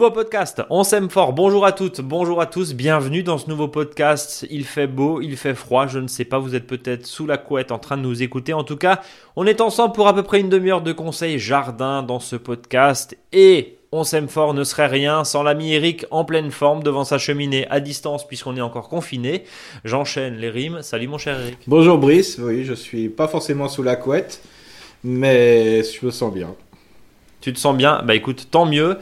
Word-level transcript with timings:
Nouveau 0.00 0.12
podcast, 0.12 0.62
on 0.70 0.82
s'aime 0.82 1.10
fort. 1.10 1.34
Bonjour 1.34 1.66
à 1.66 1.72
toutes, 1.72 2.00
bonjour 2.00 2.40
à 2.40 2.46
tous, 2.46 2.72
bienvenue 2.72 3.22
dans 3.22 3.36
ce 3.36 3.50
nouveau 3.50 3.68
podcast. 3.68 4.46
Il 4.48 4.64
fait 4.64 4.86
beau, 4.86 5.20
il 5.20 5.36
fait 5.36 5.54
froid, 5.54 5.88
je 5.88 5.98
ne 5.98 6.08
sais 6.08 6.24
pas, 6.24 6.38
vous 6.38 6.54
êtes 6.54 6.66
peut-être 6.66 7.04
sous 7.04 7.26
la 7.26 7.36
couette 7.36 7.70
en 7.70 7.78
train 7.78 7.98
de 7.98 8.02
nous 8.02 8.22
écouter. 8.22 8.54
En 8.54 8.64
tout 8.64 8.78
cas, 8.78 9.02
on 9.36 9.46
est 9.46 9.60
ensemble 9.60 9.92
pour 9.92 10.08
à 10.08 10.14
peu 10.14 10.22
près 10.22 10.40
une 10.40 10.48
demi-heure 10.48 10.80
de 10.80 10.94
conseils 10.94 11.38
jardin 11.38 12.02
dans 12.02 12.18
ce 12.18 12.36
podcast. 12.36 13.14
Et 13.34 13.76
on 13.92 14.02
s'aime 14.02 14.28
fort 14.28 14.54
ne 14.54 14.64
serait 14.64 14.86
rien 14.86 15.22
sans 15.24 15.42
l'ami 15.42 15.74
Eric 15.74 16.06
en 16.10 16.24
pleine 16.24 16.50
forme 16.50 16.82
devant 16.82 17.04
sa 17.04 17.18
cheminée 17.18 17.66
à 17.68 17.80
distance 17.80 18.26
puisqu'on 18.26 18.56
est 18.56 18.62
encore 18.62 18.88
confiné. 18.88 19.44
J'enchaîne 19.84 20.36
les 20.36 20.48
rimes. 20.48 20.80
Salut 20.80 21.08
mon 21.08 21.18
cher 21.18 21.38
Eric. 21.38 21.58
Bonjour 21.66 21.98
Brice, 21.98 22.38
oui, 22.38 22.64
je 22.64 22.72
suis 22.72 23.10
pas 23.10 23.28
forcément 23.28 23.68
sous 23.68 23.82
la 23.82 23.96
couette, 23.96 24.40
mais 25.04 25.82
je 25.82 26.06
me 26.06 26.10
sens 26.10 26.32
bien. 26.32 26.54
Tu 27.42 27.52
te 27.52 27.58
sens 27.58 27.76
bien? 27.76 28.02
Bah 28.02 28.14
écoute, 28.14 28.48
tant 28.50 28.64
mieux. 28.64 28.96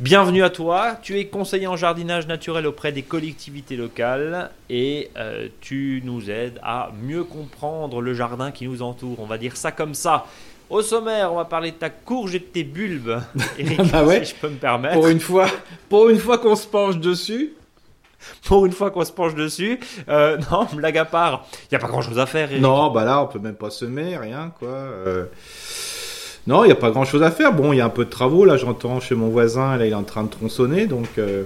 Bienvenue 0.00 0.44
à 0.44 0.50
toi, 0.50 0.96
tu 1.02 1.18
es 1.18 1.26
conseiller 1.26 1.66
en 1.66 1.76
jardinage 1.76 2.28
naturel 2.28 2.66
auprès 2.68 2.92
des 2.92 3.02
collectivités 3.02 3.76
locales 3.76 4.50
et 4.70 5.10
euh, 5.16 5.48
tu 5.60 6.02
nous 6.04 6.30
aides 6.30 6.60
à 6.62 6.90
mieux 7.02 7.24
comprendre 7.24 8.00
le 8.00 8.14
jardin 8.14 8.52
qui 8.52 8.68
nous 8.68 8.80
entoure, 8.82 9.18
on 9.18 9.26
va 9.26 9.38
dire 9.38 9.56
ça 9.56 9.72
comme 9.72 9.94
ça. 9.94 10.26
Au 10.70 10.82
sommaire, 10.82 11.32
on 11.32 11.36
va 11.36 11.46
parler 11.46 11.72
de 11.72 11.76
ta 11.76 11.90
courge 11.90 12.34
et 12.36 12.38
de 12.38 12.44
tes 12.44 12.62
bulbes, 12.62 13.20
Eric, 13.58 13.90
Bah 13.90 14.04
ouais. 14.04 14.24
si 14.24 14.34
je 14.36 14.40
peux 14.40 14.48
me 14.48 14.56
permettre. 14.58 14.94
Pour 14.94 15.08
une 15.08 15.18
fois, 15.20 15.46
pour 15.88 16.08
une 16.10 16.18
fois 16.18 16.38
qu'on 16.38 16.54
se 16.54 16.66
penche 16.68 16.98
dessus, 16.98 17.54
Pour 18.44 18.66
une 18.66 18.72
fois 18.72 18.92
qu'on 18.92 19.04
se 19.04 19.12
penche 19.12 19.34
dessus, 19.34 19.80
euh, 20.08 20.38
non, 20.52 20.66
blague 20.74 20.98
à 20.98 21.06
part, 21.06 21.46
il 21.62 21.68
n'y 21.72 21.76
a 21.76 21.80
pas 21.80 21.88
grand 21.88 22.02
chose 22.02 22.18
à 22.20 22.26
faire, 22.26 22.50
Eric. 22.52 22.62
non, 22.62 22.90
bah 22.92 23.04
là 23.04 23.20
on 23.22 23.26
peut 23.26 23.38
même 23.40 23.54
pas 23.56 23.70
semer, 23.70 24.16
rien 24.16 24.52
quoi. 24.58 24.68
Euh, 24.68 25.24
Non, 26.48 26.64
il 26.64 26.68
y 26.68 26.72
a 26.72 26.76
pas 26.76 26.90
grand 26.90 27.04
chose 27.04 27.22
à 27.22 27.30
faire. 27.30 27.52
Bon, 27.52 27.74
il 27.74 27.76
y 27.76 27.80
a 27.80 27.84
un 27.84 27.90
peu 27.90 28.06
de 28.06 28.10
travaux 28.10 28.46
là, 28.46 28.56
j'entends 28.56 29.00
chez 29.00 29.14
mon 29.14 29.28
voisin, 29.28 29.76
là 29.76 29.84
il 29.86 29.92
est 29.92 29.94
en 29.94 30.02
train 30.02 30.24
de 30.24 30.30
tronçonner, 30.30 30.86
donc. 30.86 31.06
euh, 31.18 31.44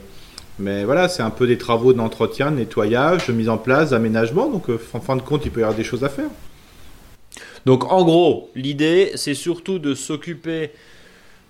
Mais 0.60 0.84
voilà, 0.84 1.08
c'est 1.08 1.22
un 1.24 1.30
peu 1.30 1.46
des 1.46 1.58
travaux 1.58 1.92
d'entretien, 1.92 2.52
de 2.52 2.56
nettoyage, 2.56 3.26
de 3.26 3.32
mise 3.32 3.48
en 3.48 3.58
place, 3.58 3.90
d'aménagement. 3.90 4.48
Donc, 4.48 4.70
euh, 4.70 4.78
en 4.92 5.00
fin 5.00 5.16
de 5.16 5.22
compte, 5.22 5.44
il 5.44 5.50
peut 5.50 5.60
y 5.60 5.64
avoir 5.64 5.76
des 5.76 5.82
choses 5.82 6.04
à 6.04 6.08
faire. 6.08 6.30
Donc 7.66 7.90
en 7.92 8.04
gros, 8.04 8.50
l'idée, 8.54 9.12
c'est 9.16 9.34
surtout 9.34 9.78
de 9.78 9.94
s'occuper 9.94 10.70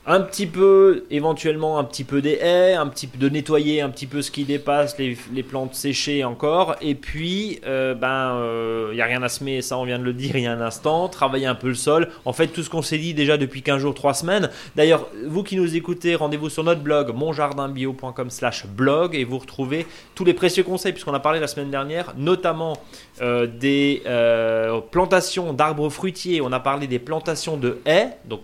un 0.06 0.20
petit 0.20 0.47
peu, 0.47 1.05
éventuellement 1.11 1.78
un 1.78 1.84
petit 1.84 2.05
peu 2.05 2.20
des 2.20 2.39
haies, 2.41 2.75
un 2.75 2.86
petit 2.89 3.06
peu 3.06 3.19
de 3.19 3.28
nettoyer 3.28 3.81
un 3.81 3.91
petit 3.91 4.06
peu 4.06 4.22
ce 4.22 4.31
qui 4.31 4.44
dépasse, 4.44 4.97
les, 4.98 5.42
plantes 5.42 5.75
séchées 5.75 6.25
encore, 6.25 6.77
et 6.81 6.94
puis 6.94 7.61
euh, 7.67 7.94
ben 7.94 8.39
il 8.92 8.97
y 8.97 9.03
a 9.03 9.06
rien 9.06 9.22
à 9.22 9.28
semer, 9.28 9.62
ça 9.62 9.78
on 9.78 9.84
vient 9.84 9.98
de 9.98 10.05
le 10.05 10.12
dire 10.12 10.36
il 10.36 10.42
y 10.42 10.47
a 10.47 10.53
un 10.53 10.61
instant, 10.61 11.09
travailler 11.09 11.47
un 11.47 11.55
peu 11.55 11.69
le 11.69 11.75
sol, 11.75 12.09
en 12.25 12.33
fait 12.33 12.48
tout 12.48 12.62
ce 12.62 12.70
qu'on 12.70 12.83
s'est 12.83 12.98
dit 12.98 13.14
déjà 13.14 13.36
depuis 13.36 13.62
15 13.62 13.81
jours, 13.81 13.94
3 13.94 14.14
semaines. 14.14 14.50
D'ailleurs, 14.77 15.09
vous 15.27 15.42
qui 15.42 15.56
nous 15.56 15.77
écoutez, 15.77 16.14
rendez-vous 16.14 16.48
sur 16.48 16.64
notre 16.64 16.81
blog 16.81 17.14
monjardinbio.com/blog 17.14 19.14
et 19.14 19.25
vous 19.25 19.39
retrouvez 19.39 19.87
tous 20.14 20.25
les 20.25 20.34
précieux 20.34 20.64
conseils 20.64 20.92
puisqu'on 20.92 21.14
a 21.14 21.20
parlé 21.20 21.41
la 21.41 21.47
semaine 21.47 21.70
dernière, 21.70 22.14
notamment 22.16 22.77
euh, 23.20 23.47
des 23.47 24.03
euh, 24.06 24.81
plantations 24.81 25.53
d'arbres 25.53 25.91
fruitiers, 25.91 26.41
on 26.41 26.53
a 26.53 26.61
parlé 26.61 26.87
des 26.87 26.98
plantations 26.98 27.56
de 27.56 27.81
haies, 27.87 28.16
donc 28.25 28.42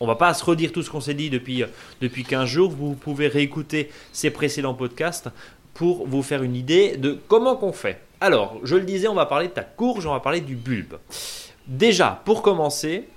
on 0.00 0.06
va 0.06 0.16
pas 0.16 0.34
se 0.34 0.44
redire 0.44 0.72
tout 0.72 0.82
ce 0.82 0.90
qu'on 0.90 1.00
s'est 1.00 1.14
dit 1.14 1.30
depuis, 1.30 1.62
euh, 1.62 1.66
depuis 2.00 2.24
15 2.24 2.48
jours. 2.48 2.70
Vous 2.70 2.94
pouvez 2.94 3.28
réécouter 3.28 3.90
ces 4.12 4.30
précédents 4.30 4.74
podcasts 4.74 5.28
pour 5.74 6.06
vous 6.06 6.22
faire 6.22 6.42
une 6.42 6.56
idée 6.56 6.96
de 6.96 7.18
comment 7.28 7.56
qu'on 7.56 7.72
fait. 7.72 8.00
Alors, 8.20 8.58
je 8.64 8.76
le 8.76 8.84
disais, 8.84 9.08
on 9.08 9.14
va 9.14 9.26
parler 9.26 9.48
de 9.48 9.52
ta 9.52 9.62
courge, 9.62 10.06
on 10.06 10.12
va 10.12 10.20
parler 10.20 10.40
du 10.40 10.56
bulbe. 10.56 10.94
Déjà, 11.66 12.22
pour 12.24 12.40
commencer, 12.40 13.08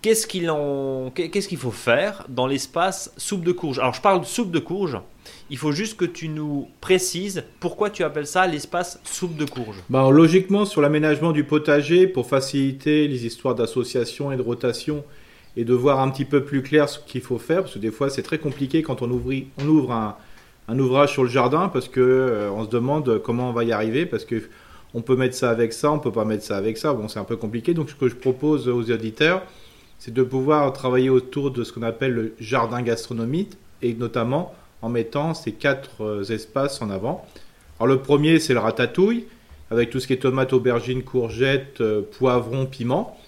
qu'est-ce 0.00 0.26
qu'il 0.26 0.48
en... 0.50 1.12
faut 1.58 1.70
faire 1.70 2.24
dans 2.28 2.46
l'espace 2.46 3.12
soupe 3.18 3.44
de 3.44 3.52
courge? 3.52 3.78
Alors, 3.78 3.92
je 3.92 4.00
parle 4.00 4.20
de 4.20 4.26
soupe 4.26 4.50
de 4.50 4.58
courge. 4.58 4.98
Il 5.50 5.58
faut 5.58 5.72
juste 5.72 5.98
que 5.98 6.06
tu 6.06 6.28
nous 6.28 6.68
précises 6.80 7.44
pourquoi 7.60 7.90
tu 7.90 8.04
appelles 8.04 8.26
ça 8.26 8.46
l'espace 8.46 9.00
soupe 9.04 9.36
de 9.36 9.44
courge. 9.44 9.82
Alors, 9.92 10.12
logiquement, 10.12 10.64
sur 10.64 10.80
l'aménagement 10.80 11.32
du 11.32 11.44
potager, 11.44 12.06
pour 12.06 12.26
faciliter 12.26 13.06
les 13.06 13.26
histoires 13.26 13.54
d'association 13.54 14.32
et 14.32 14.36
de 14.36 14.42
rotation, 14.42 15.04
et 15.56 15.64
de 15.64 15.74
voir 15.74 16.00
un 16.00 16.10
petit 16.10 16.24
peu 16.24 16.44
plus 16.44 16.62
clair 16.62 16.88
ce 16.88 16.98
qu'il 16.98 17.20
faut 17.20 17.38
faire, 17.38 17.62
parce 17.62 17.74
que 17.74 17.78
des 17.78 17.90
fois 17.90 18.10
c'est 18.10 18.22
très 18.22 18.38
compliqué 18.38 18.82
quand 18.82 19.02
on, 19.02 19.10
ouvre 19.10 19.92
un, 19.92 20.78
ouvrage 20.78 21.12
sur 21.12 21.24
le 21.24 21.28
jardin, 21.28 21.68
parce 21.68 21.88
que 21.88 22.00
euh, 22.00 22.50
on 22.50 22.64
se 22.64 22.70
demande 22.70 23.20
comment 23.22 23.50
on 23.50 23.52
va 23.52 23.64
y 23.64 23.72
arriver, 23.72 24.06
parce 24.06 24.24
que 24.24 24.42
on 24.94 25.02
peut 25.02 25.16
mettre 25.16 25.34
ça 25.34 25.50
avec 25.50 25.72
ça, 25.72 25.90
on 25.90 25.98
peut 25.98 26.12
pas 26.12 26.24
mettre 26.24 26.44
ça 26.44 26.56
avec 26.56 26.78
ça, 26.78 26.92
bon 26.94 27.08
c'est 27.08 27.18
un 27.18 27.24
peu 27.24 27.36
compliqué, 27.36 27.74
donc 27.74 27.90
ce 27.90 27.94
que 27.94 28.08
je 28.08 28.16
propose 28.16 28.68
aux 28.68 28.90
auditeurs, 28.90 29.42
c'est 29.98 30.14
de 30.14 30.22
pouvoir 30.22 30.72
travailler 30.72 31.10
autour 31.10 31.50
de 31.50 31.64
ce 31.64 31.72
qu'on 31.72 31.82
appelle 31.82 32.12
le 32.12 32.34
jardin 32.38 32.82
gastronomique, 32.82 33.52
et 33.82 33.94
notamment 33.94 34.54
en 34.82 34.88
mettant 34.88 35.34
ces 35.34 35.52
quatre 35.52 36.02
euh, 36.02 36.24
espaces 36.24 36.80
en 36.82 36.90
avant. 36.90 37.24
Alors 37.78 37.94
le 37.94 38.00
premier 38.00 38.38
c'est 38.38 38.54
le 38.54 38.60
ratatouille, 38.60 39.26
avec 39.70 39.90
tout 39.90 40.00
ce 40.00 40.06
qui 40.06 40.14
est 40.14 40.18
tomates, 40.18 40.52
aubergines, 40.52 41.02
courgettes, 41.02 41.80
euh, 41.80 42.02
poivrons, 42.18 42.66
piments. 42.66 43.18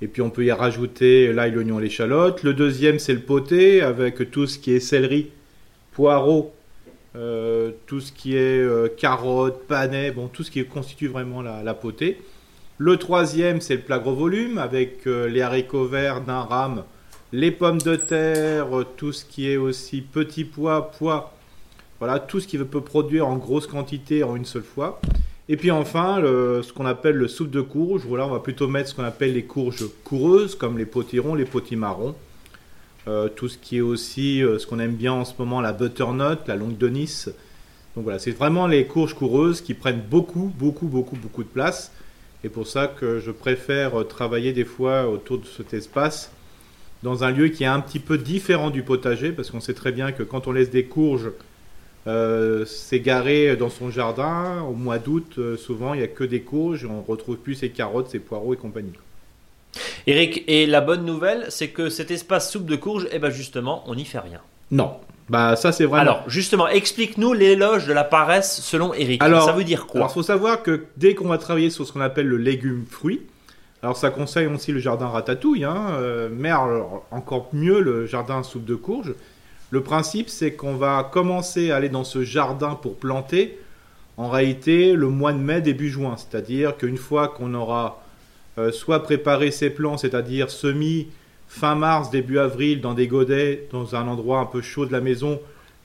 Et 0.00 0.06
puis 0.06 0.22
on 0.22 0.30
peut 0.30 0.44
y 0.44 0.52
rajouter 0.52 1.32
l'ail, 1.32 1.52
l'oignon, 1.52 1.78
l'échalote. 1.78 2.42
Le 2.42 2.54
deuxième, 2.54 2.98
c'est 2.98 3.14
le 3.14 3.20
poté, 3.20 3.82
avec 3.82 4.30
tout 4.30 4.46
ce 4.46 4.58
qui 4.58 4.72
est 4.72 4.80
céleri, 4.80 5.30
poireaux, 5.92 6.52
euh, 7.16 7.72
tout 7.86 8.00
ce 8.00 8.12
qui 8.12 8.36
est 8.36 8.60
euh, 8.60 8.88
carottes, 8.88 9.66
panais, 9.66 10.12
bon, 10.12 10.28
tout 10.28 10.44
ce 10.44 10.50
qui 10.50 10.64
constitue 10.64 11.08
vraiment 11.08 11.42
la, 11.42 11.74
potée. 11.74 12.20
Le 12.76 12.96
troisième, 12.96 13.60
c'est 13.60 13.74
le 13.74 13.82
plat 13.82 13.98
gros 13.98 14.14
volume, 14.14 14.58
avec 14.58 15.06
euh, 15.06 15.26
les 15.26 15.42
haricots 15.42 15.86
verts 15.86 16.20
d'un 16.20 16.42
rame, 16.42 16.84
les 17.32 17.50
pommes 17.50 17.80
de 17.80 17.96
terre, 17.96 18.78
euh, 18.78 18.86
tout 18.96 19.12
ce 19.12 19.24
qui 19.24 19.50
est 19.50 19.56
aussi 19.56 20.00
petits 20.00 20.44
pois, 20.44 20.92
pois, 20.92 21.34
voilà, 21.98 22.20
tout 22.20 22.38
ce 22.38 22.46
qui 22.46 22.56
peut 22.56 22.80
produire 22.80 23.26
en 23.26 23.36
grosse 23.36 23.66
quantité 23.66 24.22
en 24.22 24.36
une 24.36 24.44
seule 24.44 24.62
fois. 24.62 25.00
Et 25.48 25.56
puis 25.56 25.70
enfin, 25.70 26.20
ce 26.22 26.72
qu'on 26.72 26.84
appelle 26.84 27.16
le 27.16 27.26
soupe 27.26 27.50
de 27.50 27.62
courge. 27.62 28.02
Voilà, 28.06 28.26
on 28.26 28.30
va 28.30 28.40
plutôt 28.40 28.68
mettre 28.68 28.90
ce 28.90 28.94
qu'on 28.94 29.04
appelle 29.04 29.32
les 29.32 29.44
courges 29.44 29.84
coureuses, 30.04 30.54
comme 30.54 30.76
les 30.76 30.84
potirons, 30.84 31.34
les 31.34 31.46
potimarrons. 31.46 32.14
Euh, 33.08 33.28
tout 33.28 33.48
ce 33.48 33.56
qui 33.56 33.78
est 33.78 33.80
aussi 33.80 34.42
euh, 34.42 34.58
ce 34.58 34.66
qu'on 34.66 34.78
aime 34.80 34.94
bien 34.94 35.14
en 35.14 35.24
ce 35.24 35.32
moment, 35.38 35.62
la 35.62 35.72
butternut, 35.72 36.46
la 36.46 36.56
longue 36.56 36.76
de 36.76 36.88
Nice. 36.88 37.30
Donc 37.94 38.04
voilà, 38.04 38.18
c'est 38.18 38.32
vraiment 38.32 38.66
les 38.66 38.84
courges 38.84 39.14
coureuses 39.14 39.62
qui 39.62 39.72
prennent 39.72 40.02
beaucoup, 40.02 40.52
beaucoup, 40.58 40.88
beaucoup, 40.88 41.16
beaucoup 41.16 41.42
de 41.42 41.48
place. 41.48 41.90
Et 42.44 42.50
pour 42.50 42.66
ça 42.66 42.86
que 42.86 43.18
je 43.18 43.30
préfère 43.30 44.00
euh, 44.00 44.04
travailler 44.04 44.52
des 44.52 44.66
fois 44.66 45.08
autour 45.08 45.38
de 45.38 45.46
cet 45.46 45.72
espace 45.72 46.30
dans 47.02 47.24
un 47.24 47.30
lieu 47.30 47.48
qui 47.48 47.62
est 47.64 47.68
un 47.68 47.80
petit 47.80 48.00
peu 48.00 48.18
différent 48.18 48.68
du 48.68 48.82
potager, 48.82 49.32
parce 49.32 49.50
qu'on 49.50 49.60
sait 49.60 49.74
très 49.74 49.92
bien 49.92 50.12
que 50.12 50.22
quand 50.22 50.46
on 50.46 50.52
laisse 50.52 50.70
des 50.70 50.84
courges 50.84 51.30
euh, 52.08 52.64
s'égarer 52.64 53.54
dans 53.56 53.68
son 53.68 53.90
jardin, 53.90 54.62
au 54.62 54.72
mois 54.72 54.98
d'août, 54.98 55.34
euh, 55.38 55.56
souvent 55.56 55.92
il 55.94 55.98
n'y 55.98 56.04
a 56.04 56.08
que 56.08 56.24
des 56.24 56.40
courges, 56.40 56.86
on 56.86 57.02
retrouve 57.02 57.36
plus 57.36 57.54
ses 57.54 57.68
carottes, 57.68 58.08
ses 58.08 58.18
poireaux 58.18 58.54
et 58.54 58.56
compagnie. 58.56 58.94
Eric, 60.06 60.42
et 60.48 60.66
la 60.66 60.80
bonne 60.80 61.04
nouvelle, 61.04 61.46
c'est 61.50 61.68
que 61.68 61.90
cet 61.90 62.10
espace 62.10 62.50
soupe 62.50 62.64
de 62.66 62.76
courge, 62.76 63.06
eh 63.12 63.18
ben 63.18 63.30
justement, 63.30 63.84
on 63.86 63.94
n'y 63.94 64.06
fait 64.06 64.18
rien. 64.18 64.40
Non, 64.70 64.92
bah 65.28 65.56
ça 65.56 65.70
c'est 65.70 65.84
vraiment. 65.84 66.00
Alors, 66.00 66.24
justement, 66.30 66.66
explique-nous 66.66 67.34
l'éloge 67.34 67.86
de 67.86 67.92
la 67.92 68.04
paresse 68.04 68.60
selon 68.62 68.94
Eric. 68.94 69.22
Alors- 69.22 69.44
ça 69.44 69.52
veut 69.52 69.64
dire 69.64 69.86
quoi 69.86 70.00
Alors, 70.00 70.12
faut 70.12 70.22
savoir 70.22 70.62
que 70.62 70.86
dès 70.96 71.14
qu'on 71.14 71.28
va 71.28 71.38
travailler 71.38 71.68
sur 71.70 71.86
ce 71.86 71.92
qu'on 71.92 72.00
appelle 72.00 72.26
le 72.26 72.38
légume 72.38 72.84
fruit, 72.88 73.20
alors 73.82 73.96
ça 73.96 74.10
conseille 74.10 74.46
aussi 74.46 74.72
le 74.72 74.78
jardin 74.80 75.08
ratatouille, 75.08 75.64
hein, 75.64 75.88
euh, 75.98 76.28
mais 76.32 76.48
alors, 76.48 77.06
encore 77.10 77.48
mieux 77.52 77.80
le 77.80 78.06
jardin 78.06 78.42
soupe 78.42 78.64
de 78.64 78.74
courge. 78.74 79.14
Le 79.70 79.82
principe, 79.82 80.28
c'est 80.28 80.52
qu'on 80.52 80.74
va 80.74 81.08
commencer 81.12 81.70
à 81.70 81.76
aller 81.76 81.88
dans 81.88 82.04
ce 82.04 82.22
jardin 82.22 82.74
pour 82.74 82.96
planter, 82.96 83.58
en 84.16 84.28
réalité, 84.28 84.94
le 84.94 85.08
mois 85.08 85.32
de 85.32 85.38
mai, 85.38 85.60
début 85.60 85.90
juin. 85.90 86.16
C'est-à-dire 86.16 86.76
qu'une 86.76 86.96
fois 86.96 87.28
qu'on 87.28 87.54
aura 87.54 88.02
euh, 88.58 88.72
soit 88.72 89.02
préparé 89.02 89.50
ses 89.50 89.70
plants, 89.70 89.96
c'est-à-dire 89.96 90.50
semis 90.50 91.08
fin 91.48 91.74
mars, 91.74 92.10
début 92.10 92.38
avril, 92.38 92.80
dans 92.80 92.94
des 92.94 93.06
godets, 93.06 93.68
dans 93.72 93.94
un 93.94 94.08
endroit 94.08 94.40
un 94.40 94.46
peu 94.46 94.60
chaud 94.60 94.86
de 94.86 94.92
la 94.92 95.00
maison, 95.00 95.40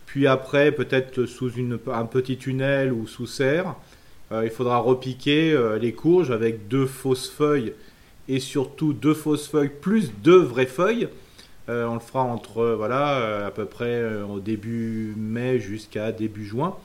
puis 0.06 0.28
après, 0.28 0.72
peut-être 0.72 1.26
sous 1.26 1.52
un 1.92 2.06
petit 2.06 2.38
tunnel 2.38 2.92
ou 2.92 3.08
sous 3.08 3.26
serre, 3.26 3.76
euh, 4.32 4.44
il 4.46 4.52
faudra 4.52 4.78
repiquer 4.78 5.54
euh, 5.54 5.78
les 5.78 5.94
courges 5.94 6.32
avec 6.32 6.68
deux 6.68 6.86
fausses 6.86 7.30
feuilles 7.30 7.74
et 8.28 8.40
surtout 8.40 8.94
deux 8.94 9.14
fausses 9.14 9.48
feuilles 9.48 9.72
plus 9.82 10.12
deux 10.24 10.42
vraies 10.42 10.66
feuilles. 10.66 11.08
Euh, 11.70 11.86
on 11.86 11.94
le 11.94 12.00
fera 12.00 12.24
entre 12.24 12.58
euh, 12.60 12.76
voilà 12.76 13.20
euh, 13.20 13.48
à 13.48 13.52
peu 13.52 13.66
près 13.66 14.04
au 14.24 14.40
début 14.42 15.14
mai 15.18 15.60
jusqu'à 15.60 16.12
début 16.12 16.46
juin. 16.46 16.76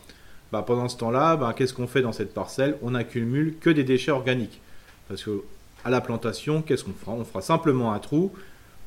Bah, 0.52 0.62
pendant 0.66 0.88
ce 0.88 0.96
temps-là, 0.96 1.36
bah, 1.36 1.54
qu'est-ce 1.56 1.74
qu'on 1.74 1.86
fait 1.86 2.00
dans 2.00 2.12
cette 2.12 2.32
parcelle? 2.32 2.78
On 2.82 2.94
accumule 2.94 3.56
que 3.60 3.70
des 3.70 3.84
déchets 3.84 4.12
organiques. 4.12 4.60
Parce 5.08 5.22
que 5.22 5.42
à 5.84 5.90
la 5.90 6.00
plantation, 6.00 6.62
qu'est-ce 6.62 6.84
qu'on 6.84 6.92
fera? 6.92 7.12
On 7.12 7.24
fera 7.24 7.42
simplement 7.42 7.92
un 7.92 7.98
trou, 7.98 8.32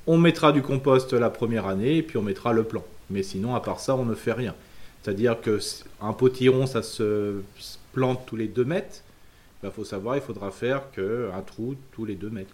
on 0.08 0.18
mettra 0.18 0.52
du 0.52 0.62
compost 0.62 1.14
la 1.14 1.30
première 1.30 1.68
année 1.68 1.98
et 1.98 2.04
puis 2.04 2.18
on 2.18 2.24
mettra 2.24 2.54
le 2.54 2.64
plan. 2.64 2.84
Mais 3.10 3.24
sinon, 3.24 3.56
à 3.56 3.60
part 3.60 3.80
ça, 3.80 3.96
on 3.96 4.06
ne 4.06 4.16
fait 4.16 4.34
rien. 4.34 4.56
C'est-à-dire 5.02 5.40
que 5.42 5.60
un 6.02 6.14
potiron, 6.14 6.66
ça 6.66 6.84
se 6.84 7.42
plante 7.94 8.26
tous 8.26 8.36
les 8.36 8.48
2 8.48 8.64
mètres. 8.64 9.02
Il 9.64 9.70
faut 9.72 9.84
savoir, 9.84 10.16
il 10.16 10.22
faudra 10.22 10.52
faire 10.52 10.92
que 10.92 11.30
un 11.36 11.42
trou 11.42 11.76
tous 11.92 12.06
les 12.06 12.16
2 12.16 12.30
mètres. 12.30 12.54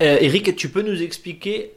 Euh, 0.00 0.18
Eric, 0.20 0.54
tu 0.54 0.68
peux 0.68 0.82
nous 0.82 1.02
expliquer 1.02 1.72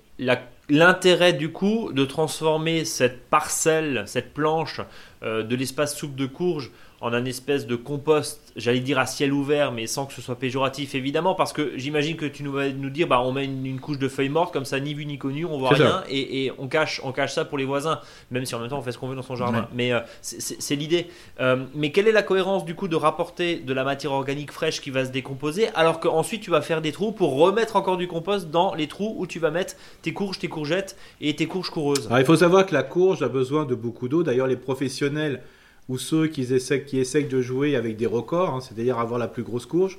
l'intérêt 0.69 1.33
du 1.33 1.51
coup 1.51 1.91
de 1.93 2.05
transformer 2.05 2.85
cette 2.85 3.29
parcelle, 3.29 4.03
cette 4.05 4.33
planche 4.33 4.81
euh, 5.23 5.43
de 5.43 5.55
l'espace 5.55 5.95
soupe 5.95 6.15
de 6.15 6.25
courge 6.25 6.71
en 7.01 7.13
un 7.13 7.25
espèce 7.25 7.65
de 7.65 7.75
compost, 7.75 8.53
j'allais 8.55 8.79
dire 8.79 8.99
à 8.99 9.07
ciel 9.07 9.33
ouvert, 9.33 9.71
mais 9.71 9.87
sans 9.87 10.05
que 10.05 10.13
ce 10.13 10.21
soit 10.21 10.37
péjoratif 10.37 10.93
évidemment, 10.93 11.33
parce 11.33 11.51
que 11.51 11.73
j'imagine 11.75 12.15
que 12.15 12.27
tu 12.27 12.43
nous 12.43 12.51
vas 12.51 12.69
nous 12.69 12.91
dire, 12.91 13.07
bah 13.07 13.21
on 13.21 13.31
met 13.31 13.45
une, 13.45 13.79
couche 13.79 13.97
de 13.97 14.07
feuilles 14.07 14.29
mortes 14.29 14.53
comme 14.53 14.65
ça, 14.65 14.79
ni 14.79 14.93
vu 14.93 15.05
ni 15.05 15.17
connu, 15.17 15.43
on 15.45 15.57
voit 15.57 15.69
rien 15.71 16.03
et, 16.09 16.51
on 16.59 16.67
cache, 16.67 17.01
on 17.03 17.11
cache 17.11 17.33
ça 17.33 17.43
pour 17.43 17.57
les 17.57 17.65
voisins, 17.65 17.99
même 18.29 18.45
si 18.45 18.53
en 18.53 18.59
même 18.59 18.69
temps 18.69 18.77
on 18.77 18.83
fait 18.83 18.91
ce 18.91 18.99
qu'on 18.99 19.07
veut 19.07 19.15
dans 19.15 19.23
son 19.23 19.35
jardin. 19.35 19.67
Mais 19.73 19.91
euh, 19.91 19.99
c'est 20.21 20.75
l'idée. 20.75 21.07
Euh, 21.39 21.65
mais 21.73 21.91
quelle 21.91 22.07
est 22.07 22.11
la 22.11 22.23
cohérence 22.23 22.65
du 22.65 22.75
coup 22.75 22.87
de 22.87 22.95
rapporter 22.95 23.55
de 23.55 23.73
la 23.73 23.83
matière 23.83 24.11
organique 24.11 24.51
fraîche 24.51 24.79
qui 24.79 24.91
va 24.91 25.03
se 25.03 25.11
décomposer, 25.11 25.69
alors 25.73 25.99
qu'ensuite 25.99 26.41
tu 26.43 26.51
vas 26.51 26.61
faire 26.61 26.81
des 26.81 26.91
trous 26.91 27.11
pour 27.11 27.35
remettre 27.35 27.75
encore 27.75 27.97
du 27.97 28.07
compost 28.07 28.51
dans 28.51 28.75
les 28.75 28.87
trous 28.87 29.15
où 29.17 29.25
tu 29.25 29.39
vas 29.39 29.49
mettre 29.49 29.73
tes 30.03 30.13
courges, 30.13 30.37
tes 30.37 30.49
courgettes 30.49 30.95
et 31.19 31.35
tes 31.35 31.47
courges 31.47 31.71
coureuses? 31.71 32.05
Alors, 32.07 32.19
il 32.19 32.25
faut 32.25 32.35
savoir 32.35 32.67
que 32.67 32.73
la 32.73 32.83
courge 32.83 33.23
a 33.23 33.27
besoin 33.27 33.65
de 33.65 33.73
beaucoup 33.73 34.07
d'eau. 34.07 34.21
D'ailleurs, 34.21 34.47
les 34.47 34.55
professionnels 34.55 35.41
ou 35.89 35.97
ceux 35.97 36.27
qui 36.27 36.41
essaient, 36.53 36.83
qui 36.83 36.99
essayent 36.99 37.25
de 37.25 37.41
jouer 37.41 37.75
avec 37.75 37.97
des 37.97 38.05
records, 38.05 38.55
hein, 38.55 38.61
c'est-à-dire 38.61 38.99
avoir 38.99 39.19
la 39.19 39.27
plus 39.27 39.43
grosse 39.43 39.65
courge. 39.65 39.97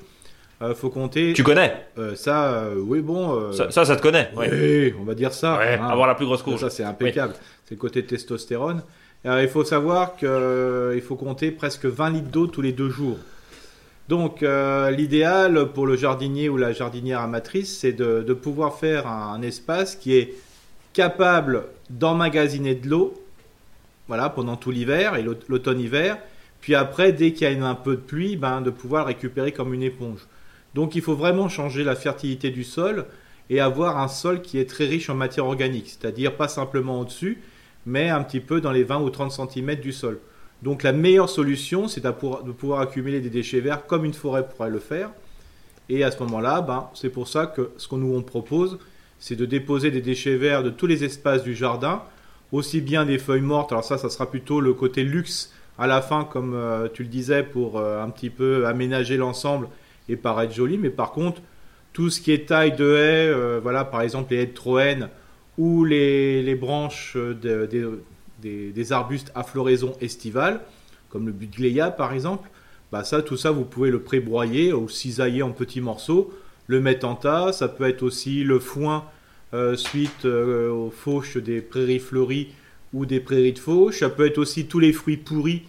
Euh, 0.62 0.74
faut 0.74 0.90
compter. 0.90 1.32
Tu 1.32 1.42
connais 1.42 1.74
euh, 1.98 2.14
Ça, 2.14 2.52
euh, 2.52 2.74
oui, 2.78 3.00
bon. 3.00 3.52
Ça, 3.52 3.70
ça, 3.70 3.96
te 3.96 4.02
connaît. 4.02 4.30
Oui, 4.36 4.94
on 5.00 5.04
va 5.04 5.14
dire 5.14 5.32
ça. 5.32 5.60
Hein. 5.60 5.88
avoir 5.88 6.06
la 6.06 6.14
plus 6.14 6.26
grosse 6.26 6.42
courge. 6.42 6.60
Ça, 6.60 6.70
c'est 6.70 6.84
impeccable. 6.84 7.34
C'est 7.64 7.74
le 7.74 7.80
côté 7.80 8.04
testostérone. 8.04 8.82
il 9.24 9.48
faut 9.48 9.64
savoir 9.64 10.16
qu'il 10.16 11.02
faut 11.02 11.16
compter 11.16 11.50
presque 11.50 11.86
20 11.86 12.10
litres 12.10 12.30
d'eau 12.30 12.46
tous 12.46 12.62
les 12.62 12.72
deux 12.72 12.90
jours. 12.90 13.18
Donc, 14.08 14.44
l'idéal 14.90 15.72
pour 15.72 15.86
le 15.86 15.96
jardinier 15.96 16.48
ou 16.48 16.56
la 16.56 16.72
jardinière 16.72 17.20
amatrice, 17.20 17.78
c'est 17.78 17.92
de, 17.92 18.22
de, 18.22 18.34
pouvoir 18.34 18.78
faire 18.78 19.06
un 19.06 19.40
espace 19.42 19.96
qui 19.96 20.16
est 20.16 20.34
capable 20.92 21.64
d'emmagasiner 21.90 22.74
de 22.74 22.88
l'eau 22.88 23.21
voilà, 24.12 24.28
pendant 24.28 24.56
tout 24.56 24.70
l'hiver 24.70 25.16
et 25.16 25.22
l'automne-hiver. 25.22 26.18
Puis 26.60 26.74
après, 26.74 27.12
dès 27.12 27.32
qu'il 27.32 27.50
y 27.50 27.56
a 27.58 27.66
un 27.66 27.74
peu 27.74 27.96
de 27.96 28.02
pluie, 28.02 28.36
ben, 28.36 28.60
de 28.60 28.68
pouvoir 28.68 29.06
récupérer 29.06 29.52
comme 29.52 29.72
une 29.72 29.82
éponge. 29.82 30.26
Donc 30.74 30.94
il 30.96 31.00
faut 31.00 31.14
vraiment 31.14 31.48
changer 31.48 31.82
la 31.82 31.96
fertilité 31.96 32.50
du 32.50 32.62
sol 32.62 33.06
et 33.48 33.58
avoir 33.58 33.96
un 33.96 34.08
sol 34.08 34.42
qui 34.42 34.58
est 34.58 34.68
très 34.68 34.84
riche 34.84 35.08
en 35.08 35.14
matière 35.14 35.46
organique, 35.46 35.88
c'est-à-dire 35.88 36.36
pas 36.36 36.48
simplement 36.48 37.00
au-dessus, 37.00 37.40
mais 37.86 38.10
un 38.10 38.22
petit 38.22 38.40
peu 38.40 38.60
dans 38.60 38.70
les 38.70 38.84
20 38.84 39.00
ou 39.00 39.08
30 39.08 39.32
cm 39.32 39.76
du 39.76 39.92
sol. 39.92 40.18
Donc 40.60 40.82
la 40.82 40.92
meilleure 40.92 41.30
solution, 41.30 41.88
c'est 41.88 42.04
de 42.04 42.10
pouvoir 42.10 42.80
accumuler 42.80 43.22
des 43.22 43.30
déchets 43.30 43.60
verts 43.60 43.86
comme 43.86 44.04
une 44.04 44.12
forêt 44.12 44.46
pourrait 44.46 44.68
le 44.68 44.78
faire. 44.78 45.08
Et 45.88 46.04
à 46.04 46.10
ce 46.10 46.18
moment-là, 46.18 46.60
ben, 46.60 46.90
c'est 46.92 47.08
pour 47.08 47.28
ça 47.28 47.46
que 47.46 47.70
ce 47.78 47.88
qu'on 47.88 47.96
nous 47.96 48.20
propose, 48.20 48.78
c'est 49.18 49.36
de 49.36 49.46
déposer 49.46 49.90
des 49.90 50.02
déchets 50.02 50.36
verts 50.36 50.62
de 50.62 50.68
tous 50.68 50.86
les 50.86 51.02
espaces 51.02 51.44
du 51.44 51.54
jardin 51.54 52.02
aussi 52.52 52.82
bien 52.82 53.06
des 53.06 53.18
feuilles 53.18 53.40
mortes, 53.40 53.72
alors 53.72 53.84
ça, 53.84 53.98
ça 53.98 54.10
sera 54.10 54.30
plutôt 54.30 54.60
le 54.60 54.74
côté 54.74 55.02
luxe 55.02 55.52
à 55.78 55.86
la 55.86 56.02
fin, 56.02 56.24
comme 56.24 56.54
euh, 56.54 56.88
tu 56.92 57.02
le 57.02 57.08
disais, 57.08 57.42
pour 57.42 57.78
euh, 57.78 58.02
un 58.02 58.10
petit 58.10 58.30
peu 58.30 58.66
aménager 58.66 59.16
l'ensemble 59.16 59.68
et 60.08 60.16
paraître 60.16 60.52
joli, 60.52 60.78
mais 60.78 60.90
par 60.90 61.12
contre, 61.12 61.40
tout 61.92 62.10
ce 62.10 62.20
qui 62.20 62.30
est 62.32 62.46
taille 62.48 62.76
de 62.76 62.94
haies, 62.94 63.28
euh, 63.28 63.60
voilà, 63.62 63.84
par 63.84 64.02
exemple 64.02 64.32
les 64.32 64.42
haies 64.42 64.46
de 64.46 64.54
Troène 64.54 65.08
ou 65.58 65.84
les, 65.84 66.54
branches 66.54 67.16
des, 67.16 68.92
arbustes 68.92 69.32
à 69.34 69.42
floraison 69.42 69.94
estivale, 70.00 70.60
comme 71.08 71.26
le 71.26 71.32
Budgleia 71.32 71.90
par 71.90 72.12
exemple, 72.12 72.48
bah 72.90 73.04
ça, 73.04 73.22
tout 73.22 73.36
ça, 73.36 73.50
vous 73.50 73.64
pouvez 73.64 73.90
le 73.90 74.00
prébroyer 74.00 74.72
ou 74.72 74.88
cisailler 74.88 75.42
en 75.42 75.50
petits 75.52 75.80
morceaux, 75.80 76.32
le 76.66 76.80
mettre 76.80 77.06
en 77.06 77.14
tas, 77.14 77.52
ça 77.52 77.68
peut 77.68 77.88
être 77.88 78.02
aussi 78.02 78.44
le 78.44 78.58
foin 78.58 79.04
suite 79.76 80.24
euh, 80.24 80.70
aux 80.70 80.90
fauches 80.90 81.36
des 81.36 81.60
prairies 81.60 81.98
fleuries 81.98 82.48
ou 82.92 83.06
des 83.06 83.20
prairies 83.20 83.52
de 83.52 83.58
fauche. 83.58 84.00
Ça 84.00 84.08
peut 84.10 84.26
être 84.26 84.38
aussi 84.38 84.66
tous 84.66 84.78
les 84.78 84.92
fruits 84.92 85.16
pourris 85.16 85.62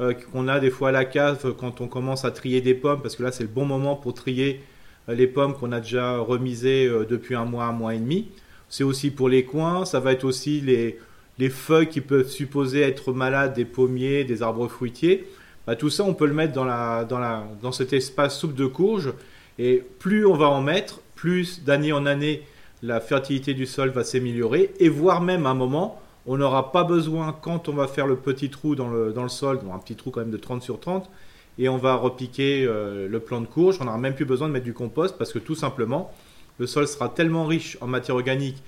euh, 0.00 0.12
qu'on 0.14 0.48
a 0.48 0.60
des 0.60 0.70
fois 0.70 0.90
à 0.90 0.92
la 0.92 1.04
cave 1.04 1.54
quand 1.58 1.80
on 1.80 1.88
commence 1.88 2.24
à 2.24 2.30
trier 2.30 2.60
des 2.60 2.74
pommes, 2.74 3.02
parce 3.02 3.16
que 3.16 3.22
là 3.22 3.32
c'est 3.32 3.44
le 3.44 3.48
bon 3.48 3.64
moment 3.64 3.96
pour 3.96 4.14
trier 4.14 4.60
les 5.08 5.26
pommes 5.26 5.54
qu'on 5.54 5.72
a 5.72 5.80
déjà 5.80 6.18
remisées 6.18 6.88
depuis 7.08 7.34
un 7.34 7.44
mois, 7.44 7.64
un 7.64 7.72
mois 7.72 7.94
et 7.94 7.98
demi. 7.98 8.28
C'est 8.68 8.84
aussi 8.84 9.10
pour 9.10 9.28
les 9.28 9.44
coins, 9.44 9.84
ça 9.84 9.98
va 9.98 10.12
être 10.12 10.24
aussi 10.24 10.60
les, 10.60 10.98
les 11.38 11.48
feuilles 11.48 11.88
qui 11.88 12.00
peuvent 12.00 12.28
supposer 12.28 12.82
être 12.82 13.12
malades 13.12 13.54
des 13.54 13.64
pommiers, 13.64 14.24
des 14.24 14.42
arbres 14.42 14.68
fruitiers. 14.68 15.26
Bah, 15.66 15.74
tout 15.74 15.90
ça, 15.90 16.04
on 16.04 16.14
peut 16.14 16.26
le 16.26 16.34
mettre 16.34 16.52
dans, 16.52 16.64
la, 16.64 17.04
dans, 17.04 17.18
la, 17.18 17.48
dans 17.62 17.72
cet 17.72 17.92
espace 17.92 18.38
soupe 18.38 18.54
de 18.54 18.66
courge. 18.66 19.12
Et 19.58 19.82
plus 19.98 20.26
on 20.26 20.34
va 20.34 20.48
en 20.48 20.62
mettre, 20.62 21.00
plus 21.14 21.64
d'année 21.64 21.92
en 21.92 22.06
année, 22.06 22.42
la 22.82 23.00
fertilité 23.00 23.54
du 23.54 23.66
sol 23.66 23.90
va 23.90 24.04
s'améliorer 24.04 24.72
et 24.78 24.88
voire 24.88 25.20
même 25.20 25.46
à 25.46 25.50
un 25.50 25.54
moment, 25.54 26.00
on 26.26 26.36
n'aura 26.36 26.72
pas 26.72 26.84
besoin, 26.84 27.32
quand 27.32 27.68
on 27.68 27.72
va 27.72 27.86
faire 27.86 28.06
le 28.06 28.16
petit 28.16 28.50
trou 28.50 28.74
dans 28.74 28.88
le, 28.88 29.14
sol, 29.28 29.60
un 29.72 29.78
petit 29.78 29.96
trou 29.96 30.10
quand 30.10 30.20
même 30.20 30.30
de 30.30 30.36
30 30.36 30.62
sur 30.62 30.80
30, 30.80 31.10
et 31.58 31.68
on 31.68 31.76
va 31.76 31.94
repiquer 31.94 32.64
euh, 32.66 33.08
le 33.08 33.20
plant 33.20 33.40
de 33.40 33.46
courge, 33.46 33.78
on 33.80 33.84
n'aura 33.84 33.98
même 33.98 34.14
plus 34.14 34.24
besoin 34.24 34.48
de 34.48 34.52
mettre 34.52 34.64
du 34.64 34.74
compost 34.74 35.16
parce 35.18 35.32
que 35.32 35.38
tout 35.38 35.54
simplement, 35.54 36.12
le 36.58 36.66
sol 36.66 36.86
sera 36.86 37.08
tellement 37.08 37.46
riche 37.46 37.76
en 37.80 37.86
matière 37.86 38.16
organique 38.16 38.62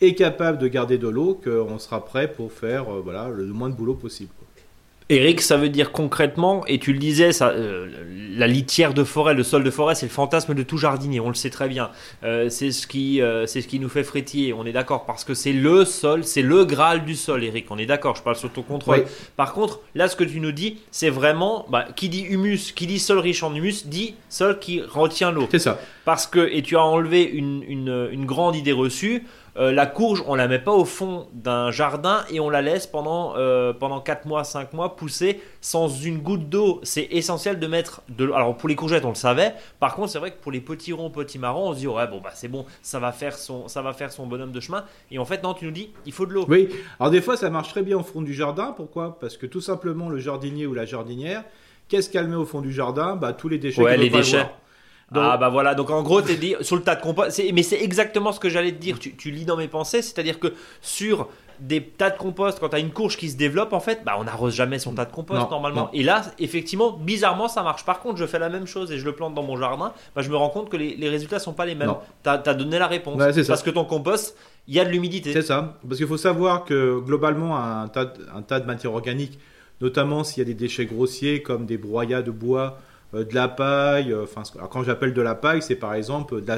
et 0.00 0.14
capable 0.14 0.58
de 0.58 0.68
garder 0.68 0.96
de 0.96 1.08
l'eau 1.08 1.38
qu'on 1.42 1.78
sera 1.78 2.04
prêt 2.04 2.32
pour 2.32 2.52
faire 2.52 2.86
euh, 2.92 3.34
le 3.36 3.46
moins 3.46 3.68
de 3.68 3.74
boulot 3.74 3.94
possible. 3.94 4.30
Eric, 5.10 5.40
ça 5.40 5.56
veut 5.56 5.70
dire 5.70 5.90
concrètement, 5.90 6.66
et 6.66 6.78
tu 6.78 6.92
le 6.92 6.98
disais, 6.98 7.32
ça, 7.32 7.48
euh, 7.48 7.88
la 8.36 8.46
litière 8.46 8.92
de 8.92 9.04
forêt, 9.04 9.32
le 9.32 9.42
sol 9.42 9.64
de 9.64 9.70
forêt, 9.70 9.94
c'est 9.94 10.04
le 10.04 10.12
fantasme 10.12 10.52
de 10.52 10.62
tout 10.62 10.76
jardinier, 10.76 11.18
on 11.18 11.28
le 11.28 11.34
sait 11.34 11.48
très 11.48 11.66
bien. 11.66 11.90
Euh, 12.24 12.50
c'est 12.50 12.72
ce, 12.72 12.86
qui, 12.86 13.22
euh, 13.22 13.46
c'est 13.46 13.62
ce 13.62 13.68
qui 13.68 13.80
nous 13.80 13.88
fait 13.88 14.04
frétiller, 14.04 14.52
on 14.52 14.66
est 14.66 14.72
d'accord, 14.72 15.06
parce 15.06 15.24
que 15.24 15.32
c'est 15.32 15.54
le 15.54 15.86
sol, 15.86 16.24
c'est 16.24 16.42
le 16.42 16.66
graal 16.66 17.06
du 17.06 17.16
sol, 17.16 17.42
Eric, 17.42 17.70
on 17.70 17.78
est 17.78 17.86
d'accord, 17.86 18.16
je 18.16 18.22
parle 18.22 18.36
sur 18.36 18.52
ton 18.52 18.62
contrôle. 18.62 19.06
Par 19.36 19.54
contre, 19.54 19.80
là, 19.94 20.08
ce 20.08 20.16
que 20.16 20.24
tu 20.24 20.40
nous 20.40 20.52
dis, 20.52 20.78
c'est 20.90 21.10
vraiment, 21.10 21.64
bah, 21.70 21.86
qui 21.96 22.10
dit 22.10 22.24
humus, 22.24 22.72
qui 22.72 22.86
dit 22.86 22.98
sol 22.98 23.18
riche 23.18 23.42
en 23.42 23.54
humus, 23.54 23.86
dit 23.86 24.14
sol 24.28 24.58
qui 24.58 24.82
retient 24.82 25.30
l'eau. 25.30 25.48
C'est 25.50 25.58
ça. 25.58 25.80
Parce 26.08 26.26
que, 26.26 26.48
et 26.50 26.62
tu 26.62 26.74
as 26.74 26.82
enlevé 26.82 27.22
une, 27.22 27.62
une, 27.68 28.08
une 28.10 28.24
grande 28.24 28.56
idée 28.56 28.72
reçue, 28.72 29.26
euh, 29.58 29.72
la 29.72 29.84
courge, 29.84 30.24
on 30.26 30.36
la 30.36 30.48
met 30.48 30.58
pas 30.58 30.72
au 30.72 30.86
fond 30.86 31.28
d'un 31.34 31.70
jardin 31.70 32.24
et 32.30 32.40
on 32.40 32.48
la 32.48 32.62
laisse 32.62 32.86
pendant, 32.86 33.34
euh, 33.36 33.74
pendant 33.74 34.00
4 34.00 34.24
mois, 34.24 34.42
5 34.42 34.72
mois 34.72 34.96
pousser 34.96 35.38
sans 35.60 35.86
une 35.86 36.20
goutte 36.20 36.48
d'eau. 36.48 36.80
C'est 36.82 37.08
essentiel 37.10 37.58
de 37.58 37.66
mettre 37.66 38.00
de 38.08 38.24
l'eau. 38.24 38.32
Alors 38.32 38.56
pour 38.56 38.70
les 38.70 38.74
courgettes, 38.74 39.04
on 39.04 39.10
le 39.10 39.16
savait. 39.16 39.52
Par 39.80 39.96
contre, 39.96 40.08
c'est 40.08 40.18
vrai 40.18 40.30
que 40.30 40.38
pour 40.40 40.50
les 40.50 40.62
petits 40.62 40.94
ronds, 40.94 41.10
petits 41.10 41.38
marrons, 41.38 41.68
on 41.68 41.74
se 41.74 41.80
dit 41.80 41.86
ouais, 41.86 42.06
bon 42.06 42.22
bah 42.24 42.30
c'est 42.32 42.48
bon, 42.48 42.64
ça 42.80 42.98
va 42.98 43.12
faire 43.12 43.36
son 43.36 43.68
ça 43.68 43.82
va 43.82 43.92
faire 43.92 44.10
son 44.10 44.26
bonhomme 44.26 44.52
de 44.52 44.60
chemin. 44.60 44.86
Et 45.10 45.18
en 45.18 45.26
fait, 45.26 45.42
non, 45.42 45.52
tu 45.52 45.66
nous 45.66 45.72
dis, 45.72 45.90
il 46.06 46.12
faut 46.12 46.24
de 46.24 46.32
l'eau. 46.32 46.46
Oui. 46.48 46.70
Alors 46.98 47.10
des 47.10 47.20
fois, 47.20 47.36
ça 47.36 47.50
marche 47.50 47.68
très 47.68 47.82
bien 47.82 47.98
au 47.98 48.02
fond 48.02 48.22
du 48.22 48.32
jardin. 48.32 48.72
Pourquoi? 48.74 49.18
Parce 49.20 49.36
que 49.36 49.44
tout 49.44 49.60
simplement, 49.60 50.08
le 50.08 50.16
jardinier 50.16 50.64
ou 50.64 50.72
la 50.72 50.86
jardinière, 50.86 51.44
qu'est-ce 51.88 52.08
qu'elle 52.08 52.28
met 52.28 52.36
au 52.36 52.46
fond 52.46 52.62
du 52.62 52.72
jardin? 52.72 53.14
Bah 53.14 53.34
tous 53.34 53.50
les 53.50 53.58
déchets. 53.58 53.82
Ouais, 53.82 53.98
les 53.98 54.08
déchets 54.08 54.46
ah 55.14 55.36
bah 55.38 55.48
voilà, 55.48 55.74
donc 55.74 55.90
en 55.90 56.02
gros, 56.02 56.20
t'es 56.20 56.36
dit 56.36 56.54
sur 56.60 56.76
le 56.76 56.82
tas 56.82 56.94
de 56.94 57.00
compost, 57.00 57.40
mais 57.54 57.62
c'est 57.62 57.80
exactement 57.80 58.32
ce 58.32 58.40
que 58.40 58.48
j'allais 58.48 58.72
te 58.72 58.80
dire. 58.80 58.98
Tu, 58.98 59.30
lis 59.30 59.44
dans 59.44 59.56
mes 59.56 59.68
pensées, 59.68 60.02
c'est-à-dire 60.02 60.38
que 60.38 60.52
sur 60.82 61.28
des 61.60 61.82
tas 61.82 62.10
de 62.10 62.18
compost, 62.18 62.60
quand 62.60 62.68
t'as 62.68 62.78
une 62.78 62.92
courge 62.92 63.16
qui 63.16 63.30
se 63.30 63.36
développe, 63.36 63.72
en 63.72 63.80
fait, 63.80 64.02
bah 64.04 64.16
on 64.18 64.24
n'arrose 64.24 64.54
jamais 64.54 64.78
son 64.78 64.94
tas 64.94 65.06
de 65.06 65.12
compost 65.12 65.50
normalement. 65.50 65.90
Et 65.92 66.02
là, 66.02 66.22
effectivement, 66.38 66.92
bizarrement, 66.92 67.48
ça 67.48 67.62
marche. 67.62 67.84
Par 67.84 68.00
contre, 68.00 68.16
je 68.16 68.26
fais 68.26 68.38
la 68.38 68.48
même 68.48 68.66
chose 68.66 68.92
et 68.92 68.98
je 68.98 69.04
le 69.04 69.12
plante 69.12 69.34
dans 69.34 69.42
mon 69.42 69.56
jardin, 69.56 69.92
bah, 70.14 70.22
je 70.22 70.28
me 70.28 70.36
rends 70.36 70.50
compte 70.50 70.68
que 70.68 70.76
les, 70.76 70.94
les 70.94 71.08
résultats 71.08 71.38
sont 71.38 71.54
pas 71.54 71.66
les 71.66 71.74
mêmes. 71.74 71.94
T'as 72.22 72.42
as 72.44 72.54
donné 72.54 72.78
la 72.78 72.86
réponse. 72.86 73.18
parce 73.46 73.62
que 73.62 73.70
ton 73.70 73.84
compost, 73.84 74.36
il 74.66 74.74
y 74.74 74.80
a 74.80 74.84
de 74.84 74.90
l'humidité. 74.90 75.32
C'est 75.32 75.42
ça. 75.42 75.78
Parce 75.86 75.96
qu'il 75.96 76.06
faut 76.06 76.18
savoir 76.18 76.64
que 76.64 77.00
globalement, 77.00 77.56
un 77.56 77.88
tas, 77.88 78.12
un 78.34 78.42
tas 78.42 78.60
de 78.60 78.66
matière 78.66 78.92
organique, 78.92 79.38
notamment 79.80 80.22
s'il 80.22 80.42
y 80.42 80.42
a 80.42 80.44
des 80.44 80.54
déchets 80.54 80.86
grossiers 80.86 81.42
comme 81.42 81.64
des 81.64 81.78
broyats 81.78 82.22
de 82.22 82.30
bois 82.30 82.78
de 83.12 83.34
la 83.34 83.48
paille. 83.48 84.12
Euh, 84.12 84.24
enfin, 84.24 84.42
quand 84.70 84.82
j'appelle 84.82 85.14
de 85.14 85.22
la 85.22 85.34
paille, 85.34 85.62
c'est 85.62 85.76
par 85.76 85.94
exemple 85.94 86.42
de 86.42 86.52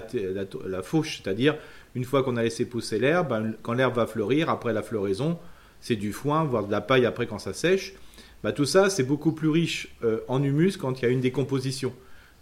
la, 0.66 0.82
fauche, 0.82 1.20
c'est-à-dire 1.22 1.56
une 1.94 2.04
fois 2.04 2.22
qu'on 2.22 2.36
a 2.36 2.42
laissé 2.42 2.64
pousser 2.64 2.98
l'herbe, 2.98 3.28
ben, 3.28 3.54
quand 3.62 3.72
l'herbe 3.72 3.96
va 3.96 4.06
fleurir, 4.06 4.50
après 4.50 4.72
la 4.72 4.82
floraison, 4.82 5.38
c'est 5.80 5.96
du 5.96 6.12
foin, 6.12 6.44
voire 6.44 6.66
de 6.66 6.72
la 6.72 6.80
paille 6.80 7.06
après 7.06 7.26
quand 7.26 7.38
ça 7.38 7.52
sèche. 7.52 7.94
Ben, 8.42 8.52
tout 8.52 8.64
ça, 8.64 8.90
c'est 8.90 9.02
beaucoup 9.02 9.32
plus 9.32 9.48
riche 9.48 9.94
euh, 10.04 10.20
en 10.28 10.42
humus 10.42 10.76
quand 10.76 11.00
il 11.00 11.04
y 11.04 11.08
a 11.08 11.10
une 11.10 11.20
décomposition. 11.20 11.92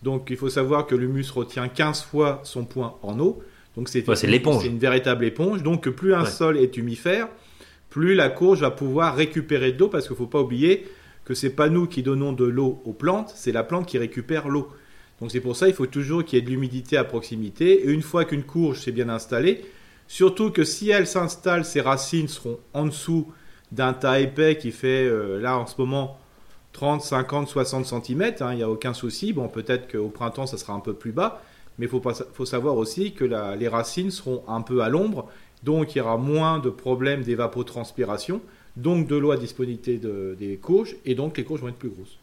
Donc 0.02 0.28
il 0.30 0.36
faut 0.36 0.48
savoir 0.48 0.86
que 0.86 0.94
l'humus 0.94 1.30
retient 1.30 1.68
15 1.68 2.02
fois 2.02 2.40
son 2.44 2.64
point 2.64 2.94
en 3.02 3.18
eau. 3.18 3.42
Donc 3.76 3.88
c'est 3.88 4.00
une, 4.00 4.78
véritable 4.78 5.24
éponge. 5.24 5.62
Donc 5.62 5.88
plus 5.88 6.14
un 6.14 6.24
sol 6.24 6.56
est 6.56 6.76
humifère, 6.76 7.28
plus 7.90 8.14
la 8.14 8.28
courge 8.28 8.60
va 8.60 8.70
pouvoir 8.70 9.16
récupérer 9.16 9.72
de 9.72 9.78
l'eau 9.78 9.88
parce 9.88 10.06
qu'il 10.06 10.14
ne 10.14 10.18
faut 10.18 10.26
pas 10.26 10.40
oublier 10.40 10.86
que 11.28 11.34
c'est 11.34 11.50
pas 11.50 11.68
nous 11.68 11.86
qui 11.86 12.02
donnons 12.02 12.32
de 12.32 12.46
l'eau 12.46 12.80
aux 12.86 12.94
plantes, 12.94 13.34
c'est 13.36 13.52
la 13.52 13.62
plante 13.62 13.84
qui 13.84 13.98
récupère 13.98 14.48
l'eau. 14.48 14.70
Donc 15.20 15.30
c'est 15.30 15.42
pour 15.42 15.56
ça 15.56 15.66
qu'il 15.66 15.74
faut 15.74 15.84
toujours 15.84 16.24
qu'il 16.24 16.38
y 16.38 16.42
ait 16.42 16.44
de 16.44 16.48
l'humidité 16.48 16.96
à 16.96 17.04
proximité. 17.04 17.86
Et 17.86 17.90
une 17.90 18.00
fois 18.00 18.24
qu'une 18.24 18.44
courge 18.44 18.80
s'est 18.80 18.92
bien 18.92 19.10
installée, 19.10 19.62
surtout 20.06 20.50
que 20.50 20.64
si 20.64 20.88
elle 20.88 21.06
s'installe, 21.06 21.66
ses 21.66 21.82
racines 21.82 22.28
seront 22.28 22.58
en 22.72 22.86
dessous 22.86 23.30
d'un 23.72 23.92
tas 23.92 24.20
épais 24.20 24.56
qui 24.56 24.70
fait 24.70 25.04
euh, 25.04 25.38
là 25.38 25.58
en 25.58 25.66
ce 25.66 25.74
moment 25.76 26.18
30, 26.72 27.02
50, 27.02 27.46
60 27.46 27.84
cm, 27.84 28.32
il 28.52 28.56
n'y 28.56 28.62
a 28.62 28.70
aucun 28.70 28.94
souci. 28.94 29.34
Bon, 29.34 29.48
peut-être 29.48 29.92
qu'au 29.92 30.08
printemps, 30.08 30.46
ça 30.46 30.56
sera 30.56 30.72
un 30.72 30.80
peu 30.80 30.94
plus 30.94 31.12
bas, 31.12 31.42
mais 31.78 31.84
il 31.84 31.90
faut, 31.90 32.02
faut 32.32 32.46
savoir 32.46 32.76
aussi 32.78 33.12
que 33.12 33.26
les 33.58 33.68
racines 33.68 34.10
seront 34.10 34.44
un 34.48 34.62
peu 34.62 34.80
à 34.80 34.88
l'ombre 34.88 35.28
Donc 35.62 35.94
il 35.94 35.98
y 35.98 36.00
aura 36.00 36.16
moins 36.16 36.58
de 36.58 36.70
problèmes 36.70 37.22
d'évapotranspiration, 37.22 38.40
donc 38.78 39.06
de 39.06 39.16
l'eau 39.16 39.32
à 39.32 39.36
disponibilité 39.36 39.98
des 39.98 40.56
courges, 40.56 40.96
et 41.04 41.14
donc 41.14 41.36
les 41.36 41.44
courges 41.44 41.60
vont 41.60 41.68
être 41.68 41.76
plus 41.76 41.90
grosses. 41.90 42.18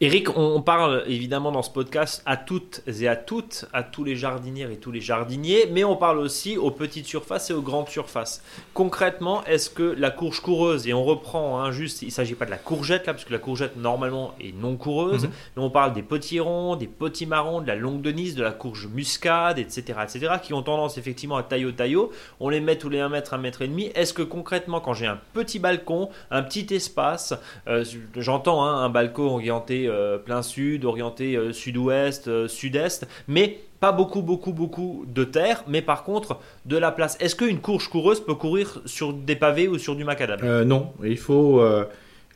Eric, 0.00 0.36
on 0.36 0.62
parle 0.62 1.04
évidemment 1.06 1.52
dans 1.52 1.62
ce 1.62 1.70
podcast 1.70 2.22
à 2.26 2.36
toutes 2.36 2.82
et 2.86 3.08
à 3.08 3.16
toutes, 3.16 3.66
à 3.72 3.82
tous 3.82 4.04
les 4.04 4.16
jardinières 4.16 4.70
et 4.70 4.76
tous 4.76 4.92
les 4.92 5.00
jardiniers, 5.00 5.68
mais 5.70 5.84
on 5.84 5.96
parle 5.96 6.18
aussi 6.18 6.56
aux 6.56 6.70
petites 6.70 7.06
surfaces 7.06 7.50
et 7.50 7.54
aux 7.54 7.62
grandes 7.62 7.88
surfaces. 7.88 8.42
Concrètement, 8.74 9.44
est-ce 9.44 9.70
que 9.70 9.82
la 9.82 10.10
courge 10.10 10.40
coureuse, 10.40 10.86
et 10.88 10.94
on 10.94 11.04
reprend 11.04 11.60
hein, 11.60 11.72
juste, 11.72 12.02
il 12.02 12.06
ne 12.06 12.10
s'agit 12.10 12.34
pas 12.34 12.46
de 12.46 12.50
la 12.50 12.58
courgette 12.58 13.06
là, 13.06 13.14
parce 13.14 13.24
que 13.24 13.32
la 13.32 13.38
courgette 13.38 13.76
normalement 13.76 14.34
est 14.40 14.54
non 14.54 14.76
coureuse, 14.76 15.24
mhm. 15.24 15.30
mais 15.56 15.62
on 15.62 15.70
parle 15.70 15.92
des 15.92 16.02
petits 16.02 16.40
ronds, 16.40 16.76
des 16.76 16.86
petits 16.86 17.26
marrons, 17.26 17.60
de 17.60 17.66
la 17.66 17.76
longue 17.76 18.02
denise, 18.02 18.34
de 18.34 18.42
la 18.42 18.52
courge 18.52 18.86
muscade, 18.86 19.58
etc., 19.58 19.98
etc., 20.02 20.34
qui 20.42 20.54
ont 20.54 20.62
tendance 20.62 20.98
effectivement 20.98 21.36
à 21.36 21.42
taillot 21.42 21.72
taillot. 21.72 22.10
On 22.40 22.48
les 22.48 22.60
met 22.60 22.76
tous 22.76 22.88
les 22.88 23.00
1 23.00 23.08
mètre, 23.08 23.34
1 23.34 23.38
mètre 23.38 23.62
et 23.62 23.68
demi. 23.68 23.90
Est-ce 23.94 24.12
que 24.12 24.22
concrètement, 24.22 24.80
quand 24.80 24.94
j'ai 24.94 25.06
un 25.06 25.18
petit 25.32 25.58
balcon, 25.58 26.10
un 26.30 26.42
petit 26.42 26.72
espace, 26.74 27.34
euh, 27.68 27.84
j'entends 28.16 28.64
hein, 28.64 28.84
un 28.84 28.88
balcon 28.88 29.28
orienté 29.62 29.88
euh, 29.88 30.18
plein 30.18 30.42
sud, 30.42 30.84
orienté 30.84 31.36
euh, 31.36 31.52
sud-ouest, 31.52 32.26
euh, 32.28 32.48
sud-est, 32.48 33.06
mais 33.28 33.60
pas 33.80 33.92
beaucoup, 33.92 34.22
beaucoup, 34.22 34.52
beaucoup 34.52 35.04
de 35.08 35.24
terre, 35.24 35.64
mais 35.68 35.82
par 35.82 36.04
contre 36.04 36.38
de 36.66 36.76
la 36.76 36.90
place. 36.90 37.16
Est-ce 37.20 37.36
qu'une 37.36 37.60
courge 37.60 37.88
coureuse 37.88 38.24
peut 38.24 38.34
courir 38.34 38.80
sur 38.86 39.12
des 39.12 39.36
pavés 39.36 39.68
ou 39.68 39.78
sur 39.78 39.96
du 39.96 40.04
macadam? 40.04 40.62
Non, 40.62 40.92
il 41.02 41.18
faut. 41.18 41.60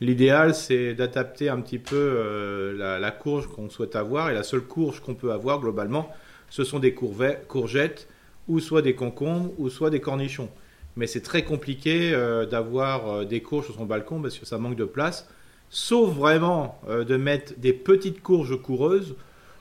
L'idéal, 0.00 0.54
c'est 0.54 0.95
d'adapter 0.95 1.49
un 1.49 1.61
petit 1.61 1.78
peu 1.78 2.75
la, 2.76 3.11
courge 3.12 3.47
qu'on 3.47 3.71
souhaite 3.71 3.95
avoir, 3.95 4.28
et 4.28 4.35
la 4.35 4.42
seule 4.42 4.62
courge 4.62 4.99
qu'on 4.99 5.14
peut 5.14 5.30
avoir 5.30 5.61
globalement, 5.61 6.11
ce 6.50 6.64
sont 6.64 6.80
des 6.80 6.95
courgettes, 6.95 8.09
ou 8.49 8.59
soit 8.59 8.83
des 8.83 8.97
concombres, 8.97 9.52
ou 9.59 9.71
soit 9.71 9.90
des 9.90 10.00
cornichons. 10.00 10.50
Mais 10.97 11.06
c'est 11.06 11.23
très 11.23 11.45
compliqué 11.45 12.11
d'avoir 12.50 13.25
des 13.25 13.40
courges 13.40 13.66
sur 13.66 13.76
son 13.76 13.87
balcon 13.87 14.21
parce 14.21 14.37
que 14.37 14.47
ça 14.47 14.59
manque 14.59 14.76
de 14.76 14.85
place 14.85 15.28
sauf 15.71 16.15
vraiment 16.15 16.81
euh, 16.89 17.05
de 17.05 17.17
mettre 17.17 17.55
des 17.59 17.73
petites 17.73 18.23
courges 18.23 18.61
coureuses, 18.61 19.15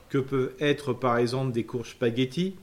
que 0.08 0.18
peuvent 0.18 0.52
être 0.60 0.92
par 0.92 1.18
exemple 1.18 1.52
des 1.52 1.64
courges 1.64 1.90
spaghetti, 1.90 2.56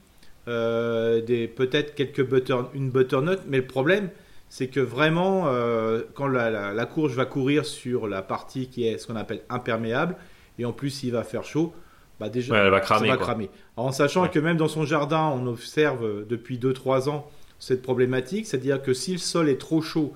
euh, 0.47 1.21
peut-être 1.55 1.95
quelques 1.95 2.25
butter, 2.25 2.57
une 2.73 2.89
butternut, 2.89 3.39
mais 3.47 3.57
le 3.57 3.67
problème, 3.67 4.09
c'est 4.49 4.67
que 4.67 4.79
vraiment, 4.79 5.47
euh, 5.47 6.01
quand 6.13 6.27
la, 6.27 6.85
courge 6.85 7.15
va 7.15 7.25
courir 7.25 7.65
sur 7.65 8.07
la 8.07 8.21
partie 8.21 8.67
qui 8.67 8.87
est 8.87 8.97
ce 8.97 9.07
qu'on 9.07 9.15
appelle 9.15 9.41
imperméable, 9.49 10.15
et 10.59 10.65
en 10.65 10.71
plus 10.71 11.03
il 11.03 11.11
va 11.11 11.23
faire 11.23 11.43
chaud, 11.43 11.73
bah 12.19 12.29
déjà, 12.29 12.55
elle 12.55 12.69
va 12.69 12.79
cramer. 12.79 13.07
Ça 13.07 13.15
va 13.15 13.21
cramer. 13.21 13.49
en 13.75 13.91
sachant 13.91 14.27
que 14.27 14.39
même 14.39 14.57
dans 14.57 14.67
son 14.67 14.85
jardin, 14.85 15.33
on 15.35 15.47
observe 15.47 16.25
depuis 16.27 16.59
2-3 16.59 17.09
ans 17.09 17.29
cette 17.59 17.81
problématique, 17.81 18.45
c'est-à-dire 18.45 18.81
que 18.81 18.93
si 18.93 19.13
le 19.13 19.17
sol 19.17 19.49
est 19.49 19.59
trop 19.59 19.81
chaud, 19.81 20.13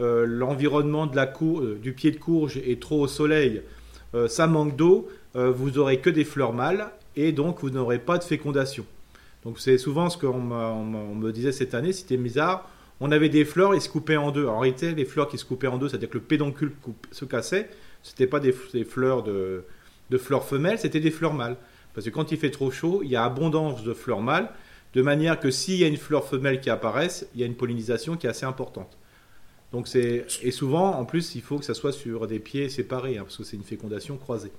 euh, 0.00 0.26
l'environnement 0.26 1.06
de 1.06 1.14
la 1.14 1.26
cour, 1.26 1.60
euh, 1.60 1.78
du 1.80 1.92
pied 1.92 2.10
de 2.10 2.16
courge 2.16 2.56
est 2.56 2.82
trop 2.82 3.00
au 3.00 3.06
soleil, 3.06 3.62
euh, 4.14 4.26
ça 4.26 4.46
manque 4.46 4.76
d'eau, 4.76 5.08
vous 5.36 5.78
aurez 5.78 5.98
que 5.98 6.10
des 6.10 6.22
fleurs 6.22 6.52
mâles 6.52 6.90
et 7.16 7.32
donc 7.32 7.58
vous 7.60 7.70
n'aurez 7.70 7.98
pas 7.98 8.18
de 8.18 8.22
fécondation. 8.22 8.86
Donc 9.44 9.58
c'est 9.58 9.78
souvent 9.78 10.08
ce 10.08 10.16
qu'on 10.16 10.38
me 10.38 11.32
disait 11.32 11.50
cette 11.50 11.74
année, 11.74 11.92
c'était 11.92 12.16
bizarre. 12.16 12.70
On 13.00 13.10
avait 13.10 13.28
des 13.28 13.44
fleurs, 13.44 13.74
ils 13.74 13.80
se 13.80 13.88
coupaient 13.88 14.16
en 14.16 14.30
deux. 14.30 14.46
En 14.46 14.60
réalité, 14.60 14.94
les 14.94 15.04
fleurs 15.04 15.26
qui 15.26 15.36
se 15.36 15.44
coupaient 15.44 15.66
en 15.66 15.76
deux, 15.76 15.88
c'est-à-dire 15.88 16.08
que 16.08 16.18
le 16.18 16.22
pédoncule 16.22 16.70
se 17.10 17.24
cassait, 17.24 17.68
c'était 18.04 18.28
pas 18.28 18.38
des, 18.38 18.52
fleurs 18.52 19.24
de, 19.24 19.64
fleurs 20.18 20.44
femelles, 20.44 20.78
c'était 20.78 21.00
des 21.00 21.10
fleurs 21.10 21.34
mâles. 21.34 21.56
Parce 21.94 22.06
que 22.06 22.10
quand 22.10 22.30
il 22.30 22.38
fait 22.38 22.50
trop 22.50 22.70
chaud, 22.70 23.00
il 23.02 23.10
y 23.10 23.16
a 23.16 23.24
abondance 23.24 23.82
de 23.82 23.92
fleurs 23.92 24.20
mâles, 24.20 24.50
de 24.94 25.02
manière 25.02 25.40
que 25.40 25.50
s'il 25.50 25.74
y 25.80 25.82
a 25.84 25.88
une 25.88 25.96
fleur 25.96 26.24
femelle 26.24 26.60
qui 26.60 26.70
apparaisse, 26.70 27.26
il 27.34 27.40
y 27.40 27.42
a 27.42 27.46
une 27.46 27.56
pollinisation 27.56 28.16
qui 28.16 28.28
est 28.28 28.30
assez 28.30 28.46
importante. 28.46 28.96
Donc 29.74 29.88
c'est 29.88 30.24
et 30.44 30.52
souvent 30.52 30.92
en 30.92 31.04
plus 31.04 31.34
il 31.34 31.42
faut 31.42 31.58
que 31.58 31.64
ça 31.64 31.74
soit 31.74 31.90
sur 31.90 32.28
des 32.28 32.38
pieds 32.38 32.68
séparés 32.68 33.18
hein, 33.18 33.22
parce 33.24 33.36
que 33.36 33.42
c'est 33.42 33.56
une 33.56 33.64
fécondation 33.64 34.16
croisée. 34.16 34.52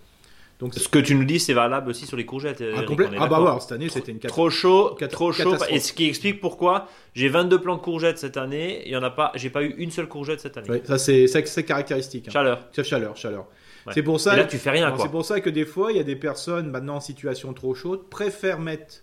Donc 0.60 0.74
ce 0.74 0.90
que 0.90 1.00
tu 1.00 1.16
nous 1.16 1.24
dis 1.24 1.40
c'est 1.40 1.54
valable 1.54 1.90
aussi 1.90 2.06
sur 2.06 2.18
les 2.18 2.26
courgettes. 2.26 2.62
Ah, 2.62 2.82
ah 3.18 3.28
bah 3.28 3.42
ouais, 3.42 3.60
cette 3.62 3.72
année 3.72 3.88
c'était 3.88 4.12
une 4.12 4.20
trop 4.20 4.50
chaud, 4.50 4.98
trop 5.10 5.32
chaud 5.32 5.56
et 5.70 5.80
ce 5.80 5.94
qui 5.94 6.10
explique 6.10 6.42
pourquoi 6.42 6.90
j'ai 7.14 7.30
22 7.30 7.62
plants 7.62 7.78
de 7.78 7.82
courgettes 7.82 8.18
cette 8.18 8.36
année, 8.36 8.82
il 8.86 8.92
y 8.92 8.98
en 8.98 9.04
a 9.04 9.10
pas, 9.10 9.32
j'ai 9.36 9.50
pas 9.50 9.64
eu 9.64 9.74
une 9.78 9.90
seule 9.90 10.10
courgette 10.10 10.42
cette 10.42 10.58
année. 10.58 10.82
ça 10.84 10.98
c'est 10.98 11.28
c'est 11.28 11.64
caractéristique. 11.64 12.28
Hein. 12.28 12.32
Chaleur. 12.32 12.68
C'est 12.74 12.84
chaleur, 12.84 13.16
chaleur. 13.16 13.46
C'est 13.94 14.04
pour 14.04 14.20
ça. 14.20 14.34
Et 14.34 14.38
là 14.40 14.44
tu 14.44 14.58
fais 14.58 14.72
rien 14.72 14.94
C'est 15.00 15.08
pour 15.08 15.24
ça 15.24 15.40
que 15.40 15.50
des 15.50 15.66
fois 15.66 15.94
il 15.94 15.98
y 15.98 16.02
a 16.02 16.04
des 16.04 16.18
personnes 16.18 16.70
maintenant 16.72 16.98
en 16.98 17.02
situation 17.02 17.54
trop 17.54 17.74
chaude 17.74 18.10
préfèrent 18.10 18.60
mettre 18.60 18.96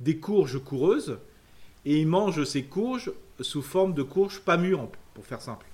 des 0.00 0.16
courges 0.16 0.58
coureuses 0.58 1.18
et 1.84 1.98
ils 1.98 2.08
mangent 2.08 2.42
ces 2.42 2.64
courges 2.64 3.12
sous 3.40 3.62
forme 3.62 3.94
de 3.94 4.02
courges 4.02 4.40
pas 4.40 4.56
mûres 4.56 4.88
pour 5.14 5.26
faire 5.26 5.40
simple. 5.40 5.66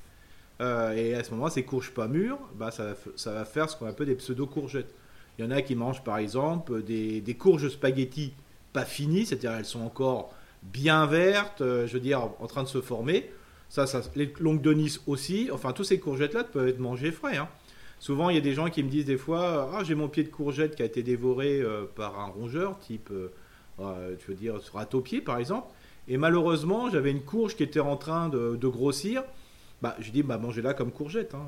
Euh, 0.61 0.92
et 0.92 1.14
à 1.14 1.23
ce 1.23 1.30
moment, 1.30 1.49
ces 1.49 1.64
courges 1.64 1.92
pas 1.92 2.09
mûres, 2.09 2.38
bah, 2.54 2.71
ça, 2.71 3.33
va 3.33 3.45
faire 3.45 3.71
ce 3.71 3.76
qu'on 3.76 3.87
appelle 3.87 4.07
des 4.07 4.16
pseudo-courgettes. 4.16 4.95
Il 5.38 5.45
y 5.45 5.49
en 5.49 5.50
a 5.50 5.62
qui 5.62 5.76
mangent 5.76 6.02
par 6.02 6.18
exemple 6.18 6.83
des, 6.83 7.21
des 7.21 7.35
courges 7.35 7.68
spaghetti 7.68 8.35
pas 8.73 8.85
finies, 8.85 9.26
c'est-à-dire 9.26 9.52
elles 9.52 9.64
sont 9.64 9.83
encore 9.83 10.35
bien 10.62 11.07
vertes, 11.07 11.61
euh, 11.61 11.87
je 11.87 11.95
veux 11.95 12.00
dire, 12.00 12.30
en 12.40 12.47
train 12.47 12.64
de 12.64 12.68
se 12.68 12.80
former. 12.80 13.30
Ça, 13.68 13.85
les 14.16 14.33
longues 14.40 14.62
de 14.62 14.73
Nice 14.73 15.00
aussi. 15.07 15.50
Enfin, 15.52 15.73
tous 15.73 15.85
ces 15.85 16.00
courgettes-là 16.00 16.45
peuvent 16.45 16.68
être 16.68 16.80
mangées 16.80 17.12
frais. 17.12 17.37
Hein. 17.37 17.49
Souvent, 18.00 18.30
il 18.30 18.35
y 18.35 18.38
a 18.38 18.42
des 18.42 18.54
gens 18.54 18.71
qui 18.71 18.83
me 18.83 18.88
disent 18.88 19.04
des 19.04 19.16
fois 19.16 19.71
Ah, 19.75 19.85
j'ai 19.85 19.95
mon 19.95 20.09
pied 20.09 20.25
de 20.25 20.28
courgette 20.28 20.75
qui 20.75 20.83
a 20.83 20.87
été 20.87 21.02
dévoré 21.02 21.61
euh, 21.61 21.85
par 21.95 22.18
un 22.18 22.26
rongeur, 22.26 22.78
type, 22.78 23.12
je 23.78 24.26
veux 24.26 24.35
dire, 24.35 24.61
sur 24.61 24.85
taupier 24.88 25.21
par 25.21 25.38
exemple. 25.38 25.68
Et 26.08 26.16
malheureusement, 26.16 26.90
j'avais 26.90 27.10
une 27.10 27.22
courge 27.22 27.54
qui 27.56 27.62
était 27.62 27.80
en 27.80 27.96
train 27.96 28.28
de, 28.28 28.66
grossir. 28.66 29.22
Bah, 29.82 29.94
je 30.00 30.10
dis, 30.10 30.22
bah, 30.22 30.38
mangez-la 30.38 30.74
comme 30.74 30.90
courgette. 30.90 31.34
Hein. 31.34 31.46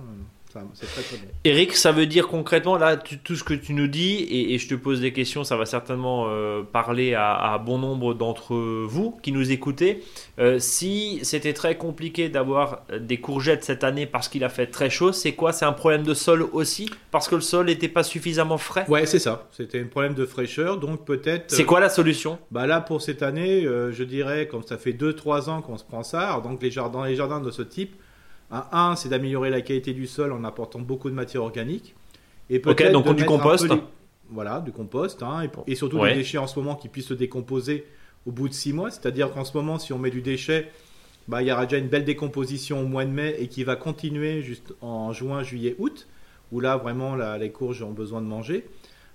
C'est 0.75 0.87
très 0.87 1.03
très 1.03 1.17
bon. 1.17 1.29
Eric, 1.45 1.75
ça 1.75 1.93
veut 1.93 2.07
dire 2.07 2.29
concrètement, 2.29 2.77
là, 2.77 2.97
tout 2.97 3.37
ce 3.37 3.45
que 3.45 3.55
tu 3.55 3.73
nous 3.73 3.87
dis, 3.87 4.27
et, 4.31 4.59
je 4.59 4.69
te 4.69 4.75
pose 4.75 5.01
des 5.01 5.13
questions, 5.13 5.45
ça 5.45 5.57
va 5.57 5.65
certainement 5.65 6.27
euh, 6.29 6.63
parler 6.63 7.15
à, 7.15 7.61
bon 7.65 7.79
nombre 7.79 8.15
d'entre 8.15 8.55
vous 8.55 9.19
qui 9.23 9.33
nous 9.33 9.53
écoutez. 9.53 10.03
Euh, 10.39 10.59
si 10.59 11.21
c'était 11.23 11.53
très 11.53 11.77
compliqué 11.77 12.29
d'avoir 12.29 12.83
des 12.99 13.19
courgettes 13.19 13.65
cette 13.65 13.85
année 13.85 14.07
parce 14.07 14.29
qu'il 14.29 14.45
a 14.45 14.49
fait 14.49 14.67
très 14.67 14.91
chaud, 14.91 15.13
c'est 15.13 15.33
quoi? 15.33 15.53
C'est 15.53 15.65
un 15.65 15.73
problème 15.73 16.03
de 16.03 16.15
sol 16.15 16.43
aussi? 16.53 16.91
Parce 17.11 17.29
que 17.29 17.35
le 17.37 17.41
sol 17.41 17.67
n'était 17.67 17.89
pas 17.89 18.03
suffisamment 18.03 18.59
frais? 18.59 18.85
Ouais, 18.89 19.07
c'est 19.07 19.19
ça. 19.19 19.49
C'était 19.53 19.81
un 19.81 19.87
problème 19.87 20.15
de 20.15 20.27
fraîcheur, 20.27 20.79
donc 20.79 21.05
peut-être. 21.05 21.45
C'est 21.49 21.65
quoi 21.65 21.81
la 21.81 21.89
solution? 21.89 22.39
Bah 22.51 22.67
là, 22.67 22.81
pour 22.81 23.03
cette 23.03 23.23
année, 23.23 23.65
euh, 23.65 23.93
je 23.93 24.05
dirais, 24.05 24.49
comme 24.49 24.63
ça 24.63 24.79
fait 24.79 24.93
2-3 24.93 25.49
ans 25.49 25.63
qu'on 25.63 25.79
se 25.79 25.85
prend 25.85 26.03
ça, 26.03 26.41
donc 26.43 26.63
les 26.63 26.71
jardins, 26.71 27.07
les 27.07 27.17
jardins 27.17 27.41
de 27.41 27.51
ce 27.51 27.63
type, 27.63 27.95
un, 28.51 28.97
c'est 28.97 29.09
d'améliorer 29.09 29.51
la 29.51 29.61
qualité 29.61 29.93
du 29.93 30.07
sol 30.07 30.33
en 30.33 30.45
apportant 30.45 30.81
beaucoup 30.81 31.09
de 31.09 31.15
matière 31.15 31.43
organique. 31.43 31.95
Et 32.49 32.59
peut-être 32.59 32.93
donc 32.93 33.15
du 33.15 33.25
compost. 33.25 33.69
voilà, 34.31 34.61
du 34.61 34.73
compost, 34.73 35.23
hein, 35.23 35.49
et, 35.67 35.75
surtout 35.75 36.05
des 36.05 36.15
déchets 36.15 36.39
en 36.39 36.47
ce 36.47 36.59
moment 36.59 36.75
qui 36.75 36.89
puissent 36.89 37.09
se 37.09 37.15
décomposer 37.15 37.87
au 38.27 38.33
bout 38.33 38.49
de 38.49 38.55
six 38.55 38.73
mois. 38.73 38.91
C'est-à-dire 38.91 39.33
qu'en 39.33 39.45
ce 39.45 39.57
moment, 39.57 39.79
si 39.79 39.93
on 39.93 39.99
met 39.99 40.11
du 40.11 40.21
déchet, 40.21 40.71
bah, 41.29 41.43
il 41.43 41.49
y 41.49 41.53
aura 41.53 41.67
déjà 41.67 41.79
une 41.79 41.89
belle 41.89 42.05
décomposition 42.05 42.81
au 42.81 42.87
mois 42.87 43.05
de 43.05 43.11
mai 43.11 43.37
et 43.39 43.47
qui 43.47 43.63
va 43.63 43.77
continuer 43.77 44.43
juste 44.43 44.75
en 44.81 45.13
juin, 45.13 45.45
juillet, 45.45 45.77
août, 45.79 46.09
où 46.51 46.59
là, 46.59 46.77
vraiment, 46.77 47.15
les 47.37 47.51
courges 47.51 47.83
ont 47.83 47.93
besoin 47.93 48.21
de 48.21 48.27
manger. 48.27 48.67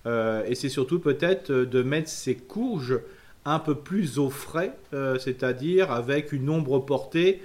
Euh, 0.06 0.44
et 0.48 0.56
c'est 0.56 0.70
surtout 0.70 1.00
peut-être 1.00 1.52
de 1.52 1.84
mettre 1.84 2.10
ces 2.10 2.36
courges 2.36 3.00
un 3.44 3.60
peu 3.60 3.76
plus 3.76 4.18
au 4.18 4.30
frais, 4.30 4.74
euh, 4.94 5.20
c'est-à-dire 5.20 5.92
avec 5.92 6.32
une 6.32 6.50
ombre 6.50 6.80
portée 6.80 7.42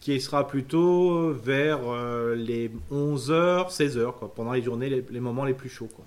qui 0.00 0.18
sera 0.20 0.46
plutôt 0.46 1.30
vers 1.32 1.80
euh, 1.86 2.34
les 2.34 2.70
11h, 2.90 3.70
16h, 3.70 4.14
quoi, 4.14 4.32
pendant 4.34 4.52
les 4.52 4.62
journées, 4.62 4.88
les, 4.88 5.20
moments 5.20 5.44
les 5.44 5.54
plus 5.54 5.68
chauds. 5.68 5.90
Quoi. 5.94 6.04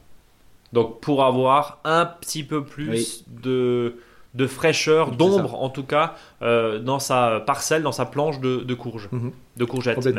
Donc 0.73 0.99
pour 0.99 1.23
avoir 1.23 1.79
un 1.83 2.05
petit 2.05 2.43
peu 2.43 2.63
plus 2.63 3.23
de, 3.27 3.95
de 4.33 4.47
fraîcheur, 4.47 5.11
d'ombre 5.11 5.61
en 5.61 5.69
tout 5.69 5.83
cas, 5.83 6.15
euh, 6.41 6.79
dans 6.79 6.99
sa 6.99 7.39
parcelle, 7.41 7.83
dans 7.83 7.91
sa 7.91 8.05
planche 8.05 8.39
de, 8.39 8.57
de 8.57 8.73
courge, 8.73 9.09
mhm. 9.11 9.31
de 9.57 9.65
courgettes. 9.65 10.09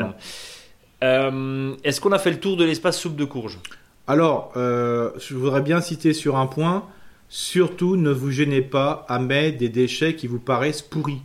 Euh, 1.03 1.75
est-ce 1.83 2.01
qu'on 2.01 2.13
a 2.13 2.19
fait 2.19 2.31
le 2.31 2.41
tour 2.41 2.57
de 2.57 2.65
l'espace 2.65 2.99
soupe 2.99 3.17
de 3.17 3.25
courge? 3.25 3.59
Alors, 4.07 4.53
je 4.55 5.35
voudrais 5.35 5.63
bien 5.63 5.81
citer 5.81 6.13
sur 6.13 6.37
un 6.37 6.47
point, 6.47 6.85
surtout 7.29 7.97
ne 7.97 8.11
vous 8.11 8.31
gênez 8.31 8.63
pas 8.63 9.05
à 9.09 9.19
mettre 9.19 9.59
des 9.59 9.71
déchets 9.71 10.15
qui 10.15 10.27
vous 10.27 10.39
paraissent 10.39 10.83
pourris. 10.83 11.23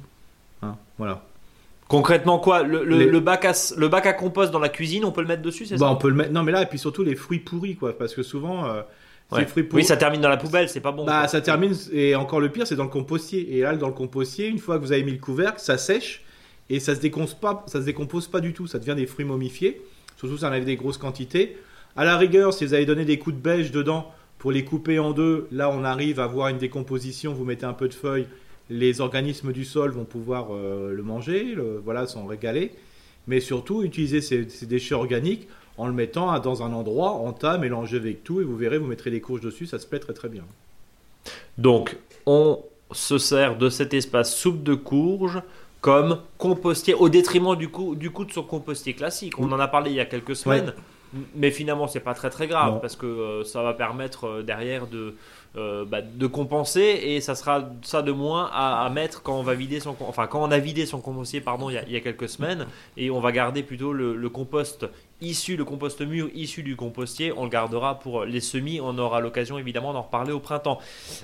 Hein, 0.61 0.75
voilà. 0.97 1.28
Concrètement 1.89 2.37
quoi 2.37 2.61
le, 2.61 2.83
le, 2.83 3.19
bac 3.19 3.45
à, 3.45 3.53
le 3.75 3.87
bac 3.87 4.05
à 4.05 4.13
compost 4.13 4.51
dans 4.51 4.59
la 4.59 4.69
cuisine, 4.69 5.03
on 5.05 5.11
peut 5.11 5.21
le 5.21 5.27
mettre 5.27 5.41
dessus, 5.41 5.65
c'est 5.65 5.73
bah, 5.73 5.87
ça 5.87 5.91
On 5.91 5.95
peut 5.95 6.09
le 6.09 6.13
mettre. 6.13 6.31
Non, 6.31 6.43
mais 6.43 6.51
là, 6.51 6.61
et 6.61 6.67
puis 6.67 6.77
surtout 6.77 7.03
les 7.03 7.15
fruits 7.15 7.39
pourris, 7.39 7.75
quoi, 7.75 7.97
parce 7.97 8.13
que 8.13 8.21
souvent. 8.21 8.67
Euh, 8.67 8.83
fruits 9.47 9.63
pourris... 9.63 9.81
Oui, 9.81 9.83
ça 9.83 9.97
termine 9.97 10.21
dans 10.21 10.29
la 10.29 10.37
poubelle, 10.37 10.69
c'est 10.69 10.81
pas 10.81 10.91
bon. 10.91 11.03
Bah, 11.03 11.27
ça 11.27 11.41
termine, 11.41 11.73
et 11.91 12.15
encore 12.15 12.41
le 12.41 12.49
pire, 12.49 12.67
c'est 12.67 12.75
dans 12.75 12.83
le 12.83 12.91
compostier. 12.91 13.57
Et 13.57 13.61
là, 13.61 13.75
dans 13.75 13.87
le 13.87 13.93
compostier, 13.93 14.45
une 14.47 14.59
fois 14.59 14.77
que 14.77 14.83
vous 14.83 14.91
avez 14.91 15.01
mis 15.01 15.13
le 15.13 15.17
couvercle, 15.17 15.59
ça 15.59 15.79
sèche 15.79 16.23
et 16.69 16.79
ça 16.79 16.93
se 16.93 17.01
décompose 17.01 17.33
pas, 17.33 17.63
ça 17.65 17.79
se 17.79 17.85
décompose 17.85 18.27
pas 18.27 18.39
du 18.39 18.53
tout. 18.53 18.67
Ça 18.67 18.77
devient 18.77 18.95
des 18.95 19.07
fruits 19.07 19.25
momifiés. 19.25 19.81
Surtout 20.15 20.37
si 20.37 20.45
on 20.45 20.47
avait 20.47 20.61
des 20.61 20.75
grosses 20.75 20.99
quantités. 20.99 21.57
À 21.95 22.05
la 22.05 22.17
rigueur, 22.17 22.53
si 22.53 22.65
vous 22.65 22.75
avez 22.75 22.85
donné 22.85 23.03
des 23.03 23.17
coups 23.17 23.35
de 23.35 23.41
beige 23.41 23.71
dedans 23.71 24.11
pour 24.37 24.51
les 24.51 24.63
couper 24.63 24.99
en 24.99 25.09
deux, 25.09 25.47
là, 25.51 25.71
on 25.71 25.83
arrive 25.83 26.19
à 26.19 26.27
voir 26.27 26.49
une 26.49 26.59
décomposition. 26.59 27.33
Vous 27.33 27.45
mettez 27.45 27.65
un 27.65 27.73
peu 27.73 27.87
de 27.87 27.95
feuilles 27.95 28.27
les 28.69 29.01
organismes 29.01 29.51
du 29.51 29.65
sol 29.65 29.91
vont 29.91 30.05
pouvoir 30.05 30.49
le 30.53 31.01
manger, 31.01 31.55
voilà, 31.83 32.07
s'en 32.07 32.25
régaler. 32.25 32.71
Mais 33.27 33.39
surtout, 33.39 33.83
utiliser 33.83 34.21
ces, 34.21 34.49
ces, 34.49 34.65
déchets 34.65 34.95
organiques 34.95 35.47
en 35.77 35.87
le 35.87 35.93
mettant 35.93 36.37
dans 36.39 36.63
un 36.63 36.73
endroit 36.73 37.11
en 37.11 37.31
tas, 37.31 37.57
mélangé 37.57 37.97
avec 37.97 38.23
tout, 38.23 38.41
et 38.41 38.43
vous 38.43 38.57
verrez, 38.57 38.77
vous 38.77 38.87
mettrez 38.87 39.11
des 39.11 39.21
courges 39.21 39.41
dessus, 39.41 39.65
ça 39.65 39.79
se 39.79 39.87
plaît 39.87 39.99
très 39.99 40.13
très 40.13 40.29
bien. 40.29 40.43
Donc, 41.57 41.97
on 42.25 42.59
se 42.91 43.17
sert 43.17 43.57
de 43.57 43.69
cet 43.69 43.93
espace 43.93 44.35
soupe 44.35 44.63
de 44.63 44.73
courge 44.73 45.41
comme 45.81 46.19
compostier, 46.37 46.93
au 46.93 47.07
détriment 47.07 47.55
du 47.55 47.69
coup, 47.69 47.95
du 47.95 48.11
coup 48.11 48.25
de 48.25 48.31
son 48.31 48.43
compostier 48.43 48.93
classique. 48.93 49.39
On 49.39 49.51
en 49.51 49.59
a 49.59 49.67
parlé 49.67 49.91
il 49.91 49.95
y 49.95 50.01
a 50.01 50.05
quelques 50.05 50.35
semaines. 50.35 50.73
Mais 51.35 51.49
finalement, 51.49 51.87
c'est 51.87 52.01
pas 52.01 52.13
très 52.13 52.29
très 52.29 52.45
grave 52.45 52.81
parce 52.81 52.95
que 52.95 53.07
euh, 53.07 53.43
ça 53.43 53.63
va 53.63 53.73
permettre 53.73 54.25
euh, 54.25 54.43
derrière 54.43 54.85
de, 54.85 55.15
euh, 55.55 55.83
bah, 55.85 56.01
de 56.01 56.27
compenser 56.27 56.99
et 57.03 57.21
ça 57.21 57.33
sera 57.33 57.69
ça 57.81 58.01
de 58.01 58.11
moins 58.11 58.49
à, 58.53 58.87
mettre 58.93 59.23
quand 59.23 59.37
on 59.37 59.41
va 59.41 59.55
vider 59.55 59.79
son 59.79 59.95
enfin 60.01 60.27
quand 60.27 60.43
on 60.43 60.51
a 60.51 60.59
vidé 60.59 60.85
son 60.85 61.01
compostier 61.01 61.41
pardon 61.41 61.69
il 61.69 61.91
y 61.91 61.95
a, 61.95 61.99
quelques 62.01 62.29
semaines 62.29 62.67
et 62.97 63.09
on 63.09 63.19
va 63.19 63.31
garder 63.31 63.63
plutôt 63.63 63.91
le, 63.91 64.29
compost 64.29 64.85
issu 65.21 65.57
le 65.57 65.65
compost 65.65 66.01
mûr 66.01 66.29
issu 66.35 66.61
du 66.61 66.75
compostier 66.75 67.33
on 67.35 67.45
le 67.45 67.49
gardera 67.49 67.99
pour 67.99 68.25
les 68.25 68.41
semis 68.41 68.79
on 68.79 68.97
aura 68.99 69.21
l'occasion 69.21 69.57
évidemment 69.57 69.91
d'en 69.93 70.03
reparler 70.03 70.31
au 70.31 70.39
printemps. 70.39 70.79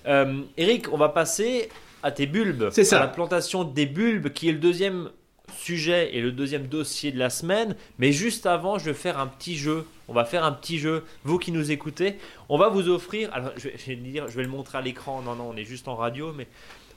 Eric, 0.05 0.91
on 0.91 0.97
va 0.97 1.09
passer 1.09 1.69
à 2.01 2.11
tes 2.11 2.25
bulbes, 2.25 2.69
c'est 2.71 2.83
ça. 2.83 2.97
à 2.97 2.99
la 3.01 3.07
plantation 3.07 3.63
des 3.63 3.85
bulbes 3.85 4.29
qui 4.29 4.49
est 4.49 4.53
le 4.53 4.59
deuxième 4.59 5.09
sujet 5.53 6.15
et 6.15 6.21
le 6.21 6.31
deuxième 6.31 6.67
dossier 6.67 7.11
de 7.11 7.19
la 7.19 7.29
semaine. 7.29 7.75
Mais 7.99 8.11
juste 8.11 8.45
avant, 8.45 8.77
je 8.77 8.85
vais 8.85 8.93
faire 8.93 9.19
un 9.19 9.27
petit 9.27 9.57
jeu. 9.57 9.85
On 10.07 10.13
va 10.13 10.25
faire 10.25 10.43
un 10.43 10.51
petit 10.51 10.77
jeu. 10.79 11.03
Vous 11.23 11.37
qui 11.39 11.51
nous 11.51 11.71
écoutez, 11.71 12.17
on 12.49 12.57
va 12.57 12.69
vous 12.69 12.89
offrir. 12.89 13.29
Alors, 13.33 13.51
je 13.57 13.69
vais, 13.69 13.95
le 14.43 14.47
montrer 14.47 14.77
à 14.77 14.81
l'écran. 14.81 15.21
Non, 15.21 15.35
non, 15.35 15.49
on 15.53 15.57
est 15.57 15.63
juste 15.63 15.87
en 15.87 15.95
radio, 15.95 16.33
mais 16.33 16.47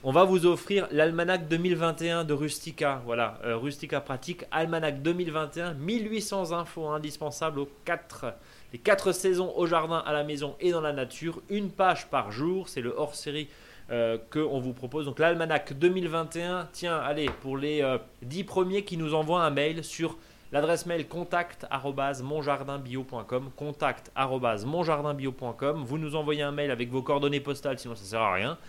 on 0.03 0.11
va 0.11 0.23
vous 0.23 0.45
offrir 0.45 0.87
l'almanach 0.91 1.47
2021 1.47 2.23
de 2.23 2.33
Rustica. 2.33 3.01
Voilà, 3.05 3.39
euh, 3.43 3.57
Rustica 3.57 3.99
pratique, 4.01 4.45
almanach 4.51 5.01
2021, 5.01 5.73
1800 5.73 6.53
infos 6.53 6.87
indispensables 6.87 7.59
aux 7.59 7.69
4 7.85 8.33
les 8.73 8.79
quatre 8.79 9.11
saisons 9.11 9.51
au 9.55 9.65
jardin, 9.65 10.03
à 10.05 10.13
la 10.13 10.23
maison 10.23 10.55
et 10.59 10.71
dans 10.71 10.81
la 10.81 10.93
nature. 10.93 11.41
Une 11.49 11.71
page 11.71 12.07
par 12.07 12.31
jour, 12.31 12.69
c'est 12.69 12.81
le 12.81 12.93
hors-série 12.95 13.47
euh, 13.91 14.19
qu'on 14.31 14.59
vous 14.59 14.73
propose. 14.73 15.05
Donc 15.05 15.17
l'almanach 15.17 15.73
2021, 15.73 16.69
tiens, 16.71 16.97
allez, 16.97 17.27
pour 17.41 17.57
les 17.57 17.83
10 18.21 18.41
euh, 18.41 18.43
premiers 18.45 18.83
qui 18.83 18.97
nous 18.97 19.15
envoient 19.15 19.41
un 19.41 19.49
mail 19.49 19.83
sur 19.83 20.15
l'adresse 20.51 20.85
mail 20.85 21.07
contact@monjardinbio.com, 21.07 23.49
contact@monjardinbio.com. 23.55 25.83
Vous 25.83 25.97
nous 25.97 26.15
envoyez 26.15 26.43
un 26.43 26.51
mail 26.51 26.69
avec 26.69 26.91
vos 26.91 27.01
coordonnées 27.01 27.39
postales, 27.39 27.79
sinon 27.79 27.95
ça 27.95 28.03
sert 28.03 28.21
à 28.21 28.33
rien. 28.33 28.59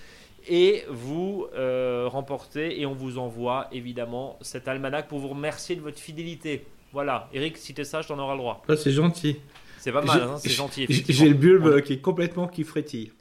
Et 0.49 0.85
vous 0.89 1.49
euh, 1.55 2.09
remportez 2.09 2.81
et 2.81 2.87
on 2.87 2.95
vous 2.95 3.19
envoie 3.19 3.69
évidemment 3.73 4.39
cet 4.41 4.69
almanach 4.69 5.07
pour 5.07 5.19
vous 5.19 5.29
remercier 5.29 5.77
de 5.77 5.83
votre 5.83 5.99
fidélité. 5.99 6.65
Voilà, 6.95 7.29
Eric, 7.35 7.59
si 7.59 7.75
t'es 7.75 7.85
sage, 7.85 8.07
t'en 8.07 8.19
auras 8.19 8.33
le 8.33 8.39
droit. 8.39 8.63
c'est 8.75 8.91
gentil. 8.91 9.37
C'est 9.79 9.93
pas 9.93 10.01
mal, 10.03 10.23
hein, 10.23 10.39
c'est 10.39 10.49
gentil. 10.51 10.87
J'ai 10.89 11.29
le 11.29 11.35
bulbe 11.35 11.83
qui 11.83 11.93
est 11.95 12.01
complètement 12.01 12.47
qui 12.49 12.65
frétille. 12.65 13.13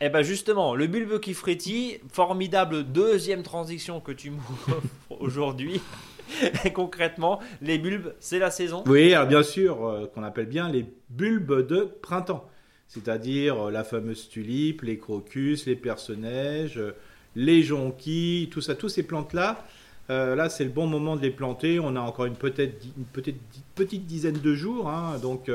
Eh 0.00 0.10
ben 0.10 0.22
justement, 0.22 0.76
le 0.76 0.86
bulbe 0.86 1.18
qui 1.18 1.34
frétille, 1.34 1.98
formidable 2.12 2.84
deuxième 2.84 3.42
transition 3.42 4.00
que 4.00 4.12
tu 4.12 4.30
m'offres 4.68 4.80
aujourd'hui. 5.10 5.80
concrètement, 6.74 7.40
les 7.62 7.78
bulbes, 7.78 8.14
c'est 8.20 8.38
la 8.38 8.50
saison 8.50 8.84
Oui, 8.86 9.14
bien 9.28 9.42
sûr, 9.42 9.84
euh, 9.84 10.06
qu'on 10.06 10.22
appelle 10.22 10.46
bien 10.46 10.68
les 10.68 10.86
bulbes 11.10 11.66
de 11.66 11.88
printemps. 12.00 12.48
C'est-à-dire 12.86 13.66
euh, 13.66 13.70
la 13.70 13.82
fameuse 13.82 14.28
tulipe, 14.28 14.82
les 14.82 14.98
crocus, 14.98 15.66
les 15.66 15.74
personnages, 15.74 16.78
euh, 16.78 16.94
les 17.34 17.62
jonquilles, 17.62 18.48
tout 18.50 18.60
ça, 18.60 18.74
tous 18.74 18.88
ces 18.88 19.02
plantes-là. 19.02 19.64
là, 20.08 20.48
c'est 20.48 20.64
le 20.64 20.70
bon 20.70 20.86
moment 20.86 21.16
de 21.16 21.22
les 21.22 21.30
planter. 21.30 21.80
On 21.80 21.96
a 21.96 22.00
encore 22.00 22.26
une, 22.26 22.36
peut-être, 22.36 22.84
une 22.96 23.04
petite 23.74 24.06
dizaine 24.06 24.38
de 24.38 24.54
jours. 24.54 24.88
Hein, 24.88 25.18
donc 25.20 25.50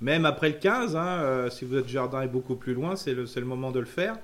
même 0.00 0.24
après 0.24 0.48
le 0.48 0.54
15, 0.56 0.96
hein, 0.96 1.04
euh, 1.04 1.50
si 1.50 1.64
votre 1.64 1.88
jardin 1.88 2.22
est 2.22 2.28
beaucoup 2.28 2.56
plus 2.56 2.74
loin, 2.74 2.96
c'est 2.96 3.14
le, 3.14 3.26
moment 3.44 3.70
de 3.70 3.80
le 3.80 3.86
faire. 3.86 4.16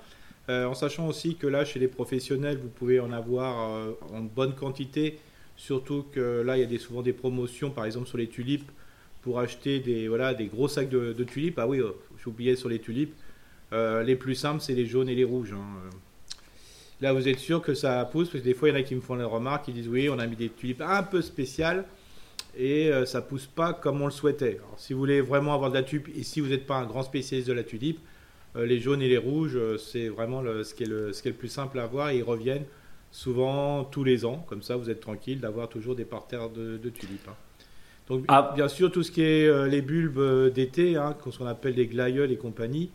Euh, 0.49 0.65
en 0.65 0.75
sachant 0.75 1.07
aussi 1.07 1.37
que 1.37 1.47
là, 1.47 1.65
chez 1.65 1.79
les 1.79 1.89
professionnels, 1.89 2.59
vous 2.59 2.69
pouvez 2.69 3.01
en 3.01 3.13
avoir 3.13 3.75
euh, 3.75 3.93
en 4.13 4.21
bonne 4.21 4.55
quantité, 4.55 5.19
surtout 5.57 6.07
que 6.13 6.43
là, 6.43 6.57
il 6.57 6.71
y 6.71 6.75
a 6.75 6.79
souvent 6.79 7.03
des 7.03 7.13
promotions, 7.13 7.71
par 7.71 7.85
exemple 7.85 8.09
sur 8.09 8.17
les 8.17 8.29
tulipes, 8.29 8.71
pour 9.23 9.41
acheter 9.41 9.81
des, 9.81 10.09
voilà, 10.09 10.35
des 10.35 10.47
gros 10.47 10.69
sacs 10.69 10.89
de, 10.89 11.13
tulipes. 11.25 11.59
Ah 11.59 11.67
oui, 11.67 11.81
j'oubliais 12.23 12.57
sur 12.57 12.69
les 12.69 12.79
tulipes. 12.79 13.15
les 13.73 14.17
plus 14.17 14.37
simples, 14.37 14.63
c'est 14.63 14.75
les 14.75 14.87
jaunes 14.87 15.09
et 15.09 15.15
les 15.15 15.25
rouges. 15.25 15.53
Hein. 15.53 15.91
Là, 17.01 17.13
vous 17.13 17.29
êtes 17.29 17.41
sûr 17.41 17.61
que 17.61 17.75
ça 17.75 18.03
pousse, 18.11 18.29
parce 18.31 18.43
que 18.43 18.49
des 18.49 18.55
fois, 18.55 18.69
il 18.69 18.73
y 18.73 18.75
en 18.77 18.81
a 18.81 18.83
qui 18.83 18.95
me 18.95 19.01
font 19.01 19.17
la 19.17 19.27
remarque, 19.27 19.69
ils 19.69 19.75
disent 19.75 19.89
oui, 19.89 20.09
on 20.09 20.19
a 20.19 20.27
mis 20.27 20.37
des 20.37 20.49
tulipes 20.49 20.81
un 20.81 21.03
peu 21.03 21.21
spéciales 21.21 21.85
et 22.57 22.91
euh, 22.91 23.05
ça 23.05 23.21
pousse 23.21 23.47
pas 23.47 23.73
comme 23.75 24.01
on 24.01 24.07
le 24.07 24.11
souhaitait. 24.11 24.61
si 24.77 24.93
vous 24.93 24.99
voulez 24.99 25.21
vraiment 25.21 25.55
avoir 25.55 25.71
de 25.71 25.77
la 25.77 25.83
tulipe 25.83 26.09
et 26.17 26.23
si 26.23 26.41
vous 26.41 26.49
n'êtes 26.49 26.67
pas 26.67 26.77
un 26.77 26.87
grand 26.87 27.03
spécialiste 27.03 27.49
de 27.49 27.53
la 27.53 27.63
tulipe, 27.63 28.01
euh, 28.57 28.65
les 28.65 28.81
jaunes 28.81 29.03
et 29.03 29.09
les 29.09 29.19
rouges, 29.19 29.57
euh, 29.57 29.77
c'est 29.77 30.09
vraiment 30.09 30.43
ce, 30.43 30.75
qui 30.75 30.85
est 30.85 30.87
le, 30.87 31.13
ce 31.13 31.23
qui 31.23 31.29
est 31.29 31.33
le 31.33 31.37
plus 31.37 31.49
simple 31.49 31.79
à 31.79 31.85
avoir 31.85 32.11
et 32.11 32.19
ils 32.19 32.23
reviennent 32.23 32.65
souvent 33.11 33.85
tous 33.85 34.05
les 34.05 34.25
ans. 34.25 34.45
Comme 34.49 34.63
ça, 34.63 34.77
vous 34.77 34.89
êtes 34.89 35.01
tranquille 35.01 35.41
d'avoir 35.41 35.69
toujours 35.69 35.95
des 35.95 36.07
parterres 36.07 36.49
de, 36.49 36.79
tulipes. 36.89 37.29
Hein. 37.29 37.37
Donc, 38.09 38.25
ah. 38.29 38.53
bien 38.55 38.69
sûr, 38.69 38.91
tout 38.91 39.03
ce 39.03 39.11
qui 39.11 39.23
est 39.23 39.69
les 39.69 39.83
bulbes 39.83 40.53
d'été, 40.53 40.97
hein, 40.97 41.15
ce 41.29 41.39
qu'on 41.39 41.47
appelle 41.47 41.75
les 41.75 41.87
glaïeuls 41.87 42.31
et 42.31 42.37
compagnie, 42.37 42.91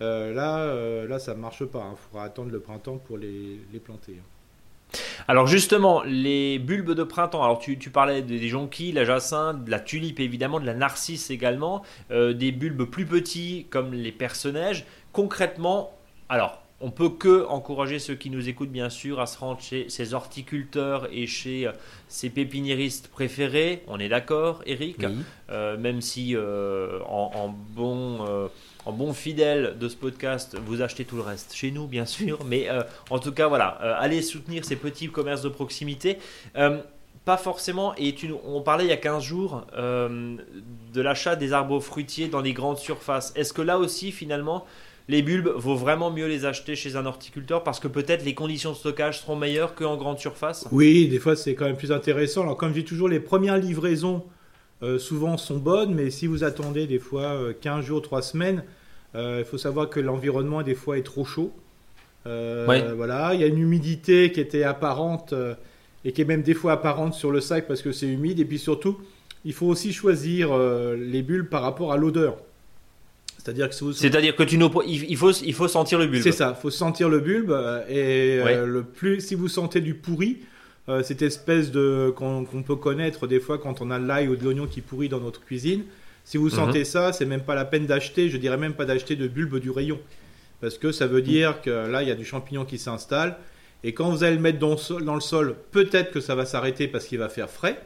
là, 0.00 1.06
là, 1.06 1.18
ça 1.18 1.34
ne 1.34 1.40
marche 1.40 1.64
pas. 1.64 1.78
Il 1.78 1.92
hein. 1.92 1.96
faudra 1.96 2.24
attendre 2.24 2.50
le 2.50 2.60
printemps 2.60 2.98
pour 2.98 3.18
les, 3.18 3.60
les 3.72 3.78
planter. 3.78 4.16
Alors 5.30 5.46
justement, 5.46 6.02
les 6.04 6.58
bulbes 6.58 6.92
de 6.92 7.02
printemps, 7.02 7.44
alors 7.44 7.58
tu, 7.58 7.76
parlais 7.90 8.22
des 8.22 8.48
jonquilles, 8.48 8.92
la 8.92 9.04
jacinthe, 9.04 9.62
de 9.62 9.70
la 9.70 9.78
tulipe 9.78 10.20
évidemment, 10.20 10.58
de 10.58 10.64
la 10.64 10.72
narcisse 10.72 11.28
également, 11.28 11.82
euh, 12.10 12.32
des 12.32 12.50
bulbes 12.50 12.84
plus 12.84 13.04
petits 13.04 13.66
comme 13.68 13.92
les 13.92 14.10
personnages. 14.10 14.86
Concrètement, 15.12 15.92
alors 16.30 16.62
on 16.80 16.90
peut 16.90 17.10
que 17.10 17.46
encourager 17.46 17.98
ceux 17.98 18.14
qui 18.14 18.30
nous 18.30 18.48
écoutent 18.48 18.70
bien 18.70 18.90
sûr 18.90 19.20
à 19.20 19.26
se 19.26 19.38
rendre 19.38 19.60
chez 19.60 19.88
ces 19.88 20.14
horticulteurs 20.14 21.08
et 21.12 21.26
chez 21.26 21.70
ses 22.08 22.28
euh, 22.28 22.30
pépiniéristes 22.30 23.08
préférés. 23.08 23.82
On 23.88 23.98
est 23.98 24.08
d'accord, 24.08 24.62
Eric 24.66 25.04
euh, 25.50 25.76
Même 25.76 26.00
si 26.00 26.36
en, 26.36 27.54
bon 27.74 28.48
en 28.88 28.92
bon 28.92 29.12
fidèle 29.12 29.76
de 29.78 29.86
ce 29.86 29.96
podcast, 29.96 30.56
vous 30.64 30.80
achetez 30.80 31.04
tout 31.04 31.16
le 31.16 31.22
reste 31.22 31.54
chez 31.54 31.70
nous, 31.70 31.86
bien 31.86 32.06
sûr. 32.16 32.44
Mais 32.46 32.70
euh, 32.70 32.82
en 33.10 33.18
tout 33.18 33.32
cas, 33.32 33.46
voilà, 33.46 33.78
euh, 33.82 33.94
allez 33.98 34.22
soutenir 34.22 34.64
ces 34.64 34.76
petits 34.76 35.08
commerces 35.08 35.42
de 35.42 35.50
proximité. 35.50 36.18
Euh, 36.56 36.78
pas 37.26 37.36
forcément, 37.36 37.94
et 37.98 38.14
on 38.46 38.62
parlait 38.62 38.84
il 38.84 38.88
y 38.88 38.92
a 38.92 38.96
15 38.96 39.22
jours 39.22 39.66
de 39.76 41.00
l'achat 41.02 41.36
des 41.36 41.52
arbres 41.52 41.78
fruitiers 41.78 42.28
dans 42.28 42.40
les 42.40 42.54
grandes 42.54 42.78
surfaces. 42.78 43.34
Est-ce 43.36 43.52
que 43.52 43.60
là 43.60 43.78
aussi, 43.78 44.12
finalement, 44.12 44.64
les 45.08 45.22
bulbes, 45.22 45.48
vaut 45.56 45.76
vraiment 45.76 46.10
mieux 46.10 46.26
les 46.26 46.44
acheter 46.44 46.76
chez 46.76 46.96
un 46.96 47.06
horticulteur 47.06 47.64
parce 47.64 47.80
que 47.80 47.88
peut-être 47.88 48.24
les 48.24 48.34
conditions 48.34 48.72
de 48.72 48.76
stockage 48.76 49.20
seront 49.20 49.36
meilleures 49.36 49.74
qu'en 49.74 49.96
grande 49.96 50.18
surface 50.18 50.66
Oui, 50.70 51.08
des 51.08 51.18
fois 51.18 51.34
c'est 51.34 51.54
quand 51.54 51.64
même 51.64 51.76
plus 51.76 51.92
intéressant. 51.92 52.42
Alors 52.42 52.56
comme 52.56 52.70
je 52.70 52.80
dis 52.80 52.84
toujours, 52.84 53.08
les 53.08 53.20
premières 53.20 53.56
livraisons 53.56 54.24
souvent 54.98 55.36
sont 55.36 55.56
bonnes, 55.56 55.94
mais 55.94 56.10
si 56.10 56.26
vous 56.26 56.44
attendez 56.44 56.86
des 56.86 57.00
fois 57.00 57.52
15 57.60 57.84
jours, 57.84 58.00
3 58.00 58.22
semaines, 58.22 58.62
euh, 59.14 59.38
il 59.40 59.44
faut 59.44 59.58
savoir 59.58 59.88
que 59.88 60.00
l'environnement 60.00 60.62
des 60.62 60.74
fois 60.74 60.98
est 60.98 61.02
trop 61.02 61.24
chaud. 61.24 61.52
Euh, 62.26 62.92
voilà, 62.96 63.32
il 63.34 63.40
y 63.40 63.44
a 63.44 63.46
une 63.46 63.58
humidité 63.58 64.32
qui 64.32 64.40
était 64.40 64.64
apparente 64.64 65.32
euh, 65.32 65.54
et 66.04 66.12
qui 66.12 66.20
est 66.20 66.26
même 66.26 66.42
des 66.42 66.54
fois 66.54 66.72
apparente 66.72 67.14
sur 67.14 67.30
le 67.30 67.40
sac 67.40 67.66
parce 67.66 67.80
que 67.80 67.92
c'est 67.92 68.06
humide. 68.06 68.38
Et 68.38 68.44
puis 68.44 68.58
surtout, 68.58 68.98
il 69.44 69.52
faut 69.54 69.66
aussi 69.66 69.92
choisir 69.92 70.56
les 70.96 71.22
bulbes 71.22 71.48
par 71.48 71.62
rapport 71.62 71.92
à 71.92 71.96
l'odeur. 71.96 72.36
C'est-à-dire 73.38 73.70
que, 73.70 73.92
C'est-à-dire 73.92 74.36
que 74.36 74.42
tu 74.42 74.58
il 74.86 75.16
faut 75.16 75.32
il 75.32 75.54
faut 75.54 75.68
sentir 75.68 75.98
le 75.98 76.06
bulbe. 76.06 76.22
C'est 76.22 76.32
ça, 76.32 76.54
il 76.56 76.60
faut 76.60 76.70
sentir 76.70 77.08
le 77.08 77.20
bulbe 77.20 77.56
et 77.88 78.40
le 78.66 78.82
plus 78.82 79.20
si 79.20 79.34
vous 79.34 79.48
sentez 79.48 79.80
du 79.80 79.94
pourri, 79.94 80.38
cette 81.02 81.22
espèce 81.22 81.70
de 81.70 82.12
qu'on 82.14 82.44
peut 82.66 82.76
connaître 82.76 83.26
des 83.26 83.40
fois 83.40 83.58
quand 83.58 83.80
on 83.80 83.90
a 83.90 83.98
l'ail 83.98 84.28
ou 84.28 84.36
de 84.36 84.44
l'oignon 84.44 84.66
qui 84.66 84.80
pourrit 84.80 85.08
dans 85.08 85.20
notre 85.20 85.44
cuisine. 85.44 85.84
Si 86.28 86.36
vous 86.36 86.50
sentez 86.50 86.80
mhm. 86.80 86.84
ça, 86.84 87.12
c'est 87.14 87.24
même 87.24 87.40
pas 87.40 87.54
la 87.54 87.64
peine 87.64 87.86
d'acheter, 87.86 88.28
je 88.28 88.36
dirais 88.36 88.58
même 88.58 88.74
pas 88.74 88.84
d'acheter 88.84 89.16
de 89.16 89.26
bulbe 89.28 89.60
du 89.60 89.70
rayon. 89.70 89.98
Parce 90.60 90.76
que 90.76 90.92
ça 90.92 91.06
veut 91.06 91.22
dire 91.22 91.62
que 91.62 91.70
là, 91.70 92.02
il 92.02 92.08
y 92.08 92.10
a 92.10 92.14
du 92.14 92.26
champignon 92.26 92.66
qui 92.66 92.76
s'installe. 92.76 93.38
Et 93.82 93.94
quand 93.94 94.10
vous 94.10 94.24
allez 94.24 94.34
le 94.36 94.42
mettre 94.42 94.58
dans 94.58 95.14
le 95.14 95.20
sol, 95.22 95.56
peut-être 95.70 96.10
que 96.10 96.20
ça 96.20 96.34
va 96.34 96.44
s'arrêter 96.44 96.86
parce 96.86 97.06
qu'il 97.06 97.18
va 97.18 97.30
faire 97.30 97.48
frais. 97.48 97.80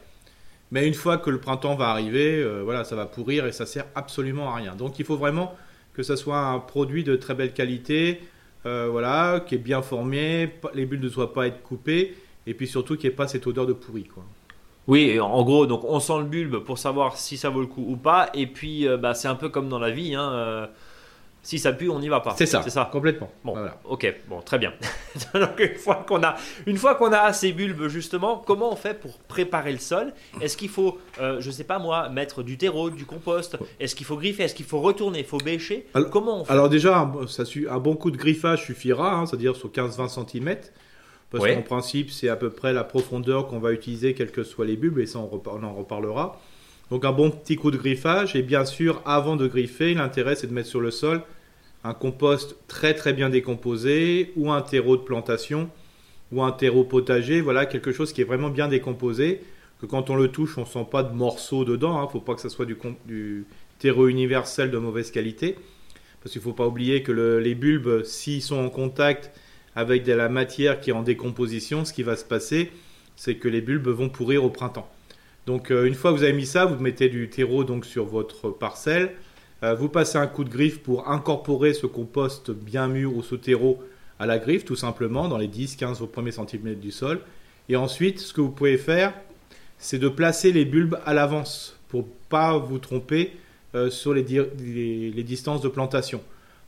Mais 0.72 0.88
une 0.88 0.94
fois 0.94 1.18
que 1.18 1.28
le 1.28 1.38
printemps 1.38 1.74
va 1.74 1.90
arriver, 1.90 2.42
euh, 2.42 2.62
voilà, 2.64 2.82
ça 2.82 2.96
va 2.96 3.04
pourrir 3.04 3.46
et 3.46 3.52
ça 3.52 3.66
sert 3.66 3.84
absolument 3.94 4.50
à 4.50 4.56
rien. 4.56 4.74
Donc 4.74 4.98
il 4.98 5.04
faut 5.04 5.16
vraiment 5.16 5.54
que 5.92 6.02
ça 6.02 6.16
soit 6.16 6.38
un 6.38 6.58
produit 6.58 7.04
de 7.04 7.14
très 7.14 7.34
belle 7.34 7.52
qualité, 7.52 8.22
euh, 8.64 8.88
voilà, 8.90 9.40
qui 9.46 9.54
est 9.54 9.58
bien 9.58 9.82
formé, 9.82 10.50
les 10.72 10.86
bulles 10.86 11.00
ne 11.00 11.10
doivent 11.10 11.32
pas 11.34 11.46
être 11.46 11.62
coupées, 11.62 12.16
et 12.46 12.54
puis 12.54 12.66
surtout 12.66 12.96
qu'il 12.96 13.10
n'y 13.10 13.12
ait 13.12 13.16
pas 13.16 13.28
cette 13.28 13.46
odeur 13.46 13.66
de 13.66 13.74
pourri, 13.74 14.04
quoi. 14.04 14.24
Oui, 14.88 15.20
en 15.20 15.44
gros, 15.44 15.66
donc 15.66 15.84
on 15.84 16.00
sent 16.00 16.18
le 16.18 16.24
bulbe 16.24 16.64
pour 16.64 16.78
savoir 16.78 17.16
si 17.16 17.36
ça 17.36 17.50
vaut 17.50 17.60
le 17.60 17.66
coup 17.66 17.84
ou 17.86 17.96
pas. 17.96 18.30
Et 18.34 18.48
puis, 18.48 18.88
euh, 18.88 18.96
bah, 18.96 19.14
c'est 19.14 19.28
un 19.28 19.36
peu 19.36 19.48
comme 19.48 19.68
dans 19.68 19.78
la 19.78 19.90
vie. 19.90 20.16
Hein, 20.16 20.68
Si 21.44 21.58
ça 21.58 21.72
pue, 21.72 21.88
on 21.90 21.98
n'y 21.98 22.08
va 22.08 22.20
pas. 22.20 22.34
C'est 22.38 22.46
ça, 22.46 22.62
c'est 22.62 22.70
ça, 22.70 22.88
complètement. 22.90 23.28
Bon, 23.44 23.56
ok, 23.84 24.14
bon, 24.28 24.40
très 24.42 24.58
bien. 24.58 24.72
Donc 25.34 25.58
une 25.58 25.74
fois 25.74 26.04
qu'on 26.06 26.22
a, 26.22 26.36
une 26.66 26.76
fois 26.76 26.94
qu'on 26.94 27.12
a 27.12 27.32
ces 27.32 27.52
bulbes 27.52 27.88
justement, 27.88 28.36
comment 28.46 28.72
on 28.72 28.76
fait 28.76 28.94
pour 28.94 29.18
préparer 29.18 29.72
le 29.72 29.78
sol? 29.78 30.12
Est-ce 30.40 30.56
qu'il 30.56 30.68
faut, 30.68 30.98
euh, 31.20 31.40
je 31.40 31.50
sais 31.50 31.64
pas 31.64 31.80
moi, 31.80 32.08
mettre 32.08 32.44
du 32.44 32.56
terreau, 32.58 32.90
du 32.90 33.04
compost? 33.06 33.56
Est-ce 33.80 33.96
qu'il 33.96 34.06
faut 34.06 34.16
griffer? 34.16 34.44
Est-ce 34.44 34.54
qu'il 34.54 34.66
faut 34.66 34.80
retourner? 34.80 35.18
Il 35.18 35.24
faut 35.24 35.38
bêcher? 35.38 35.86
Alors, 35.94 36.10
Comment 36.10 36.42
on 36.42 36.44
fait? 36.44 36.52
Alors 36.52 36.68
déjà, 36.68 36.98
un, 36.98 37.26
ça, 37.26 37.42
un 37.68 37.78
bon 37.78 37.96
coup 37.96 38.12
de 38.12 38.16
griffage 38.16 38.64
suffira, 38.64 39.12
hein, 39.12 39.26
c'est-à-dire 39.26 39.56
sur 39.56 39.70
15-20 39.70 40.28
cm. 40.30 40.56
Parce 41.30 41.46
qu'en 41.46 41.62
principe, 41.62 42.10
c'est 42.10 42.28
à 42.28 42.36
peu 42.36 42.50
près 42.50 42.72
la 42.74 42.84
profondeur 42.84 43.48
qu'on 43.48 43.58
va 43.58 43.72
utiliser, 43.72 44.12
quels 44.14 44.30
que 44.30 44.42
soient 44.44 44.66
les 44.66 44.76
bulbes, 44.76 44.98
et 44.98 45.06
ça, 45.06 45.18
on, 45.18 45.42
on 45.46 45.62
en 45.64 45.72
reparlera. 45.74 46.38
Donc 46.92 47.06
un 47.06 47.12
bon 47.12 47.30
petit 47.30 47.56
coup 47.56 47.70
de 47.70 47.78
griffage, 47.78 48.36
et 48.36 48.42
bien 48.42 48.66
sûr, 48.66 49.00
avant 49.06 49.36
de 49.36 49.46
griffer, 49.46 49.94
l'intérêt, 49.94 50.34
c'est 50.34 50.46
de 50.46 50.52
mettre 50.52 50.68
sur 50.68 50.82
le 50.82 50.90
sol 50.90 51.22
un 51.84 51.94
compost 51.94 52.54
très 52.68 52.92
très 52.92 53.14
bien 53.14 53.30
décomposé, 53.30 54.30
ou 54.36 54.52
un 54.52 54.60
terreau 54.60 54.98
de 54.98 55.00
plantation, 55.00 55.70
ou 56.32 56.42
un 56.42 56.52
terreau 56.52 56.84
potager, 56.84 57.40
voilà, 57.40 57.64
quelque 57.64 57.92
chose 57.92 58.12
qui 58.12 58.20
est 58.20 58.24
vraiment 58.24 58.50
bien 58.50 58.68
décomposé, 58.68 59.40
que 59.80 59.86
quand 59.86 60.10
on 60.10 60.16
le 60.16 60.28
touche, 60.28 60.58
on 60.58 60.60
ne 60.60 60.66
sent 60.66 60.86
pas 60.90 61.02
de 61.02 61.14
morceaux 61.14 61.64
dedans, 61.64 61.94
il 61.94 62.02
hein. 62.02 62.04
ne 62.04 62.10
faut 62.10 62.20
pas 62.20 62.34
que 62.34 62.42
ce 62.42 62.50
soit 62.50 62.66
du, 62.66 62.76
du, 63.06 63.46
terreau 63.78 64.06
universel 64.06 64.70
de 64.70 64.76
mauvaise 64.76 65.10
qualité, 65.10 65.56
parce 66.22 66.32
qu'il 66.32 66.40
ne 66.40 66.44
faut 66.44 66.52
pas 66.52 66.66
oublier 66.66 67.02
que 67.02 67.12
les 67.12 67.54
bulbes, 67.54 68.04
s'ils 68.04 68.42
sont 68.42 68.58
en 68.58 68.68
contact 68.68 69.30
avec 69.74 70.04
de 70.04 70.12
la 70.12 70.28
matière 70.28 70.78
qui 70.78 70.90
est 70.90 70.92
en 70.92 71.02
décomposition, 71.02 71.86
ce 71.86 71.94
qui 71.94 72.02
va 72.02 72.16
se 72.16 72.24
passer, 72.26 72.70
c'est 73.16 73.36
que 73.36 73.48
les 73.48 73.62
bulbes 73.62 73.88
vont 73.88 74.10
pourrir 74.10 74.44
au 74.44 74.50
printemps. 74.50 74.90
Donc 75.46 75.70
euh, 75.70 75.86
une 75.86 75.94
fois 75.94 76.12
que 76.12 76.18
vous 76.18 76.22
avez 76.22 76.32
mis 76.32 76.46
ça, 76.46 76.64
vous 76.64 76.80
mettez 76.82 77.08
du 77.08 77.28
terreau 77.28 77.64
donc 77.64 77.84
sur 77.84 78.04
votre 78.04 78.50
parcelle, 78.50 79.12
euh, 79.62 79.74
vous 79.74 79.88
passez 79.88 80.18
un 80.18 80.26
coup 80.26 80.44
de 80.44 80.50
griffe 80.50 80.80
pour 80.80 81.08
incorporer 81.08 81.74
ce 81.74 81.86
compost 81.86 82.50
bien 82.50 82.88
mûr 82.88 83.16
ou 83.16 83.22
ce 83.22 83.34
terreau 83.34 83.82
à 84.18 84.26
la 84.26 84.38
griffe, 84.38 84.64
tout 84.64 84.76
simplement, 84.76 85.28
dans 85.28 85.38
les 85.38 85.48
10-15 85.48 86.06
premiers 86.08 86.32
centimètres 86.32 86.80
du 86.80 86.92
sol. 86.92 87.20
Et 87.68 87.76
ensuite, 87.76 88.20
ce 88.20 88.32
que 88.32 88.40
vous 88.40 88.50
pouvez 88.50 88.76
faire, 88.76 89.12
c'est 89.78 89.98
de 89.98 90.08
placer 90.08 90.52
les 90.52 90.64
bulbes 90.64 90.98
à 91.04 91.14
l'avance 91.14 91.78
pour 91.88 92.06
pas 92.28 92.56
vous 92.56 92.78
tromper 92.78 93.32
euh, 93.74 93.90
sur 93.90 94.14
les, 94.14 94.22
distances 95.24 95.60
de 95.60 95.68
plantation. 95.68 96.20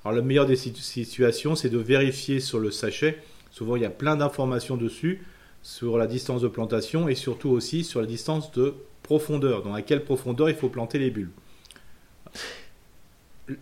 Alors, 0.04 0.16
la 0.16 0.22
meilleure 0.22 0.46
des 0.46 0.56
situations, 0.56 1.54
c'est 1.54 1.68
de 1.68 1.78
vérifier 1.78 2.40
sur 2.40 2.58
le 2.58 2.70
sachet. 2.70 3.18
Souvent, 3.50 3.76
il 3.76 3.82
y 3.82 3.86
a 3.86 3.90
plein 3.90 4.16
d'informations 4.16 4.76
dessus 4.76 5.22
sur 5.64 5.96
la 5.96 6.06
distance 6.06 6.42
de 6.42 6.48
plantation 6.48 7.08
et 7.08 7.14
surtout 7.14 7.48
aussi 7.48 7.84
sur 7.84 8.00
la 8.00 8.06
distance 8.06 8.52
de 8.52 8.74
profondeur, 9.02 9.62
dans 9.62 9.72
à 9.72 9.80
quelle 9.80 10.04
profondeur 10.04 10.50
il 10.50 10.54
faut 10.54 10.68
planter 10.68 10.98
les 10.98 11.10
bulbes. 11.10 11.30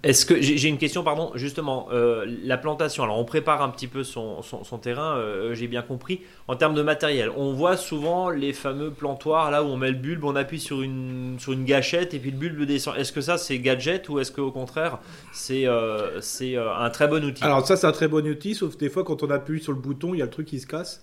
Est-ce 0.02 0.26
que 0.26 0.40
j'ai 0.40 0.68
une 0.68 0.78
question, 0.78 1.02
pardon, 1.02 1.32
justement, 1.34 1.88
euh, 1.92 2.24
la 2.44 2.56
plantation. 2.56 3.02
Alors, 3.02 3.18
on 3.18 3.24
prépare 3.24 3.62
un 3.62 3.68
petit 3.68 3.88
peu 3.88 4.04
son, 4.04 4.42
terrain, 4.80 5.16
euh, 5.16 5.54
j'ai 5.54 5.66
bien 5.66 5.82
compris. 5.82 6.20
En 6.46 6.54
termes 6.54 6.74
de 6.74 6.82
matériel, 6.82 7.30
on 7.36 7.52
voit 7.52 7.76
souvent 7.76 8.30
les 8.30 8.52
fameux 8.52 8.90
plantoirs 8.90 9.50
là 9.50 9.62
où 9.62 9.66
on 9.66 9.76
met 9.76 9.90
le 9.90 9.96
bulbe, 9.96 10.24
on 10.24 10.36
appuie 10.36 10.60
sur 10.60 10.82
une 10.82 11.36
sur 11.38 11.52
une 11.52 11.64
gâchette 11.64 12.14
et 12.14 12.18
puis 12.18 12.30
le 12.30 12.36
bulbe 12.36 12.62
descend. 12.62 12.96
Est-ce 12.96 13.12
que 13.12 13.20
ça 13.20 13.38
c'est 13.38 13.58
gadget 13.58 14.08
ou 14.08 14.20
est-ce 14.20 14.30
qu'au 14.30 14.52
contraire 14.52 14.98
c'est 15.32 15.66
euh, 15.66 16.20
c'est 16.20 16.56
un 16.56 16.90
très 16.90 17.08
bon 17.08 17.24
outil? 17.24 17.42
Alors 17.42 17.66
ça 17.66 17.76
c'est 17.76 17.86
un 17.86 17.92
très 17.92 18.08
bon 18.08 18.24
outil, 18.24 18.54
sauf 18.54 18.76
des 18.76 18.88
fois 18.88 19.02
quand 19.02 19.24
on 19.24 19.30
appuie 19.30 19.60
sur 19.60 19.72
le 19.72 19.78
bouton, 19.78 20.14
il 20.14 20.18
y 20.18 20.22
a 20.22 20.26
le 20.26 20.30
truc 20.30 20.46
qui 20.46 20.60
se 20.60 20.66
casse. 20.66 21.02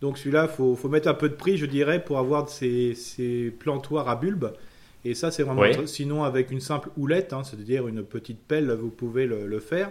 Donc 0.00 0.18
celui-là, 0.18 0.48
faut 0.48 0.76
faut 0.76 0.88
mettre 0.88 1.08
un 1.08 1.14
peu 1.14 1.28
de 1.28 1.34
prix, 1.34 1.56
je 1.58 1.66
dirais, 1.66 2.02
pour 2.02 2.18
avoir 2.18 2.48
ces, 2.48 2.94
ces 2.94 3.50
plantoirs 3.58 4.08
à 4.08 4.16
bulbe. 4.16 4.52
Et 5.04 5.14
ça, 5.14 5.30
c'est 5.30 5.42
vraiment. 5.42 5.62
Sinon, 5.86 6.24
avec 6.24 6.50
une 6.50 6.60
simple 6.60 6.90
houlette, 6.96 7.32
hein, 7.32 7.42
c'est-à-dire 7.44 7.88
une 7.88 8.02
petite 8.02 8.40
pelle, 8.40 8.70
vous 8.72 8.90
pouvez 8.90 9.26
le, 9.26 9.60
faire, 9.60 9.90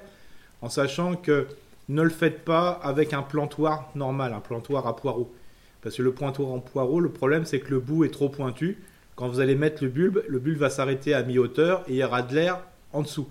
en 0.61 0.69
sachant 0.69 1.15
que 1.15 1.47
ne 1.87 2.03
le 2.03 2.09
faites 2.09 2.45
pas 2.45 2.69
avec 2.83 3.13
un 3.13 3.23
plantoir 3.23 3.89
normal, 3.95 4.33
un 4.33 4.39
plantoir 4.39 4.85
à 4.87 4.95
poireau. 4.95 5.33
Parce 5.81 5.95
que 5.95 6.03
le 6.03 6.11
plantoir 6.11 6.49
en 6.49 6.59
poireau, 6.59 6.99
le 6.99 7.09
problème, 7.09 7.45
c'est 7.45 7.59
que 7.59 7.71
le 7.71 7.79
bout 7.79 8.03
est 8.03 8.09
trop 8.09 8.29
pointu. 8.29 8.77
Quand 9.15 9.27
vous 9.27 9.39
allez 9.39 9.55
mettre 9.55 9.83
le 9.83 9.89
bulbe, 9.89 10.21
le 10.27 10.39
bulbe 10.39 10.57
va 10.57 10.69
s'arrêter 10.69 11.13
à 11.13 11.23
mi-hauteur 11.23 11.83
et 11.87 11.93
il 11.93 11.97
y 11.97 12.03
aura 12.03 12.21
de 12.21 12.35
l'air 12.35 12.59
en 12.93 13.01
dessous. 13.01 13.27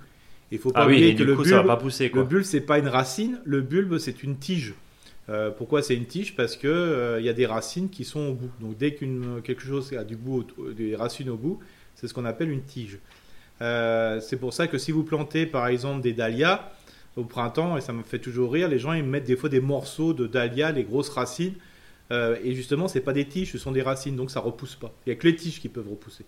Il 0.50 0.58
faut 0.58 0.72
pas 0.72 0.80
ah 0.80 0.86
oublier 0.86 1.14
que 1.14 1.22
le 1.22 1.34
bulbe, 1.34 1.66
pas 1.66 1.76
pousser, 1.76 2.10
le 2.12 2.24
bulbe, 2.24 2.42
c'est 2.42 2.60
pas 2.60 2.78
une 2.78 2.88
racine, 2.88 3.38
le 3.44 3.60
bulbe, 3.60 3.98
c'est 3.98 4.22
une 4.22 4.36
tige. 4.36 4.74
Euh, 5.28 5.50
pourquoi 5.50 5.82
c'est 5.82 5.94
une 5.94 6.06
tige? 6.06 6.34
Parce 6.34 6.56
que 6.56 6.68
euh, 6.68 7.20
il 7.20 7.26
y 7.26 7.28
a 7.28 7.32
des 7.32 7.46
racines 7.46 7.90
qui 7.90 8.04
sont 8.04 8.20
au 8.20 8.34
bout. 8.34 8.50
Donc 8.60 8.78
dès 8.78 8.94
qu'une 8.94 9.42
quelque 9.42 9.62
chose 9.62 9.92
a 9.92 10.04
du 10.04 10.16
bout, 10.16 10.46
des 10.74 10.96
racines 10.96 11.28
au 11.30 11.36
bout, 11.36 11.60
c'est 11.94 12.08
ce 12.08 12.14
qu'on 12.14 12.24
appelle 12.24 12.50
une 12.50 12.62
tige. 12.62 12.98
Euh, 13.60 14.20
c'est 14.20 14.36
pour 14.36 14.54
ça 14.54 14.68
que 14.68 14.78
si 14.78 14.92
vous 14.92 15.02
plantez 15.02 15.44
par 15.44 15.66
exemple 15.66 16.00
des 16.00 16.12
dahlias 16.12 16.70
au 17.16 17.24
printemps, 17.24 17.76
et 17.76 17.80
ça 17.80 17.92
me 17.92 18.02
fait 18.02 18.20
toujours 18.20 18.52
rire, 18.52 18.68
les 18.68 18.78
gens 18.78 18.92
ils 18.92 19.02
mettent 19.02 19.24
des 19.24 19.36
fois 19.36 19.48
des 19.48 19.60
morceaux 19.60 20.12
de 20.12 20.26
dahlias, 20.26 20.70
les 20.70 20.84
grosses 20.84 21.08
racines, 21.08 21.54
et 22.10 22.54
justement 22.54 22.86
c'est 22.86 23.00
pas 23.00 23.12
des 23.12 23.26
tiges, 23.26 23.50
ce 23.50 23.58
sont 23.58 23.72
des 23.72 23.82
racines, 23.82 24.14
donc 24.14 24.30
ça 24.30 24.38
repousse 24.40 24.76
pas. 24.76 24.94
Il 25.04 25.10
y 25.10 25.12
a 25.12 25.16
que 25.16 25.26
les 25.26 25.34
tiges 25.34 25.60
qui 25.60 25.68
peuvent 25.68 25.88
repousser. 25.88 26.24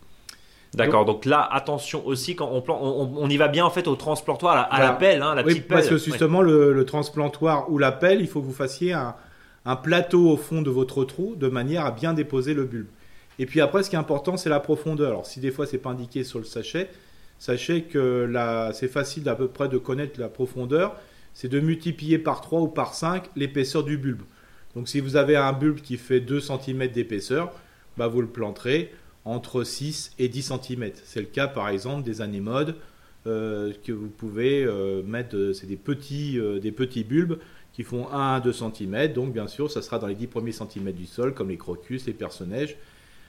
D'accord, 0.75 1.05
donc 1.05 1.25
là, 1.25 1.49
attention 1.51 2.07
aussi 2.07 2.37
quand 2.37 2.49
on 2.53 2.63
plante, 2.63 2.81
on, 2.83 3.29
y 3.29 3.37
va 3.37 3.49
bien 3.49 3.65
en 3.65 3.71
fait 3.71 3.89
au 3.89 3.97
transplantoir, 3.97 4.69
à 4.71 4.81
la, 4.81 4.93
pelle, 4.93 5.21
hein, 5.21 5.35
la 5.35 5.43
oui, 5.43 5.55
petite 5.55 5.69
pelle. 5.69 5.79
Parce 5.79 5.89
que 5.89 5.99
justement, 5.99 6.43
le, 6.43 6.85
transplantoir 6.85 7.71
ou 7.71 7.79
la 7.79 7.91
pelle, 7.91 8.21
il 8.21 8.29
faut 8.29 8.41
que 8.41 8.47
vous 8.47 8.53
fassiez 8.53 8.93
un, 8.93 9.17
un, 9.65 9.77
plateau 9.77 10.31
au 10.31 10.37
fond 10.37 10.63
de 10.63 10.71
votre 10.71 11.05
trou 11.05 11.35
de 11.35 11.49
manière 11.49 11.85
à 11.85 11.91
bien 11.91 12.15
déposer 12.15 12.55
le 12.55 12.65
bulbe. 12.65 12.87
Et 13.41 13.47
puis 13.47 13.61
après, 13.61 13.83
ce 13.83 13.91
qui 13.91 13.97
est 13.97 13.99
important, 13.99 14.37
c'est 14.37 14.49
la 14.49 14.61
profondeur. 14.61 15.09
Alors, 15.09 15.27
si 15.27 15.41
des 15.41 15.51
fois 15.51 15.67
c'est 15.67 15.79
pas 15.79 15.91
indiqué 15.91 16.23
sur 16.23 16.39
le 16.39 16.45
sachet, 16.45 16.89
sachez 17.39 17.83
que 17.83 18.33
c'est 18.73 18.89
facile 18.89 19.25
d'à 19.25 19.35
peu 19.35 19.49
près 19.49 19.69
de 19.69 19.79
connaître 19.79 20.21
la 20.21 20.29
profondeur. 20.29 20.95
C'est 21.35 21.49
de 21.49 21.59
multiplier 21.59 22.19
par 22.19 22.41
3 22.41 22.61
ou 22.61 22.69
par 22.69 22.95
5 22.95 23.25
l'épaisseur 23.37 23.83
du 23.83 23.99
bulbe. 23.99 24.23
Donc, 24.77 24.89
si 24.89 25.01
vous 25.01 25.17
avez 25.17 25.37
un 25.37 25.53
bulbe 25.53 25.81
qui 25.81 25.97
fait 25.97 26.21
2 26.21 26.41
cm 26.41 26.89
d'épaisseur, 26.89 27.53
bah, 27.97 28.07
vous 28.07 28.21
le 28.21 28.29
planterez 28.29 28.93
entre 29.25 29.65
6 29.65 30.13
et 30.19 30.29
10 30.29 30.53
cm. 30.53 30.91
C'est 31.05 31.21
le 31.21 31.27
cas 31.27 31.49
par 31.49 31.69
exemple 31.69 32.03
des 32.03 32.21
anémodes 32.21 32.77
euh, 33.27 33.73
que 33.85 33.93
vous 33.93 34.09
pouvez 34.09 34.65
euh, 34.65 35.03
mettre, 35.03 35.37
euh, 35.37 35.53
c'est 35.53 35.67
des 35.67 35.77
petits, 35.77 36.39
des 36.61 36.73
petits 36.73 37.05
bulbes 37.05 37.39
qui 37.73 37.83
font 37.83 38.09
1 38.11 38.37
à 38.37 38.41
2 38.41 38.53
cm, 38.53 39.13
donc 39.13 39.33
bien 39.33 39.47
sûr 39.47 39.71
ça 39.71 39.83
sera 39.83 39.99
dans 39.99 40.07
les 40.07 40.15
10 40.15 40.27
premiers 40.27 40.53
centimètres 40.53 40.99
du 40.99 41.07
sol 41.07 41.35
comme 41.35 41.51
les 41.51 41.59
crocus, 41.59 42.07
les 42.07 42.13
personnages. 42.13 42.77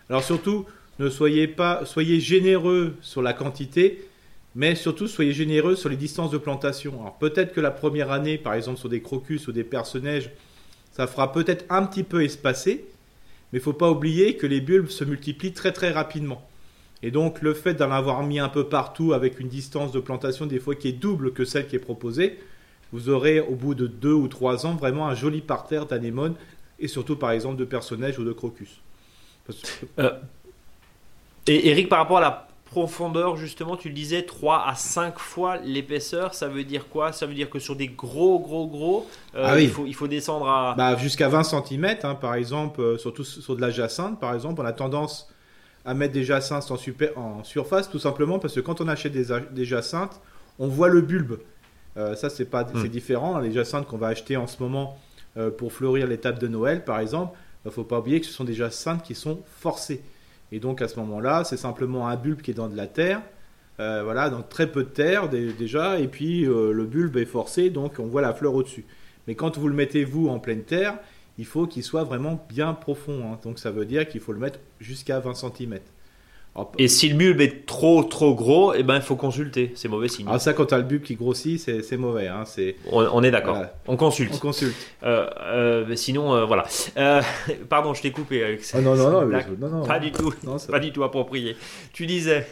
Alors 0.10 0.24
surtout, 0.24 0.66
ne 1.00 1.10
soyez 1.10 1.48
pas, 1.48 1.86
soyez 1.86 2.20
généreux 2.20 2.96
sur 3.02 3.22
la 3.22 3.34
quantité, 3.34 4.08
mais 4.56 4.76
surtout 4.76 5.08
soyez 5.08 5.34
généreux 5.34 5.76
sur 5.76 5.90
les 5.90 5.96
distances 5.96 6.32
de 6.32 6.38
plantation. 6.38 7.00
Alors 7.02 7.18
peut-être 7.18 7.54
que 7.54 7.62
la 7.62 7.72
première 7.72 8.12
année, 8.12 8.38
par 8.38 8.54
exemple 8.54 8.80
sur 8.80 8.90
des 8.90 9.02
crocus 9.02 9.48
ou 9.48 9.52
des 9.52 9.64
personnages, 9.64 10.32
ça 10.92 11.08
fera 11.08 11.32
peut-être 11.32 11.66
un 11.70 11.84
petit 11.86 12.04
peu 12.04 12.24
espacé, 12.24 12.86
mais 13.52 13.60
il 13.60 13.62
ne 13.62 13.64
faut 13.64 13.74
pas 13.74 13.92
oublier 13.92 14.38
que 14.38 14.48
les 14.48 14.62
bulbes 14.62 14.88
se 14.88 15.04
multiplient 15.04 15.54
très 15.54 15.72
très 15.72 15.92
rapidement. 15.92 16.48
Et 17.04 17.12
donc 17.12 17.42
le 17.42 17.54
fait 17.54 17.74
d'en 17.74 17.92
avoir 17.92 18.24
mis 18.24 18.40
un 18.40 18.50
peu 18.50 18.66
partout 18.66 19.14
avec 19.14 19.40
une 19.40 19.48
distance 19.48 19.92
de 19.92 20.00
plantation 20.00 20.46
des 20.46 20.60
fois 20.60 20.76
qui 20.76 20.88
est 20.90 20.94
double 20.94 21.34
que 21.34 21.46
celle 21.46 21.68
qui 21.68 21.76
est 21.76 21.80
proposée, 21.80 22.40
vous 22.92 23.10
aurez 23.10 23.40
au 23.40 23.56
bout 23.56 23.74
de 23.74 23.88
deux 23.88 24.14
ou 24.14 24.28
trois 24.28 24.66
ans 24.66 24.76
vraiment 24.76 25.08
un 25.08 25.16
joli 25.16 25.42
parterre 25.42 25.86
d'anémones 25.86 26.36
et 26.80 26.88
surtout 26.88 27.16
par 27.16 27.32
exemple 27.32 27.58
de 27.58 27.66
personnages 27.66 28.20
ou 28.20 28.24
de 28.24 28.34
crocus. 28.34 28.80
Euh, 30.00 30.12
et 31.48 31.70
Eric, 31.70 31.90
par 31.90 32.00
rapport 32.00 32.18
à 32.18 32.22
la 32.22 32.48
profondeur, 32.72 33.36
justement, 33.36 33.76
tu 33.76 33.90
le 33.90 33.94
disais, 33.94 34.24
3 34.24 34.66
à 34.66 34.76
5 34.76 35.20
fois 35.20 35.58
l'épaisseur, 35.58 36.34
ça 36.34 36.48
veut 36.48 36.64
dire 36.64 36.88
quoi? 36.88 37.12
Ça 37.12 37.26
veut 37.26 37.34
dire 37.34 37.50
que 37.50 37.60
sur 37.60 37.76
des 37.76 37.90
gros, 37.90 38.40
gros, 38.40 38.66
gros, 38.66 39.10
euh, 39.36 39.44
ah 39.46 39.60
il, 39.60 39.70
faut, 39.70 39.86
il 39.86 39.94
faut 39.94 40.08
descendre 40.08 40.48
à... 40.48 40.74
Bah, 40.78 40.96
Jusqu'à 40.96 41.28
20 41.28 41.44
cm, 41.44 41.98
hein, 42.04 42.16
par 42.16 42.34
exemple, 42.36 42.80
euh, 42.80 42.98
surtout 42.98 43.26
sur 43.26 43.58
de 43.58 43.62
la 43.62 43.72
jacinthe, 43.72 44.22
par 44.22 44.34
exemple, 44.34 44.62
on 44.62 44.66
a 44.66 44.72
tendance 44.72 45.30
à 45.84 45.94
mettre 45.94 46.14
des 46.14 46.24
jacinthes 46.24 46.72
en, 46.72 46.78
super, 46.78 47.18
en 47.18 47.44
surface, 47.44 47.90
tout 47.90 48.00
simplement 48.00 48.40
parce 48.40 48.56
que 48.56 48.62
quand 48.62 48.80
on 48.80 48.88
achète 48.88 49.12
des, 49.12 49.26
des 49.52 49.66
jacinthes, 49.66 50.22
on 50.58 50.70
voit 50.70 50.88
le 50.88 51.02
bulbe. 51.02 51.40
Euh, 51.98 52.16
ça, 52.16 52.30
c'est 52.30 52.46
pas, 52.46 52.66
c'est 52.74 52.86
hmm. 52.86 52.88
différent. 52.88 53.40
Les 53.40 53.52
jacinthes 53.52 53.86
qu'on 53.86 53.98
va 53.98 54.08
acheter 54.08 54.38
en 54.38 54.48
ce 54.48 54.64
moment 54.64 54.98
pour 55.58 55.72
fleurir 55.72 56.08
l'étape 56.08 56.40
de 56.40 56.48
Noël, 56.48 56.84
par 56.84 57.00
exemple, 57.00 57.38
il 57.66 57.68
ne 57.70 57.74
faut 57.74 57.84
pas 57.84 58.00
oublier 58.00 58.20
que 58.20 58.26
ce 58.26 58.34
sont 58.34 58.44
des 58.44 58.54
jacinthes 58.54 59.04
qui 59.04 59.16
sont 59.16 59.40
forcés. 59.60 60.02
Et 60.52 60.60
donc 60.60 60.82
à 60.82 60.88
ce 60.88 61.00
moment-là, 61.00 61.44
c'est 61.44 61.58
simplement 61.58 62.08
un 62.08 62.16
bulbe 62.16 62.42
qui 62.42 62.52
est 62.52 62.56
dans 62.56 62.70
de 62.70 62.76
la 62.76 62.88
terre. 62.88 63.22
Euh, 63.80 64.02
voilà, 64.04 64.30
donc 64.30 64.50
très 64.50 64.68
peu 64.68 64.84
de 64.84 64.90
terre 64.90 65.30
déjà, 65.30 66.00
et 66.00 66.08
puis 66.08 66.46
euh, 66.46 66.72
le 66.72 66.86
bulbe 66.86 67.18
est 67.18 67.26
forcé, 67.26 67.70
donc 67.70 67.94
on 68.00 68.06
voit 68.06 68.22
la 68.22 68.34
fleur 68.34 68.54
au-dessus. 68.54 68.86
Mais 69.28 69.36
quand 69.36 69.58
vous 69.58 69.68
le 69.68 69.74
mettez 69.74 70.04
vous 70.04 70.28
en 70.28 70.40
pleine 70.40 70.64
terre, 70.64 70.98
il 71.38 71.46
faut 71.46 71.66
qu'il 71.66 71.84
soit 71.84 72.04
vraiment 72.04 72.46
bien 72.50 72.74
profond. 72.74 73.32
Hein. 73.32 73.40
Donc 73.44 73.60
ça 73.60 73.72
veut 73.72 73.86
dire 73.86 74.08
qu'il 74.08 74.22
faut 74.22 74.34
le 74.34 74.40
mettre 74.40 74.60
jusqu'à 74.80 75.20
20 75.20 75.34
cm. 75.34 75.80
Et 76.78 76.90
si 76.90 77.08
le 77.08 77.16
bulbe 77.16 77.40
est 77.40 77.66
trop 77.66 78.04
trop 78.04 78.36
gros, 78.36 78.74
eh 78.74 78.84
ben 78.84 78.98
il 78.98 79.02
faut 79.02 79.16
consulter, 79.16 79.72
c'est 79.76 79.88
mauvais 79.88 80.10
signe. 80.10 80.26
Ah 80.30 80.38
ça 80.38 80.52
quand 80.52 80.66
tu 80.66 80.74
as 80.74 80.80
le 80.80 80.84
bulbe 80.84 81.02
qui 81.02 81.16
grossit, 81.16 81.58
c'est 81.58 81.98
mauvais. 81.98 82.28
Hein. 82.28 82.44
On, 82.92 83.24
est 83.24 83.32
d'accord, 83.32 83.64
on 83.88 83.96
consulte. 83.96 84.34
On 84.36 84.38
consulte. 84.38 84.76
Euh, 85.04 85.30
euh, 85.40 85.96
sinon, 85.96 86.36
euh, 86.36 86.46
voilà. 86.46 86.66
pardon, 87.70 87.94
je 87.94 88.02
t'ai 88.02 88.12
coupé. 88.12 88.44
Avec 88.44 88.62
ah 88.74 88.82
non, 88.82 88.96
non, 88.96 89.12
non, 89.12 89.70
non, 89.70 89.86
Pas 89.86 90.00
du 90.00 90.12
tout, 90.12 90.34
pas 90.70 90.80
du 90.80 90.92
tout 90.92 91.04
approprié. 91.04 91.56
Tu 91.94 92.06
disais 92.06 92.46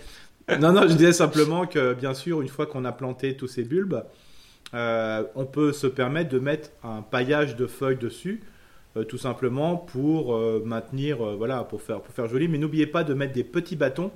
non, 0.59 0.71
non, 0.71 0.83
je 0.83 0.93
disais 0.93 1.13
simplement 1.13 1.67
que, 1.67 1.93
bien 1.93 2.13
sûr, 2.13 2.41
une 2.41 2.47
fois 2.47 2.65
qu'on 2.65 2.85
a 2.85 2.93
planté 2.93 3.35
tous 3.35 3.47
ces 3.47 3.63
bulbes, 3.63 4.03
on 4.73 5.45
peut 5.45 5.73
se 5.73 5.87
permettre 5.87 6.29
de 6.29 6.39
mettre 6.39 6.69
un 6.85 7.01
paillage 7.01 7.57
de 7.57 7.67
feuilles 7.67 7.97
dessus, 7.97 8.41
euh, 8.97 9.03
tout 9.03 9.17
simplement 9.17 9.75
pour 9.75 10.35
euh, 10.35 10.61
maintenir, 10.65 11.17
voilà, 11.37 11.63
pour 11.63 11.81
faire, 11.81 12.01
pour 12.01 12.13
faire 12.13 12.27
joli. 12.27 12.47
Mais 12.47 12.57
n'oubliez 12.57 12.87
pas 12.87 13.03
de 13.03 13.13
mettre 13.13 13.33
des 13.33 13.43
petits 13.43 13.75
bâtons 13.75 14.11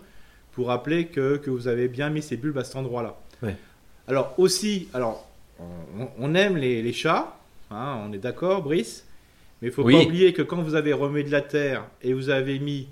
pour 0.52 0.68
rappeler 0.68 1.08
que, 1.08 1.38
que 1.38 1.50
vous 1.50 1.68
avez 1.68 1.88
bien 1.88 2.10
mis 2.10 2.22
ces 2.22 2.38
bulbes 2.38 2.58
à 2.58 2.64
cet 2.64 2.76
endroit-là. 2.76 3.18
Alors 4.08 4.34
aussi, 4.38 4.88
alors 4.94 5.28
on, 6.20 6.36
aime 6.36 6.58
les, 6.58 6.94
chats, 6.94 7.38
hein, 7.72 8.00
on 8.06 8.14
est 8.14 8.18
d'accord, 8.18 8.62
Brice, 8.62 9.06
mais 9.62 9.70
il 9.70 9.74
faut 9.74 9.84
pas 9.84 10.04
oublier 10.04 10.34
que 10.34 10.42
quand 10.42 10.62
vous 10.62 10.76
avez 10.76 10.94
remis 10.94 11.24
de 11.24 11.32
la 11.32 11.42
terre 11.42 11.86
et 12.02 12.14
vous 12.14 12.30
avez 12.30 12.60
mis 12.60 12.88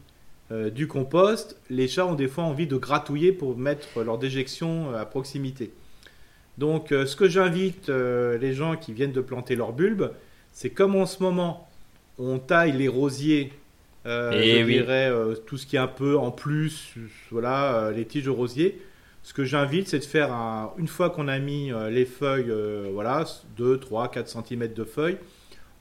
du 0.73 0.87
compost, 0.87 1.57
les 1.69 1.87
chats 1.87 2.07
ont 2.07 2.15
des 2.15 2.27
fois 2.27 2.45
envie 2.45 2.67
de 2.67 2.77
gratouiller 2.77 3.31
pour 3.31 3.57
mettre 3.57 4.01
leur 4.03 4.17
déjection 4.17 4.93
à 4.95 5.05
proximité. 5.05 5.71
Donc, 6.57 6.91
euh, 6.91 7.05
ce 7.05 7.15
que 7.15 7.27
j'invite 7.27 7.89
euh, 7.89 8.37
les 8.37 8.53
gens 8.53 8.75
qui 8.75 8.93
viennent 8.93 9.11
de 9.11 9.21
planter 9.21 9.55
leurs 9.55 9.73
bulbes, 9.73 10.11
c'est 10.51 10.69
comme 10.69 10.95
en 10.95 11.05
ce 11.05 11.23
moment, 11.23 11.67
on 12.17 12.39
taille 12.39 12.71
les 12.73 12.87
rosiers, 12.87 13.53
euh, 14.05 14.31
je 14.31 14.63
dirais 14.65 15.11
tout 15.45 15.57
ce 15.57 15.65
qui 15.65 15.75
est 15.75 15.79
un 15.79 15.87
peu 15.87 16.17
en 16.17 16.31
plus, 16.31 16.95
voilà, 17.31 17.91
les 17.95 18.05
tiges 18.05 18.25
de 18.25 18.29
rosier. 18.29 18.81
Ce 19.23 19.33
que 19.33 19.43
j'invite, 19.43 19.87
c'est 19.87 19.99
de 19.99 20.05
faire, 20.05 20.31
une 20.77 20.87
fois 20.87 21.11
qu'on 21.11 21.27
a 21.27 21.37
mis 21.37 21.71
les 21.89 22.05
feuilles, 22.05 22.51
voilà, 22.91 23.25
2, 23.57 23.79
3, 23.79 24.09
4 24.09 24.27
cm 24.27 24.73
de 24.73 24.83
feuilles, 24.83 25.17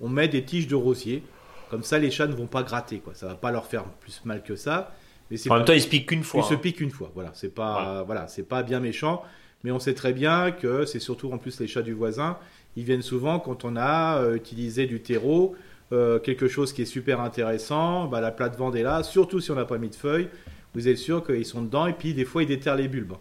on 0.01 0.09
met 0.09 0.29
des 0.29 0.45
tiges 0.45 0.69
de 0.69 0.75
rosier. 0.75 1.23
Comme 1.71 1.83
ça, 1.85 1.99
les 1.99 2.11
chats 2.11 2.27
ne 2.27 2.35
vont 2.35 2.49
pas 2.49 2.65
gratter, 2.65 2.99
quoi. 2.99 3.15
Ça 3.15 3.29
va 3.29 3.37
pas 3.37 3.53
leur 3.53 3.65
faire 3.65 3.85
plus 3.85 4.21
mal 4.25 4.43
que 4.43 4.57
ça. 4.57 4.93
Mais 5.31 5.37
en 5.49 5.57
même 5.57 5.65
temps, 5.65 5.73
ils 5.73 5.81
se 5.81 5.89
piquent 5.89 6.09
qu'une 6.09 6.25
fois. 6.25 6.43
Ils 6.45 6.49
se 6.49 6.55
hein. 6.55 6.59
piquent 6.61 6.81
une 6.81 6.91
fois, 6.91 7.13
voilà. 7.15 7.31
C'est 7.35 7.55
pas, 7.55 8.03
voilà 8.03 8.27
c'est 8.29 8.43
pas 8.43 8.63
bien 8.63 8.81
méchant. 8.81 9.23
Mais 9.63 9.71
on 9.71 9.79
sait 9.79 9.95
très 9.95 10.13
bien 10.13 10.53
que 10.53 10.87
c'est 10.87 10.99
surtout 10.99 11.31
en 11.33 11.39
plus 11.39 11.61
les 11.61 11.67
chats 11.67 11.83
du 11.83 11.93
voisin. 11.93 12.39
Ils 12.77 12.85
viennent 12.85 13.03
souvent 13.03 13.39
quand 13.39 13.65
on 13.65 13.77
a 13.77 14.19
euh, 14.19 14.37
utilisé 14.37 14.87
du 14.87 15.01
terreau, 15.01 15.55
euh, 15.93 16.19
quelque 16.19 16.49
chose 16.49 16.73
qui 16.73 16.83
est 16.83 16.87
super 16.87 17.21
intéressant. 17.21 18.07
Bah, 18.07 18.21
la 18.21 18.31
plate-vente 18.31 18.77
est 18.77 18.83
là, 18.83 19.03
surtout 19.03 19.41
si 19.41 19.51
on 19.51 19.57
n'a 19.57 19.65
pas 19.65 19.79
mis 19.79 19.89
de 19.89 19.95
feuilles. 19.95 20.29
Vous 20.75 20.87
êtes 20.87 20.99
sûr 20.99 21.25
qu'ils 21.25 21.47
sont 21.47 21.63
dedans 21.63 21.87
et 21.87 21.93
puis 21.93 22.15
des 22.15 22.25
fois 22.25 22.43
ils 22.43 22.49
déterrent 22.49 22.77
les 22.77 22.89
bulbes. 22.89 23.15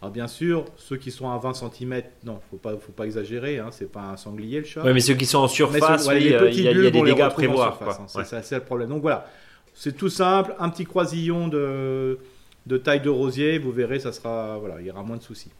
Alors 0.00 0.12
bien 0.12 0.28
sûr, 0.28 0.64
ceux 0.76 0.96
qui 0.96 1.10
sont 1.10 1.30
à 1.30 1.38
20 1.38 1.54
cm, 1.54 2.02
non, 2.24 2.40
faut 2.50 2.56
pas, 2.56 2.76
faut 2.76 2.92
pas 2.92 3.04
exagérer, 3.04 3.58
hein, 3.58 3.68
c'est 3.72 3.90
pas 3.90 4.02
un 4.02 4.16
sanglier 4.16 4.60
le 4.60 4.64
chat. 4.64 4.82
Oui, 4.84 4.92
mais 4.92 5.00
ceux 5.00 5.14
qui 5.14 5.26
sont 5.26 5.38
en 5.38 5.48
surface, 5.48 6.08
il 6.12 6.28
y, 6.28 6.34
a 6.34 6.72
des 6.72 6.90
dégâts 6.90 7.20
à 7.20 7.30
prévoir. 7.30 7.80
Hein, 7.82 8.06
c'est 8.06 8.44
ça 8.44 8.58
le 8.58 8.64
problème. 8.64 8.88
Donc 8.90 9.02
voilà, 9.02 9.26
c'est 9.74 9.96
tout 9.96 10.08
simple, 10.08 10.54
un 10.60 10.68
petit 10.70 10.84
croisillon 10.84 11.48
de, 11.48 12.18
de 12.66 12.76
taille 12.76 13.00
de 13.00 13.10
rosier, 13.10 13.58
vous 13.58 13.72
verrez, 13.72 13.98
ça 13.98 14.12
sera, 14.12 14.58
voilà, 14.58 14.76
il 14.80 14.86
y 14.86 14.90
aura 14.90 15.02
moins 15.02 15.16
de 15.16 15.22
soucis. 15.22 15.50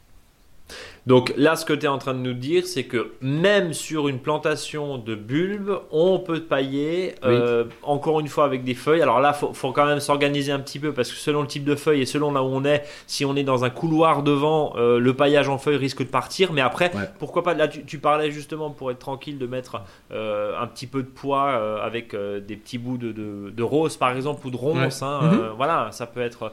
Donc 1.08 1.32
là, 1.38 1.56
ce 1.56 1.64
que 1.64 1.72
tu 1.72 1.86
es 1.86 1.88
en 1.88 1.96
train 1.96 2.12
de 2.12 2.18
nous 2.18 2.34
dire, 2.34 2.66
c'est 2.66 2.84
que 2.84 3.12
même 3.22 3.72
sur 3.72 4.08
une 4.08 4.18
plantation 4.18 4.98
de 4.98 5.14
bulbes, 5.14 5.78
on 5.90 6.18
peut 6.18 6.42
pailler, 6.42 7.14
euh, 7.24 7.64
encore 7.82 8.20
une 8.20 8.28
fois 8.28 8.44
avec 8.44 8.62
des 8.62 8.74
feuilles. 8.74 9.00
Alors 9.00 9.18
là, 9.18 9.34
il 9.40 9.54
faut, 9.54 9.72
quand 9.72 9.86
même 9.86 10.00
s'organiser 10.00 10.52
un 10.52 10.58
petit 10.58 10.78
peu 10.78 10.92
parce 10.92 11.10
que 11.10 11.16
selon 11.16 11.40
le 11.40 11.46
type 11.46 11.64
de 11.64 11.76
feuille 11.76 12.02
et 12.02 12.06
selon 12.06 12.30
là 12.30 12.42
où 12.42 12.48
on 12.48 12.62
est, 12.62 12.82
si 13.06 13.24
on 13.24 13.36
est 13.36 13.42
dans 13.42 13.64
un 13.64 13.70
couloir 13.70 14.22
devant, 14.22 14.74
euh, 14.76 14.98
le 14.98 15.14
paillage 15.14 15.48
en 15.48 15.56
feuilles 15.56 15.78
risque 15.78 16.00
de 16.00 16.10
partir. 16.10 16.52
Mais 16.52 16.60
après, 16.60 16.92
pourquoi 17.18 17.42
pas 17.42 17.54
Là, 17.54 17.68
tu, 17.68 17.98
parlais 17.98 18.30
justement 18.30 18.68
pour 18.68 18.90
être 18.90 18.98
tranquille 18.98 19.38
de 19.38 19.46
mettre 19.46 19.80
euh, 20.12 20.60
un 20.60 20.66
petit 20.66 20.86
peu 20.86 21.02
de 21.02 21.08
poids 21.08 21.82
avec 21.82 22.14
des 22.14 22.56
petits 22.56 22.76
bouts 22.76 22.98
de, 22.98 23.62
rose 23.62 23.96
par 23.96 24.14
exemple 24.14 24.46
ou 24.46 24.50
de 24.50 24.58
ronce. 24.58 25.00
Hein, 25.00 25.20
mhm. 25.22 25.40
voilà, 25.56 25.88
ça 25.90 26.06
peut 26.06 26.20
être 26.20 26.52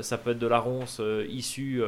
ça 0.00 0.18
peut 0.18 0.32
être 0.32 0.40
de 0.40 0.48
la 0.48 0.58
ronce 0.58 1.00
issue 1.28 1.80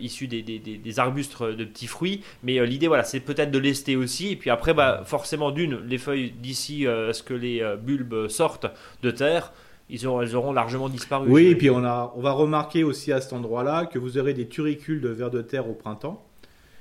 issue 0.00 0.28
des, 0.28 0.42
des, 0.42 0.58
des 0.58 0.98
arbres 1.00 1.15
de 1.22 1.64
petits 1.64 1.86
fruits. 1.86 2.22
Mais 2.42 2.58
euh, 2.58 2.66
l'idée, 2.66 2.88
voilà, 2.88 3.04
c'est 3.04 3.20
peut-être 3.20 3.50
de 3.50 3.58
lester 3.58 3.96
aussi. 3.96 4.32
Et 4.32 4.36
puis 4.36 4.50
après, 4.50 4.74
bah, 4.74 5.02
forcément, 5.04 5.50
d'une, 5.50 5.78
les 5.86 5.98
feuilles 5.98 6.30
d'ici 6.30 6.86
euh, 6.86 7.10
à 7.10 7.12
ce 7.12 7.22
que 7.22 7.34
les 7.34 7.60
euh, 7.60 7.76
bulbes 7.76 8.28
sortent 8.28 8.66
de 9.02 9.10
terre, 9.10 9.52
ils 9.88 10.06
auront, 10.06 10.22
elles 10.22 10.34
auront 10.34 10.52
largement 10.52 10.88
disparu. 10.88 11.30
Oui, 11.30 11.46
et 11.46 11.54
puis 11.54 11.70
on, 11.70 11.84
a, 11.84 12.12
on 12.16 12.20
va 12.20 12.32
remarquer 12.32 12.84
aussi 12.84 13.12
à 13.12 13.20
cet 13.20 13.32
endroit-là 13.32 13.86
que 13.86 13.98
vous 13.98 14.18
aurez 14.18 14.34
des 14.34 14.48
turicules 14.48 15.00
de 15.00 15.08
vers 15.08 15.30
de 15.30 15.42
terre 15.42 15.68
au 15.68 15.74
printemps. 15.74 16.24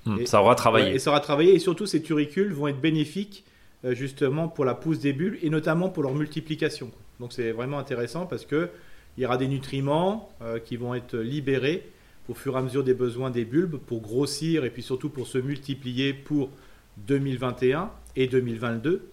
Hmm, 0.05 0.19
et, 0.19 0.25
ça 0.25 0.41
aura 0.41 0.55
travaillé. 0.55 0.95
et 0.95 0.99
ça 0.99 1.11
aura 1.11 1.19
travaillé. 1.19 1.53
Et 1.53 1.59
surtout, 1.59 1.85
ces 1.85 2.01
turicules 2.01 2.51
vont 2.53 2.67
être 2.67 2.81
bénéfiques 2.81 3.43
justement 3.91 4.47
pour 4.47 4.65
la 4.65 4.73
pousse 4.73 4.97
des 4.97 5.13
bulbes 5.13 5.37
et 5.43 5.51
notamment 5.51 5.89
pour 5.89 6.01
leur 6.01 6.15
multiplication. 6.15 6.89
Donc 7.19 7.33
c'est 7.33 7.51
vraiment 7.51 7.77
intéressant 7.77 8.25
parce 8.25 8.43
que 8.43 8.69
il 9.15 9.21
y 9.21 9.25
aura 9.27 9.37
des 9.37 9.47
nutriments 9.47 10.29
qui 10.65 10.75
vont 10.75 10.95
être 10.95 11.15
libérés 11.15 11.87
au 12.29 12.33
fur 12.33 12.55
et 12.55 12.59
à 12.59 12.61
mesure 12.61 12.83
des 12.83 12.93
besoins 12.93 13.29
des 13.29 13.45
bulbes 13.45 13.77
pour 13.77 14.01
grossir 14.01 14.65
et 14.65 14.69
puis 14.69 14.83
surtout 14.83 15.09
pour 15.09 15.27
se 15.27 15.38
multiplier 15.38 16.13
pour 16.13 16.49
2021 16.97 17.91
et 18.15 18.27
2022. 18.27 19.09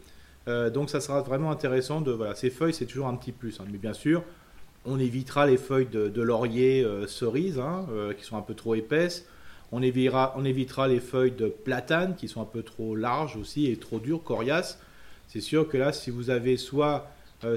Euh, 0.48 0.70
donc 0.70 0.90
ça 0.90 1.01
sera 1.01 1.22
vraiment 1.22 1.51
intéressant 1.51 2.01
de 2.01 2.11
voilà 2.11 2.35
ces 2.35 2.51
feuilles 2.51 2.75
c'est 2.75 2.87
toujours 2.87 3.07
un 3.07 3.14
petit 3.14 3.31
plus 3.31 3.61
hein. 3.61 3.64
mais 3.70 3.79
bien 3.79 3.92
sûr 3.92 4.25
on 4.85 4.98
évitera 4.98 5.46
les 5.46 5.57
feuilles 5.57 5.87
de, 5.87 6.20
laurier 6.20 6.83
euh, 6.83 7.07
cerise 7.07 7.61
hein, 7.61 7.87
euh, 7.92 8.12
qui 8.12 8.25
sont 8.25 8.37
un 8.37 8.42
peu 8.42 8.55
trop 8.55 8.75
épaisses 8.75 9.25
on 9.70 9.83
évitera, 9.83 10.35
on 10.37 10.44
évitera 10.44 10.88
les 10.88 10.98
feuilles 10.98 11.31
de 11.31 11.46
platane 11.46 12.16
qui 12.16 12.27
sont 12.27 12.42
un 12.42 12.46
peu 12.46 12.64
trop 12.64 12.96
larges 12.96 13.37
aussi 13.37 13.70
et 13.70 13.77
trop 13.77 14.01
dures 14.01 14.25
coriaces 14.25 14.81
c'est 15.29 15.40
sûr 15.40 15.68
que 15.68 15.77
là 15.77 15.92
si 15.92 16.11
vous 16.11 16.31
avez 16.31 16.57
soit 16.57 17.09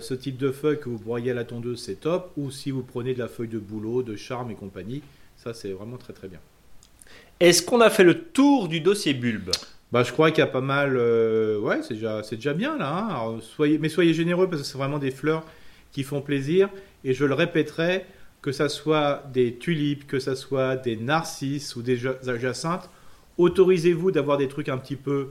ce 0.01 0.15
type 0.15 0.37
de 0.37 0.51
feuilles 0.51 0.79
que 0.79 0.89
vous 0.89 0.97
broyez 0.97 1.29
à 1.29 1.35
la 1.35 1.43
tondeuse 1.43 1.79
c'est 1.79 2.01
top 2.01 2.31
ou 2.37 2.49
si 2.49 2.71
vous 2.71 2.81
prenez 2.81 3.13
de 3.13 3.19
la 3.19 3.27
feuille 3.27 3.47
de 3.47 3.59
bouleau 3.59 4.01
de 4.01 4.15
charme 4.15 4.49
et 4.49 4.55
compagnie 4.55 5.01
ça, 5.37 5.53
c'est 5.53 5.71
vraiment 5.71 5.97
très 5.97 6.13
très 6.13 6.27
bien. 6.27 6.39
Est-ce 7.39 7.61
qu'on 7.61 7.81
a 7.81 7.89
fait 7.89 8.03
le 8.03 8.23
tour 8.23 8.67
du 8.67 8.79
dossier 8.79 9.13
bulbe 9.13 9.51
bah, 9.91 10.03
je 10.03 10.11
crois 10.11 10.31
qu'il 10.31 10.39
y 10.39 10.41
a 10.41 10.47
pas 10.47 10.61
mal. 10.61 10.97
Euh, 10.97 11.57
ouais, 11.59 11.81
c'est 11.81 11.93
déjà, 11.93 12.21
c'est 12.21 12.35
déjà 12.35 12.53
bien 12.53 12.77
là. 12.77 13.07
Hein. 13.11 13.37
soyez, 13.39 13.77
mais 13.77 13.87
soyez 13.87 14.13
généreux 14.13 14.49
parce 14.49 14.63
que 14.63 14.67
c'est 14.67 14.77
vraiment 14.77 14.99
des 14.99 15.11
fleurs 15.11 15.45
qui 15.93 16.03
font 16.03 16.21
plaisir. 16.21 16.69
Et 17.05 17.13
je 17.13 17.23
le 17.23 17.33
répéterai, 17.33 18.05
que 18.41 18.51
ça 18.51 18.67
soit 18.67 19.23
des 19.33 19.55
tulipes, 19.55 20.05
que 20.05 20.19
ça 20.19 20.35
soit 20.35 20.75
des 20.75 20.97
narcisses 20.97 21.75
ou 21.75 21.81
des 21.81 21.97
jacinthes, 21.97 22.89
autorisez-vous 23.37 24.11
d'avoir 24.11 24.37
des 24.37 24.47
trucs 24.47 24.69
un 24.69 24.77
petit 24.77 24.95
peu 24.95 25.29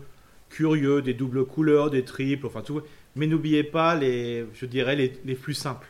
curieux, 0.49 1.03
des 1.03 1.15
doubles 1.15 1.45
couleurs, 1.45 1.91
des 1.91 2.05
triples, 2.05 2.47
enfin 2.47 2.63
tout. 2.63 2.81
Mais 3.17 3.27
n'oubliez 3.27 3.65
pas 3.65 3.95
les, 3.95 4.47
je 4.55 4.67
dirais 4.67 4.97
les, 4.97 5.13
les 5.25 5.35
plus 5.35 5.55
simples. 5.55 5.87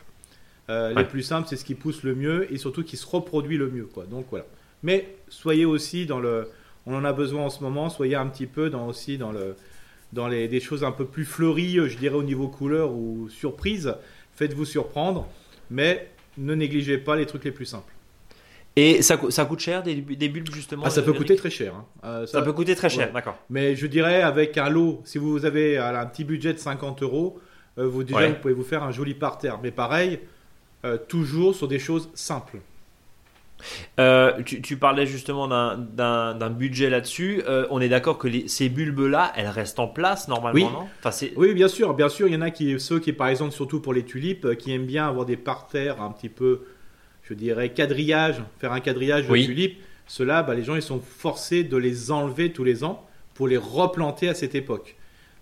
Euh, 0.69 0.93
les 0.93 1.03
plus 1.03 1.21
simples, 1.21 1.47
c'est 1.47 1.57
ce 1.57 1.65
qui 1.65 1.75
pousse 1.75 2.03
le 2.03 2.15
mieux 2.15 2.51
et 2.51 2.57
surtout 2.57 2.83
qui 2.83 2.97
se 2.97 3.05
reproduit 3.05 3.57
le 3.57 3.69
mieux. 3.69 3.85
Quoi. 3.85 4.05
Donc 4.05 4.25
voilà. 4.29 4.45
Mais 4.83 5.15
soyez 5.29 5.65
aussi 5.65 6.05
dans 6.05 6.19
le. 6.19 6.49
On 6.87 6.95
en 6.95 7.03
a 7.03 7.13
besoin 7.13 7.43
en 7.43 7.49
ce 7.49 7.63
moment, 7.63 7.89
soyez 7.89 8.15
un 8.15 8.27
petit 8.27 8.45
peu 8.45 8.69
dans, 8.69 8.87
aussi 8.87 9.17
dans, 9.17 9.31
le, 9.31 9.55
dans 10.13 10.27
les, 10.27 10.47
des 10.47 10.59
choses 10.59 10.83
un 10.83 10.91
peu 10.91 11.05
plus 11.05 11.25
fleuries, 11.25 11.79
je 11.87 11.97
dirais 11.97 12.15
au 12.15 12.23
niveau 12.23 12.47
couleur 12.47 12.91
ou 12.91 13.27
surprise. 13.29 13.95
Faites-vous 14.35 14.65
surprendre, 14.65 15.27
mais 15.71 16.07
ne 16.37 16.53
négligez 16.53 16.99
pas 16.99 17.15
les 17.15 17.25
trucs 17.25 17.43
les 17.43 17.51
plus 17.51 17.65
simples. 17.65 17.91
Et 18.75 19.01
ça, 19.01 19.17
ça 19.29 19.45
coûte 19.45 19.61
cher 19.61 19.83
des, 19.83 19.95
des 19.95 20.29
bulbes 20.29 20.53
justement 20.53 20.83
ah, 20.85 20.89
Ça 20.89 21.01
peut 21.01 21.13
coûter 21.13 21.35
très 21.37 21.49
cher. 21.49 21.73
Hein. 21.75 21.85
Euh, 22.03 22.25
ça, 22.27 22.41
peut 22.41 22.51
coûter 22.51 22.75
très 22.75 22.89
cher, 22.89 23.11
d'accord. 23.13 23.37
Mais 23.49 23.75
je 23.75 23.87
dirais 23.87 24.21
avec 24.21 24.57
un 24.57 24.69
lot, 24.69 25.01
si 25.05 25.17
vous 25.17 25.45
avez 25.45 25.77
un 25.77 26.05
petit 26.05 26.25
budget 26.25 26.53
de 26.53 26.59
50 26.59 27.01
euros, 27.01 27.39
euh, 27.77 27.87
vous, 27.87 28.03
déjà, 28.03 28.27
vous 28.27 28.35
pouvez 28.35 28.53
vous 28.53 28.63
faire 28.63 28.83
un 28.83 28.91
joli 28.91 29.13
parterre. 29.13 29.59
Mais 29.63 29.71
pareil, 29.71 30.19
euh, 30.85 30.97
toujours 30.97 31.55
sur 31.55 31.67
des 31.67 31.79
choses 31.79 32.09
simples. 32.13 32.59
Euh, 33.99 34.43
tu, 34.43 34.77
parlais 34.77 35.07
justement 35.07 35.47
d'un 35.47 36.49
budget 36.51 36.89
là-dessus. 36.91 37.41
Euh, 37.47 37.65
on 37.71 37.81
est 37.81 37.89
d'accord 37.89 38.19
que 38.19 38.27
ces 38.47 38.69
bulbes-là, 38.69 39.33
elles 39.35 39.47
restent 39.47 39.79
en 39.79 39.87
place 39.87 40.27
normalement, 40.27 40.67
oui. 40.67 40.71
non? 40.71 40.87
Enfin, 41.03 41.27
Oui, 41.35 41.55
bien 41.55 41.67
sûr, 41.67 41.95
bien 41.95 42.09
sûr. 42.09 42.27
Il 42.27 42.33
y 42.33 42.37
en 42.37 42.41
a 42.41 42.51
qui, 42.51 42.79
ceux 42.79 42.99
qui, 42.99 43.13
par 43.13 43.29
exemple, 43.29 43.53
surtout 43.53 43.79
pour 43.79 43.93
les 43.93 44.03
tulipes, 44.03 44.55
qui 44.57 44.73
aiment 44.73 44.85
bien 44.85 45.07
avoir 45.07 45.25
des 45.25 45.37
parterres 45.37 46.01
un 46.01 46.11
petit 46.11 46.29
peu, 46.29 46.61
je 47.23 47.33
dirais, 47.33 47.73
quadrillage, 47.73 48.43
faire 48.59 48.71
un 48.71 48.81
quadrillage 48.81 49.27
de 49.27 49.33
tulipes. 49.33 49.79
Ceux-là, 50.05 50.43
bah, 50.43 50.53
les 50.53 50.63
gens, 50.63 50.75
ils 50.75 50.83
sont 50.83 50.99
forcés 50.99 51.63
de 51.63 51.77
les 51.77 52.11
enlever 52.11 52.51
tous 52.51 52.63
les 52.63 52.83
ans 52.83 53.07
pour 53.33 53.47
les 53.47 53.57
replanter 53.57 54.29
à 54.29 54.35
cette 54.35 54.53
époque. 54.53 54.95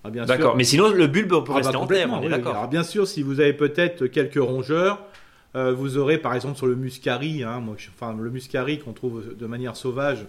D'accord, 0.10 0.58
mais 0.58 0.66
sinon 0.66 0.90
le 0.90 1.08
bulbe 1.08 1.30
peut 1.46 1.52
ah, 1.52 1.56
rester 1.56 1.74
bah, 1.74 1.80
en 1.80 1.88
terre, 1.88 2.10
on 2.12 2.22
est 2.22 2.30
d'accord. 2.30 2.68
Bien 2.68 2.84
sûr, 2.84 3.08
si 3.08 3.22
vous 3.24 3.40
avez 3.40 3.54
peut-être 3.54 4.08
quelques 4.08 4.42
rongeurs, 4.42 5.02
euh, 5.56 5.74
vous 5.74 5.98
aurez 5.98 6.18
par 6.18 6.34
exemple 6.34 6.58
sur 6.58 6.68
le 6.68 6.76
muscari, 6.76 7.44
hein, 7.44 7.64
le 8.18 8.30
muscari 8.30 8.80
qu'on 8.80 8.94
trouve 8.94 9.36
de 9.38 9.46
manière 9.46 9.76
sauvage 9.76 10.26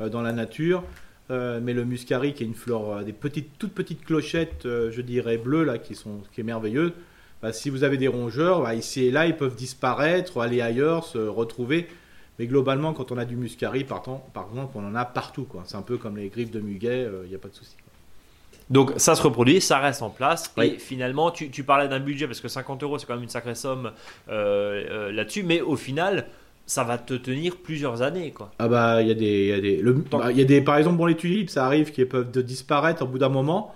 euh, 0.00 0.08
dans 0.08 0.20
la 0.20 0.32
nature, 0.32 0.84
euh, 1.30 1.60
mais 1.62 1.72
le 1.72 1.84
muscari 1.84 2.34
qui 2.34 2.42
est 2.42 2.46
une 2.46 2.54
fleur, 2.54 3.04
des 3.04 3.12
petites, 3.12 3.58
toutes 3.58 3.72
petites 3.72 4.04
clochettes, 4.04 4.64
je 4.64 5.00
dirais 5.00 5.38
bleues 5.38 5.64
là, 5.64 5.78
qui 5.78 5.94
sont, 5.94 6.20
qui 6.32 6.42
est 6.42 6.44
merveilleuse. 6.44 6.92
Bah, 7.40 7.52
si 7.52 7.70
vous 7.70 7.84
avez 7.84 7.96
des 7.96 8.08
rongeurs, 8.08 8.62
bah, 8.62 8.74
ici 8.74 9.06
et 9.06 9.10
là, 9.10 9.26
ils 9.26 9.36
peuvent 9.36 9.54
disparaître, 9.54 10.40
aller 10.40 10.60
ailleurs, 10.60 11.04
se 11.04 11.18
retrouver. 11.18 11.86
Mais 12.38 12.46
globalement, 12.46 12.92
quand 12.92 13.10
on 13.10 13.18
a 13.18 13.24
du 13.24 13.36
muscari, 13.36 13.84
par, 13.84 14.02
par 14.02 14.48
exemple, 14.50 14.72
on 14.76 14.86
en 14.86 14.94
a 14.94 15.04
partout. 15.04 15.46
C'est 15.64 15.76
un 15.76 15.82
peu 15.82 15.98
comme 15.98 16.16
les 16.16 16.28
griffes 16.28 16.50
de 16.50 16.60
muguet, 16.60 17.08
il 17.24 17.28
n'y 17.28 17.34
a 17.34 17.38
pas 17.38 17.48
de 17.48 17.54
souci. 17.54 17.76
Donc 18.70 18.92
ça 18.96 19.14
se 19.14 19.22
reproduit, 19.22 19.60
ça 19.60 19.78
reste 19.78 20.02
en 20.02 20.10
place. 20.10 20.52
Et 20.62 20.70
finalement, 20.78 21.30
tu, 21.30 21.62
parlais 21.64 21.88
d'un 21.88 22.00
budget 22.00 22.26
parce 22.26 22.40
que 22.40 22.48
50 22.48 22.82
euros, 22.82 22.98
c'est 22.98 23.06
quand 23.06 23.14
même 23.14 23.22
une 23.22 23.28
sacrée 23.28 23.54
somme 23.54 23.92
euh, 24.28 24.84
euh, 24.90 25.12
là-dessus. 25.12 25.42
Mais 25.42 25.60
au 25.60 25.76
final, 25.76 26.26
ça 26.66 26.84
va 26.84 26.98
te 26.98 27.14
tenir 27.14 27.56
plusieurs 27.56 28.02
années, 28.02 28.30
quoi. 28.32 28.50
Ah 28.58 28.68
bah 28.68 29.00
il 29.00 29.08
y 29.08 29.10
a 29.10 29.14
des, 29.14 29.46
y 29.46 29.52
a 29.52 29.60
des, 29.60 29.76
le- 29.78 29.92
bah, 29.94 30.30
y 30.32 30.42
a 30.42 30.44
des, 30.44 30.60
par 30.60 30.76
exemple 30.76 30.98
bon 30.98 31.06
les 31.06 31.16
tulipes, 31.16 31.48
ça 31.48 31.64
arrive 31.64 31.92
qu'ils 31.92 32.06
peuvent 32.06 32.30
de 32.30 32.42
disparaître 32.42 33.02
au 33.02 33.06
bout 33.06 33.18
d'un 33.18 33.30
moment. 33.30 33.74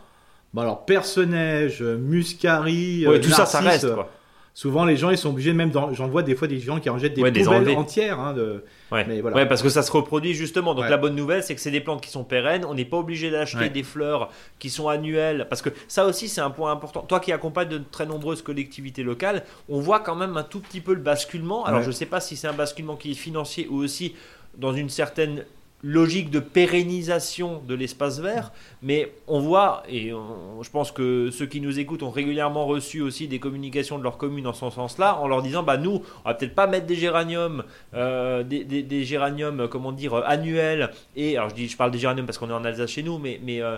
Bon 0.53 0.61
alors 0.61 0.85
Perce-Neige, 0.85 1.83
Muscari, 1.83 3.07
Ouais, 3.07 3.17
euh, 3.17 3.21
tout 3.21 3.31
ça, 3.31 3.47
ça 3.47 3.61
reste, 3.61 3.95
quoi. 3.95 4.11
Souvent 4.55 4.85
les 4.85 4.99
gens 4.99 5.09
ils 5.09 5.17
sont 5.17 5.31
obligés 5.31 5.55
même, 5.55 5.73
j'en 5.73 6.09
vois 6.09 6.23
des 6.23 6.35
fois 6.35 6.47
des 6.47 6.61
gens 6.61 6.79
qui 6.79 6.91
en 6.91 6.99
jettent 6.99 7.15
des 7.15 7.23
Ouais, 7.23 7.33
poubelles 7.33 7.71
entières. 7.77 8.21
Hein, 8.21 8.35
de... 8.35 8.65
Ouais. 8.91 9.05
Mais 9.09 9.23
voilà. 9.23 9.37
Ouais, 9.37 9.47
parce 9.47 9.63
que 9.63 9.71
ça 9.71 9.83
se 9.83 9.91
reproduit 9.91 10.35
justement. 10.35 10.75
Donc 10.75 10.85
Ouais. 10.85 10.91
la 10.91 10.99
bonne 10.99 11.17
nouvelle, 11.17 11.43
c'est 11.43 11.55
que 11.55 11.61
c'est 11.61 11.71
des 11.71 11.81
plantes 11.81 12.03
qui 12.03 12.11
sont 12.11 12.25
pérennes. 12.25 12.67
On 12.67 12.75
n'est 12.75 12.85
pas 12.85 12.99
obligé 12.99 13.31
d'acheter 13.31 13.71
des 13.71 13.83
fleurs 13.83 14.29
qui 14.59 14.69
sont 14.69 14.89
annuelles. 14.89 15.47
Parce 15.49 15.63
que 15.63 15.71
ça 15.89 16.05
aussi, 16.05 16.29
c'est 16.29 16.43
un 16.43 16.51
point 16.51 16.71
important. 16.71 17.01
Toi 17.01 17.19
qui 17.21 17.33
accompagnes 17.33 17.69
de 17.71 17.81
très 17.91 18.05
nombreuses 18.05 18.43
collectivités 18.43 19.03
locales, 19.03 19.45
on 19.71 19.81
voit 19.81 20.01
quand 20.01 20.17
même 20.17 20.37
un 20.37 20.43
tout 20.43 20.61
petit 20.61 20.81
peu 20.83 20.93
le 20.93 21.01
basculement. 21.01 21.65
Alors 21.65 21.81
je 21.81 21.87
ne 21.87 21.93
sais 21.93 22.07
pas 22.07 22.21
si 22.21 22.37
c'est 22.37 22.49
un 22.49 22.53
basculement 22.53 22.97
qui 22.97 23.13
est 23.13 23.15
financier 23.15 23.67
ou 23.71 23.77
aussi 23.77 24.15
dans 24.59 24.75
une 24.75 24.91
certaine 24.91 25.45
logique 25.83 26.31
de 26.31 26.39
pérennisation 26.39 27.61
de 27.67 27.75
l'espace 27.75 28.21
vert, 28.21 28.53
mais 28.83 29.13
on 29.27 29.41
voit, 29.41 29.83
et 29.89 30.11
je 30.11 30.71
pense 30.71 30.93
que 30.93 31.31
ceux 31.31 31.47
qui 31.47 31.61
nous 31.61 31.79
écoutent 31.79 32.03
ont 32.03 32.11
régulièrement 32.11 32.67
reçu 32.67 33.01
aussi 33.01 33.27
des 33.27 33.41
communications 33.41 33.99
de 33.99 34.03
leur 34.03 34.17
commune 34.17 34.47
en 34.47 34.53
ce 34.53 34.71
sens-là, 34.71 35.19
en 35.19 35.27
leur 35.27 35.43
disant, 35.43 35.63
bah 35.63 35.77
nous, 35.77 36.03
on 36.25 36.29
va 36.29 36.35
peut-être 36.35 36.55
pas 36.55 36.67
mettre 36.67 36.87
des 36.87 36.95
géraniums, 36.95 37.65
euh, 37.95 38.43
des, 38.45 39.05
géraniums, 39.05 39.69
comment 39.69 39.93
dire, 39.93 40.15
euh, 40.15 40.23
annuels, 40.25 40.91
et 41.17 41.37
alors 41.37 41.51
je 41.51 41.55
dis, 41.55 41.69
je 41.69 41.77
parle 41.77 41.91
des 41.91 41.99
géraniums 41.99 42.27
parce 42.27 42.39
qu'on 42.39 42.51
est 42.51 42.55
en 42.55 42.65
Alsace 42.65 42.91
chez 42.91 43.03
nous, 43.03 43.19
mais, 43.19 43.41
mais 43.43 43.61
euh, 43.61 43.77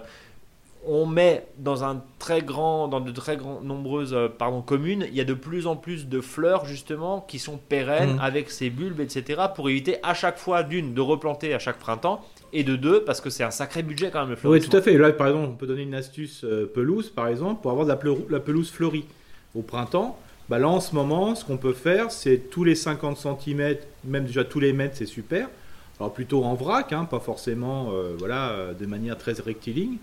on 0.87 1.07
met 1.07 1.47
dans 1.59 1.85
un 1.85 2.03
très 2.19 2.43
grand, 2.43 2.89
dans 2.89 3.01
de 3.01 3.11
très 3.11 3.37
grand, 3.37 3.61
nombreuses 3.61 4.13
euh, 4.15 4.29
pardon, 4.29 4.61
communes, 4.63 5.07
il 5.09 5.15
y 5.17 5.21
a 5.21 5.25
de 5.25 5.35
plus 5.35 5.67
en 5.67 5.77
plus 5.77 6.09
de 6.09 6.21
fleurs 6.21 6.65
justement 6.67 7.21
qui 7.27 7.39
sont 7.39 7.57
pérennes 7.59 8.15
Mhm. 8.15 8.21
avec 8.21 8.51
ces 8.51 8.71
bulbes, 8.71 9.01
etc. 9.01 9.43
pour 9.55 9.69
éviter 9.71 9.97
à 10.03 10.15
chaque 10.15 10.39
fois 10.39 10.63
d'une 10.63 10.95
de 10.95 11.01
replanter 11.01 11.55
à 11.55 11.59
chaque 11.59 11.79
printemps 11.79 12.25
et 12.53 12.65
de 12.65 12.77
deux 12.77 13.03
parce 13.05 13.21
que 13.21 13.31
c'est 13.31 13.45
un 13.45 13.51
sacré 13.51 13.83
budget 13.83 14.11
quand 14.11 14.21
même 14.21 14.29
le 14.31 14.35
Oui, 14.35 14.41
fleurissement. 14.41 14.71
tout 14.71 14.77
à 14.77 14.83
fait. 14.83 14.99
Là, 14.99 15.13
par 15.13 15.29
exemple, 15.29 15.49
on 15.53 15.57
peut 15.57 15.67
donner 15.67 15.83
une 15.83 15.95
astuce 15.95 16.45
euh, 16.45 16.71
pelouse, 16.73 17.11
par 17.11 17.29
exemple, 17.29 17.63
pour 17.63 17.71
avoir 17.71 17.87
de 17.87 17.93
la, 18.31 18.41
pelouse 18.41 18.71
fleurie. 18.71 19.05
Au 19.55 19.63
printemps, 19.63 20.19
bah 20.49 20.59
là, 20.59 20.69
en 20.69 20.81
ce 20.81 20.95
moment, 20.95 21.35
ce 21.35 21.45
qu'on 21.45 21.57
peut 21.57 21.73
faire, 21.73 22.11
c'est 22.11 22.51
tous 22.51 22.65
les 22.65 22.75
50 22.75 23.17
cm, 23.17 23.77
même 24.05 24.25
déjà 24.25 24.45
tous 24.45 24.61
les 24.61 24.73
mètres, 24.73 24.97
c'est 24.97 25.07
super. 25.07 25.49
Alors 26.01 26.13
plutôt 26.13 26.43
en 26.45 26.55
vrac, 26.55 26.93
hein, 26.93 27.05
pas 27.05 27.21
forcément 27.21 27.91
euh, 27.93 28.15
voilà, 28.19 28.75
de 28.79 28.85
manière 28.87 29.17
très 29.17 29.33
rectiligne. 29.35 29.99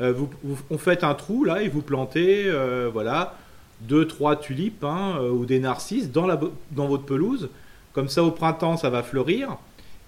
Euh, 0.00 0.12
vous, 0.12 0.28
vous- 0.42 0.58
on 0.70 0.78
fait 0.78 1.04
un 1.04 1.14
trou 1.14 1.44
là 1.44 1.62
et 1.62 1.68
vous 1.68 1.82
plantez 1.82 2.44
euh, 2.46 2.88
voilà, 2.92 3.36
deux, 3.82 4.06
trois 4.06 4.36
tulipes 4.36 4.84
hein, 4.84 5.16
euh, 5.20 5.30
ou 5.30 5.44
des 5.46 5.58
narcisses 5.58 6.10
dans, 6.10 6.26
la, 6.26 6.40
dans 6.72 6.86
votre 6.88 7.04
pelouse. 7.04 7.48
Comme 7.92 8.08
ça, 8.08 8.22
au 8.22 8.30
printemps, 8.30 8.76
ça 8.76 8.88
va 8.90 9.02
fleurir. 9.02 9.56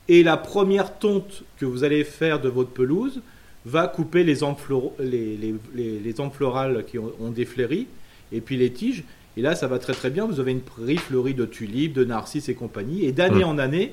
Et 0.09 0.22
la 0.22 0.37
première 0.37 0.98
tonte 0.98 1.42
que 1.59 1.66
vous 1.66 1.85
allez 1.85 2.05
faire 2.05 2.40
de 2.40 2.48
votre 2.48 2.70
pelouse 2.70 3.20
va 3.66 3.87
couper 3.87 4.24
les 4.24 4.42
ampes, 4.42 4.61
les, 4.98 5.37
les, 5.37 5.55
les, 5.74 5.98
les 6.00 6.20
ampes 6.20 6.35
florales 6.35 6.85
qui 6.87 6.98
ont, 6.98 7.12
ont 7.20 7.31
défléri 7.31 7.87
et 8.33 8.40
puis 8.40 8.57
les 8.57 8.72
tiges. 8.72 9.05
Et 9.37 9.42
là, 9.42 9.55
ça 9.55 9.66
va 9.66 9.78
très 9.78 9.92
très 9.94 10.11
bien. 10.11 10.26
Vous 10.26 10.40
avez 10.40 10.52
une 10.52 10.61
prairie 10.61 10.96
fleurie 10.96 11.35
de 11.35 11.44
tulipes, 11.46 11.92
de 11.94 12.05
narcisses 12.05 12.48
et 12.48 12.55
compagnie. 12.55 13.05
Et 13.05 13.12
d'année 13.12 13.44
Mm. 13.44 13.48
en 13.48 13.59
année, 13.59 13.92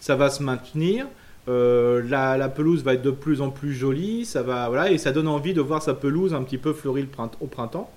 ça 0.00 0.14
va 0.16 0.30
se 0.30 0.42
maintenir. 0.42 1.06
Euh, 1.48 2.02
la, 2.08 2.48
pelouse 2.48 2.82
va 2.82 2.94
être 2.94 3.02
de 3.02 3.10
plus 3.10 3.40
en 3.40 3.50
plus 3.50 3.72
jolie. 3.72 4.24
Ça 4.24 4.42
va, 4.42 4.68
voilà, 4.68 4.90
et 4.90 4.98
ça 4.98 5.12
donne 5.12 5.28
envie 5.28 5.54
de 5.54 5.60
voir 5.60 5.82
sa 5.82 5.94
pelouse 5.94 6.34
un 6.34 6.42
petit 6.42 6.58
peu 6.58 6.72
fleurie 6.72 7.08
au 7.40 7.46
printemps. 7.46 7.90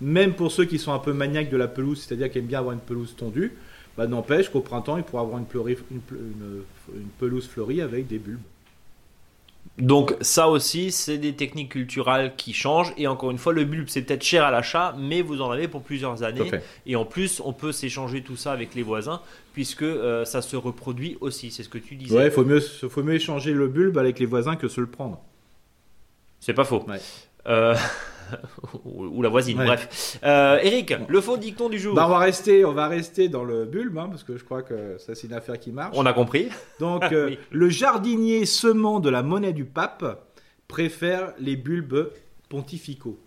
Même 0.00 0.34
pour 0.34 0.50
ceux 0.50 0.64
qui 0.64 0.78
sont 0.78 0.92
un 0.92 0.98
peu 0.98 1.12
maniaques 1.12 1.50
de 1.50 1.56
la 1.56 1.68
pelouse, 1.68 2.00
c'est-à-dire 2.00 2.30
qui 2.30 2.38
aiment 2.38 2.46
bien 2.46 2.58
avoir 2.58 2.74
une 2.74 2.80
pelouse 2.80 3.14
tondue, 3.16 3.52
bah, 3.96 4.06
n'empêche 4.06 4.48
qu'au 4.48 4.60
printemps, 4.60 4.96
il 4.96 5.02
pourra 5.02 5.22
avoir 5.22 5.38
une 5.38 5.46
pelouse 7.18 7.46
fleurie 7.46 7.80
avec 7.80 8.06
des 8.06 8.18
bulbes. 8.18 8.40
Donc 9.78 10.14
ça 10.20 10.48
aussi, 10.48 10.92
c'est 10.92 11.16
des 11.16 11.32
techniques 11.32 11.72
culturelles 11.72 12.34
qui 12.36 12.52
changent. 12.52 12.92
Et 12.98 13.06
encore 13.06 13.30
une 13.30 13.38
fois, 13.38 13.52
le 13.52 13.64
bulbe, 13.64 13.88
c'est 13.88 14.02
peut-être 14.02 14.22
cher 14.22 14.44
à 14.44 14.50
l'achat, 14.50 14.94
mais 14.98 15.22
vous 15.22 15.40
en 15.40 15.50
avez 15.50 15.66
pour 15.66 15.82
plusieurs 15.82 16.22
années. 16.22 16.50
Et 16.86 16.94
en 16.94 17.04
plus, 17.04 17.40
on 17.44 17.52
peut 17.52 17.72
s'échanger 17.72 18.22
tout 18.22 18.36
ça 18.36 18.52
avec 18.52 18.74
les 18.74 18.82
voisins, 18.82 19.20
puisque 19.54 19.82
euh, 19.82 20.24
ça 20.24 20.42
se 20.42 20.56
reproduit 20.56 21.16
aussi. 21.20 21.50
C'est 21.50 21.62
ce 21.62 21.68
que 21.68 21.78
tu 21.78 21.96
disais. 21.96 22.14
Ouais, 22.14 22.30
faut 22.30 22.44
mieux, 22.44 22.60
faut 22.60 23.02
mieux 23.02 23.14
échanger 23.14 23.52
le 23.52 23.66
bulbe 23.66 23.96
avec 23.96 24.18
les 24.18 24.26
voisins 24.26 24.56
que 24.56 24.68
se 24.68 24.80
le 24.80 24.86
prendre. 24.86 25.20
C'est 26.40 26.54
pas 26.54 26.64
faux. 26.64 26.84
Ouais. 26.86 27.00
Euh, 27.46 27.74
ou 28.84 29.22
la 29.22 29.28
voisine, 29.28 29.58
Ouais. 29.58 29.66
bref. 29.66 30.18
Euh, 30.24 30.58
Eric, 30.62 30.94
le 31.08 31.20
faux 31.20 31.36
dicton 31.36 31.68
du 31.68 31.78
jour. 31.78 31.94
Bah, 31.94 32.04
on 32.06 32.10
va 32.10 32.18
rester, 32.18 32.64
on 32.64 32.72
va 32.72 32.88
rester 32.88 33.28
dans 33.28 33.44
le 33.44 33.64
bulbe, 33.64 33.98
hein, 33.98 34.08
parce 34.10 34.24
que 34.24 34.36
je 34.36 34.44
crois 34.44 34.62
que 34.62 34.96
ça 34.98 35.14
c'est 35.14 35.26
une 35.28 35.34
affaire 35.34 35.58
qui 35.58 35.72
marche. 35.72 35.94
On 35.96 36.06
a 36.06 36.12
compris. 36.12 36.48
Donc, 36.80 37.02
euh, 37.12 37.26
Oui. 37.28 37.38
le 37.50 37.68
jardinier 37.68 38.44
semant 38.46 39.00
de 39.00 39.10
la 39.10 39.22
monnaie 39.22 39.52
du 39.52 39.64
pape 39.64 40.26
préfère 40.68 41.32
les 41.38 41.56
bulbes 41.56 42.10
pontificaux. 42.48 43.18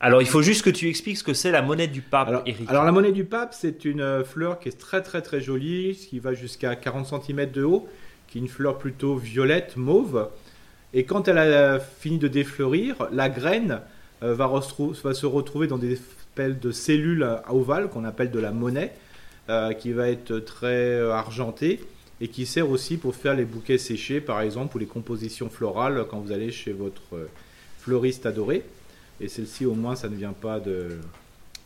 Alors, 0.00 0.20
il 0.20 0.28
faut 0.28 0.42
juste 0.42 0.62
que 0.62 0.70
tu 0.70 0.88
expliques 0.88 1.16
ce 1.18 1.24
que 1.24 1.32
c'est 1.32 1.50
la 1.50 1.62
monnaie 1.62 1.86
du 1.86 2.02
pape, 2.02 2.28
Alors, 2.28 2.42
Eric. 2.44 2.68
alors, 2.68 2.84
la 2.84 2.92
monnaie 2.92 3.12
du 3.12 3.24
pape, 3.24 3.54
c'est 3.54 3.84
une 3.86 4.00
euh, 4.02 4.24
fleur 4.24 4.58
qui 4.58 4.68
est 4.68 4.78
très 4.78 5.00
très 5.02 5.22
très 5.22 5.40
jolie, 5.40 5.94
qui 6.10 6.18
va 6.18 6.34
jusqu'à 6.34 6.76
40 6.76 7.06
cm 7.06 7.50
de 7.50 7.62
haut, 7.64 7.88
qui 8.28 8.38
est 8.38 8.40
une 8.42 8.48
fleur 8.48 8.76
plutôt 8.76 9.16
violette, 9.16 9.76
mauve. 9.76 10.28
Et 10.92 11.04
quand 11.04 11.26
elle 11.28 11.38
a 11.38 11.80
fini 11.80 12.18
de 12.18 12.28
défleurir, 12.28 13.08
la 13.12 13.28
graine 13.30 13.72
euh, 13.72 13.78
va, 14.20 14.46
restrou- 14.46 14.94
va 15.02 15.14
se 15.14 15.26
retrouver 15.26 15.66
dans 15.66 15.78
des 15.78 15.92
espèces 15.92 16.58
de 16.60 16.72
cellules 16.72 17.28
ovales 17.48 17.88
qu'on 17.88 18.04
appelle 18.04 18.30
de 18.30 18.40
la 18.40 18.50
monnaie, 18.50 18.92
euh, 19.50 19.72
qui 19.72 19.92
va 19.92 20.08
être 20.08 20.38
très 20.38 20.98
euh, 20.98 21.12
argentée 21.12 21.80
et 22.20 22.28
qui 22.28 22.46
sert 22.46 22.70
aussi 22.70 22.96
pour 22.96 23.14
faire 23.14 23.34
les 23.34 23.44
bouquets 23.44 23.78
séchés, 23.78 24.20
par 24.20 24.40
exemple, 24.40 24.76
ou 24.76 24.78
les 24.78 24.86
compositions 24.86 25.50
florales 25.50 26.06
quand 26.08 26.18
vous 26.18 26.32
allez 26.32 26.50
chez 26.50 26.72
votre 26.72 27.02
euh, 27.14 27.28
fleuriste 27.78 28.24
adoré. 28.24 28.64
Et 29.20 29.28
celle-ci, 29.28 29.66
au 29.66 29.74
moins, 29.74 29.96
ça 29.96 30.08
ne 30.08 30.16
vient 30.16 30.32
pas 30.32 30.60
de 30.60 30.98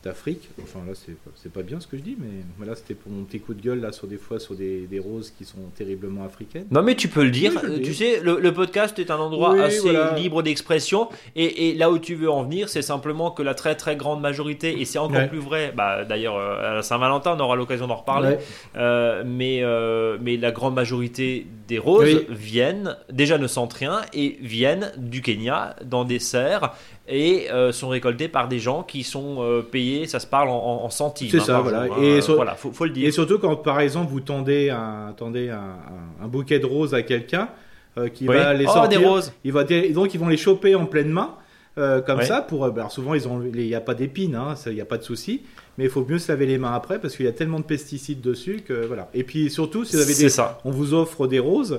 d'Afrique. 0.08 0.48
Enfin 0.62 0.80
là, 0.88 0.94
c'est 1.36 1.52
pas 1.52 1.62
bien 1.62 1.80
ce 1.80 1.86
que 1.86 1.96
je 1.96 2.02
dis, 2.02 2.16
mais 2.18 2.28
voilà, 2.56 2.74
c'était 2.74 2.94
pour 2.94 3.12
mon 3.12 3.24
petit 3.24 3.40
coup 3.40 3.52
de 3.54 3.60
gueule 3.62 3.80
là 3.80 3.92
sur 3.92 4.06
des 4.06 4.16
fois 4.16 4.40
sur 4.40 4.54
des, 4.54 4.86
des 4.86 4.98
roses 4.98 5.32
qui 5.36 5.44
sont 5.44 5.58
terriblement 5.76 6.24
africaines. 6.24 6.66
Non 6.70 6.82
mais 6.82 6.94
tu 6.94 7.08
peux 7.08 7.24
le 7.24 7.30
dire, 7.30 7.52
Oui, 7.62 7.70
Euh, 7.70 7.82
tu 7.82 7.92
sais, 7.94 8.20
le, 8.20 8.40
le 8.40 8.52
podcast 8.54 8.98
est 8.98 9.10
un 9.10 9.18
endroit 9.18 9.52
Oui, 9.54 9.60
assez 9.60 9.80
voilà. 9.80 10.14
libre 10.16 10.42
d'expression 10.42 11.08
et, 11.36 11.68
et 11.68 11.74
là 11.74 11.90
où 11.90 11.98
tu 11.98 12.14
veux 12.14 12.30
en 12.30 12.42
venir, 12.42 12.68
c'est 12.68 12.82
simplement 12.82 13.30
que 13.30 13.42
la 13.42 13.54
très 13.54 13.74
très 13.74 13.96
grande 13.96 14.20
majorité, 14.20 14.80
et 14.80 14.84
c'est 14.84 14.98
encore 14.98 15.18
Ouais. 15.18 15.28
plus 15.28 15.38
vrai, 15.40 15.72
bah, 15.76 16.04
d'ailleurs 16.04 16.36
euh, 16.36 16.78
à 16.78 16.82
Saint-Valentin 16.82 17.34
on 17.36 17.40
aura 17.40 17.56
l'occasion 17.56 17.86
d'en 17.86 17.96
reparler, 17.96 18.28
Ouais. 18.36 18.38
euh, 18.76 19.22
mais, 19.26 19.60
euh, 19.62 20.16
mais 20.20 20.36
la 20.36 20.50
grande 20.52 20.74
majorité 20.74 21.46
des 21.68 21.78
roses 21.78 22.04
Oui. 22.14 22.26
viennent, 22.30 22.96
déjà 23.12 23.36
ne 23.38 23.46
sentent 23.46 23.74
rien, 23.74 24.00
et 24.14 24.38
viennent 24.40 24.92
du 24.96 25.20
Kenya 25.22 25.76
dans 25.84 26.04
des 26.04 26.18
serres 26.18 26.74
et 27.08 27.50
euh, 27.50 27.72
sont 27.72 27.88
récoltées 27.88 28.28
par 28.28 28.48
des 28.48 28.58
gens 28.58 28.82
qui 28.82 29.02
sont 29.02 29.36
euh, 29.40 29.62
payés, 29.62 30.06
ça 30.06 30.20
se 30.20 30.26
parle 30.26 30.48
en, 30.48 30.56
en- 30.56 30.84
en 30.84 30.90
centimes. 30.90 31.28
C'est 31.30 31.38
hein, 31.38 31.44
ça, 31.44 31.60
voilà. 31.60 31.86
jour, 31.86 31.96
hein. 31.96 32.02
Et 32.02 32.20
voilà, 32.20 32.54
faut, 32.54 32.70
faut 32.72 32.84
le 32.84 32.90
dire. 32.90 33.08
Et 33.08 33.10
surtout 33.10 33.38
quand 33.38 33.56
par 33.56 33.80
exemple 33.80 34.10
vous 34.10 34.20
tendez 34.20 34.70
un, 34.70 35.14
tendez 35.16 35.48
un, 35.50 35.56
un- 35.56 36.24
un 36.24 36.28
bouquet 36.28 36.58
de 36.58 36.66
roses 36.66 36.94
à 36.94 37.02
quelqu'un 37.02 37.48
euh, 37.96 38.08
qui 38.08 38.28
Oui. 38.28 38.36
va 38.36 38.52
les 38.54 38.66
Oh, 38.68 38.72
sortir, 38.72 38.98
des 39.00 39.06
roses. 39.06 39.32
il 39.44 39.52
va 39.52 39.64
donc 39.64 40.14
ils 40.14 40.20
vont 40.20 40.28
les 40.28 40.36
choper 40.36 40.74
en 40.74 40.86
pleine 40.86 41.08
main. 41.10 41.34
comme 41.76 42.22
ça 42.22 42.42
pour 42.42 42.64
alors 42.64 42.90
souvent 42.90 43.14
il 43.14 43.22
n'y 43.52 43.74
a 43.74 43.80
pas 43.80 43.94
d'épines 43.94 44.34
hein, 44.34 44.54
il 44.66 44.72
n'y 44.74 44.80
a 44.80 44.84
pas 44.84 44.98
de 44.98 45.04
souci 45.04 45.42
mais 45.76 45.84
il 45.84 45.90
faut 45.90 46.04
mieux 46.04 46.18
se 46.18 46.30
laver 46.32 46.44
les 46.46 46.58
mains 46.58 46.72
après 46.74 47.00
parce 47.00 47.14
qu'il 47.16 47.24
y 47.24 47.28
a 47.28 47.32
tellement 47.32 47.60
de 47.60 47.64
pesticides 47.64 48.20
dessus 48.20 48.62
que 48.66 48.84
voilà 48.86 49.08
et 49.14 49.22
puis 49.22 49.48
surtout 49.48 49.84
si 49.84 49.94
vous 49.94 50.02
avez 50.02 50.12
des 50.14 50.28
ça. 50.28 50.58
on 50.64 50.72
vous 50.72 50.92
offre 50.92 51.28
des 51.28 51.38
roses 51.38 51.78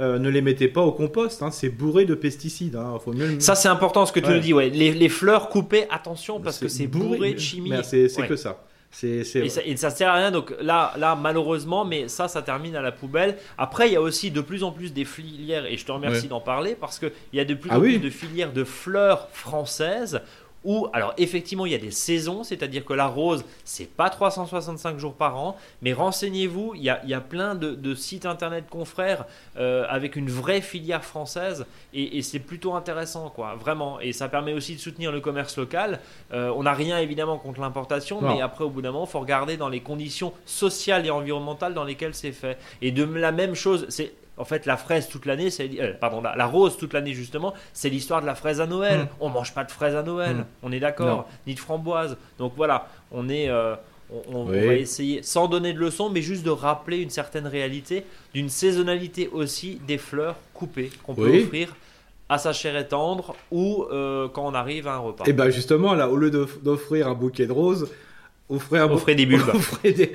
euh, 0.00 0.18
ne 0.18 0.28
les 0.28 0.40
mettez 0.42 0.68
pas 0.68 0.80
au 0.82 0.92
compost 0.92 1.42
hein, 1.42 1.50
c'est 1.50 1.68
bourré 1.68 2.04
de 2.06 2.14
pesticides 2.14 2.76
hein, 2.76 2.98
faut 3.04 3.12
mieux 3.12 3.26
le- 3.34 3.40
Ça, 3.40 3.54
c'est 3.54 3.68
important 3.68 4.06
ce 4.06 4.12
que 4.12 4.20
tu 4.20 4.26
Ouais. 4.26 4.34
nous 4.34 4.40
dis. 4.40 4.52
Ouais. 4.54 4.70
Les, 4.70 4.92
les 4.92 5.08
fleurs 5.08 5.48
coupées, 5.48 5.86
attention 5.90 6.40
parce 6.40 6.58
que 6.58 6.68
c'est 6.68 6.86
bourré 6.86 7.34
de 7.34 7.38
chimie. 7.38 7.72
C'est 7.82 8.08
Ouais. 8.18 8.26
que 8.26 8.36
ça 8.36 8.62
c'est 8.92 9.22
c'est 9.22 9.38
Et 9.46 9.48
ça, 9.48 9.60
et 9.64 9.76
ça 9.76 9.90
sert 9.90 10.08
à 10.08 10.14
rien. 10.14 10.32
Donc 10.32 10.52
là, 10.60 10.92
là, 10.98 11.14
malheureusement, 11.14 11.84
mais 11.84 12.08
ça, 12.08 12.26
ça 12.26 12.42
termine 12.42 12.74
à 12.74 12.82
la 12.82 12.90
poubelle. 12.90 13.36
Après, 13.56 13.86
il 13.88 13.92
y 13.92 13.96
a 13.96 14.00
aussi 14.00 14.32
de 14.32 14.40
plus 14.40 14.64
en 14.64 14.72
plus 14.72 14.92
des 14.92 15.04
filières, 15.04 15.64
et 15.66 15.76
je 15.76 15.84
te 15.86 15.92
remercie 15.92 16.22
Ouais. 16.22 16.28
d'en 16.28 16.40
parler 16.40 16.74
parce 16.74 16.98
qu'il 16.98 17.12
y 17.32 17.38
a 17.38 17.44
de 17.44 17.54
plus 17.54 17.70
Ah 17.72 17.78
en 17.78 17.80
oui. 17.82 17.98
plus 18.00 18.08
de 18.08 18.10
filières 18.10 18.52
de 18.52 18.64
fleurs 18.64 19.28
françaises. 19.32 20.20
Où, 20.64 20.88
alors 20.92 21.14
effectivement, 21.16 21.64
il 21.64 21.72
y 21.72 21.74
a 21.74 21.78
des 21.78 21.90
saisons, 21.90 22.44
c'est-à-dire 22.44 22.84
que 22.84 22.92
la 22.92 23.06
rose, 23.06 23.44
c'est 23.64 23.88
pas 23.88 24.10
365 24.10 24.98
jours 24.98 25.14
par 25.14 25.38
an, 25.38 25.56
mais 25.80 25.92
renseignez-vous, 25.92 26.74
il 26.74 26.82
y 26.82 26.90
a, 26.90 27.00
il 27.04 27.10
y 27.10 27.14
a 27.14 27.20
plein 27.20 27.54
de, 27.54 27.74
de 27.74 27.94
sites 27.94 28.26
internet 28.26 28.66
confrères 28.68 29.24
euh, 29.56 29.86
avec 29.88 30.16
une 30.16 30.28
vraie 30.28 30.60
filière 30.60 31.04
française, 31.04 31.64
et, 31.94 32.18
et 32.18 32.22
c'est 32.22 32.38
plutôt 32.38 32.74
intéressant, 32.74 33.30
quoi, 33.30 33.54
vraiment. 33.54 34.00
Et 34.00 34.12
ça 34.12 34.28
permet 34.28 34.52
aussi 34.52 34.74
de 34.74 34.80
soutenir 34.80 35.12
le 35.12 35.20
commerce 35.20 35.56
local. 35.56 36.00
Euh, 36.32 36.52
on 36.54 36.64
n'a 36.64 36.74
rien 36.74 36.98
évidemment 36.98 37.38
contre 37.38 37.60
l'importation, 37.60 38.20
mais 38.20 38.42
après, 38.42 38.64
au 38.64 38.70
bout 38.70 38.82
d'un 38.82 38.92
moment, 38.92 39.06
il 39.06 39.10
faut 39.10 39.20
regarder 39.20 39.56
dans 39.56 39.68
les 39.68 39.80
conditions 39.80 40.32
sociales 40.44 41.06
et 41.06 41.10
environnementales 41.10 41.74
dans 41.74 41.84
lesquelles 41.84 42.14
c'est 42.14 42.32
fait. 42.32 42.58
Et 42.82 42.92
de 42.92 43.04
la 43.04 43.32
même 43.32 43.54
chose, 43.54 43.86
c'est 43.88 44.12
en 44.40 44.44
fait 44.44 44.66
la 44.66 44.76
fraise 44.76 45.08
toute 45.08 45.26
l'année, 45.26 45.50
c'est 45.50 45.70
euh, 45.80 45.92
pardon, 46.00 46.20
la, 46.20 46.34
la 46.34 46.46
rose 46.46 46.76
toute 46.76 46.92
l'année 46.94 47.12
justement, 47.12 47.52
c'est 47.72 47.90
l'histoire 47.90 48.20
de 48.22 48.26
la 48.26 48.34
fraise 48.34 48.60
à 48.60 48.66
Noël. 48.66 49.00
Mm. 49.00 49.08
On 49.20 49.28
mange 49.28 49.52
pas 49.54 49.64
de 49.64 49.70
fraises 49.70 49.94
à 49.94 50.02
Noël, 50.02 50.36
Mm. 50.36 50.44
on 50.62 50.72
est 50.72 50.80
d'accord, 50.80 51.28
ni 51.46 51.54
de 51.54 51.60
framboise. 51.60 52.16
Donc 52.38 52.52
voilà, 52.56 52.88
on 53.12 53.28
est 53.28 53.48
euh, 53.48 53.74
on, 54.12 54.22
on- 54.34 54.40
on 54.40 54.46
Oui. 54.50 54.66
va 54.66 54.74
essayer, 54.74 55.22
sans 55.22 55.46
donner 55.46 55.72
de 55.72 55.78
leçons, 55.78 56.10
mais 56.10 56.22
juste 56.22 56.44
de 56.44 56.50
rappeler 56.50 56.98
une 56.98 57.10
certaine 57.10 57.46
réalité, 57.46 58.04
d'une 58.34 58.48
saisonnalité 58.48 59.28
aussi 59.28 59.80
des 59.86 59.98
fleurs 59.98 60.36
coupées 60.54 60.90
qu'on 61.04 61.14
peut 61.14 61.30
Oui. 61.30 61.42
offrir 61.44 61.76
à 62.28 62.38
sa 62.38 62.52
chère 62.52 62.76
et 62.76 62.86
tendre 62.88 63.34
ou 63.50 63.84
euh, 63.90 64.28
quand 64.28 64.46
on 64.46 64.54
arrive 64.54 64.86
à 64.88 64.94
un 64.94 64.98
repas. 64.98 65.24
Et 65.26 65.32
ben 65.32 65.50
justement, 65.50 65.94
là, 65.94 66.08
au 66.08 66.16
lieu 66.16 66.30
d'off- 66.30 66.60
d'offrir 66.62 67.06
un 67.08 67.14
bouquet 67.14 67.46
de 67.46 67.52
roses, 67.52 67.88
offrez 68.50 68.78
un, 68.78 68.90
Offrez 68.90 69.14
des 69.14 69.24
bulbes. 69.26 69.48
offrez 69.54 69.92
des- 69.92 70.12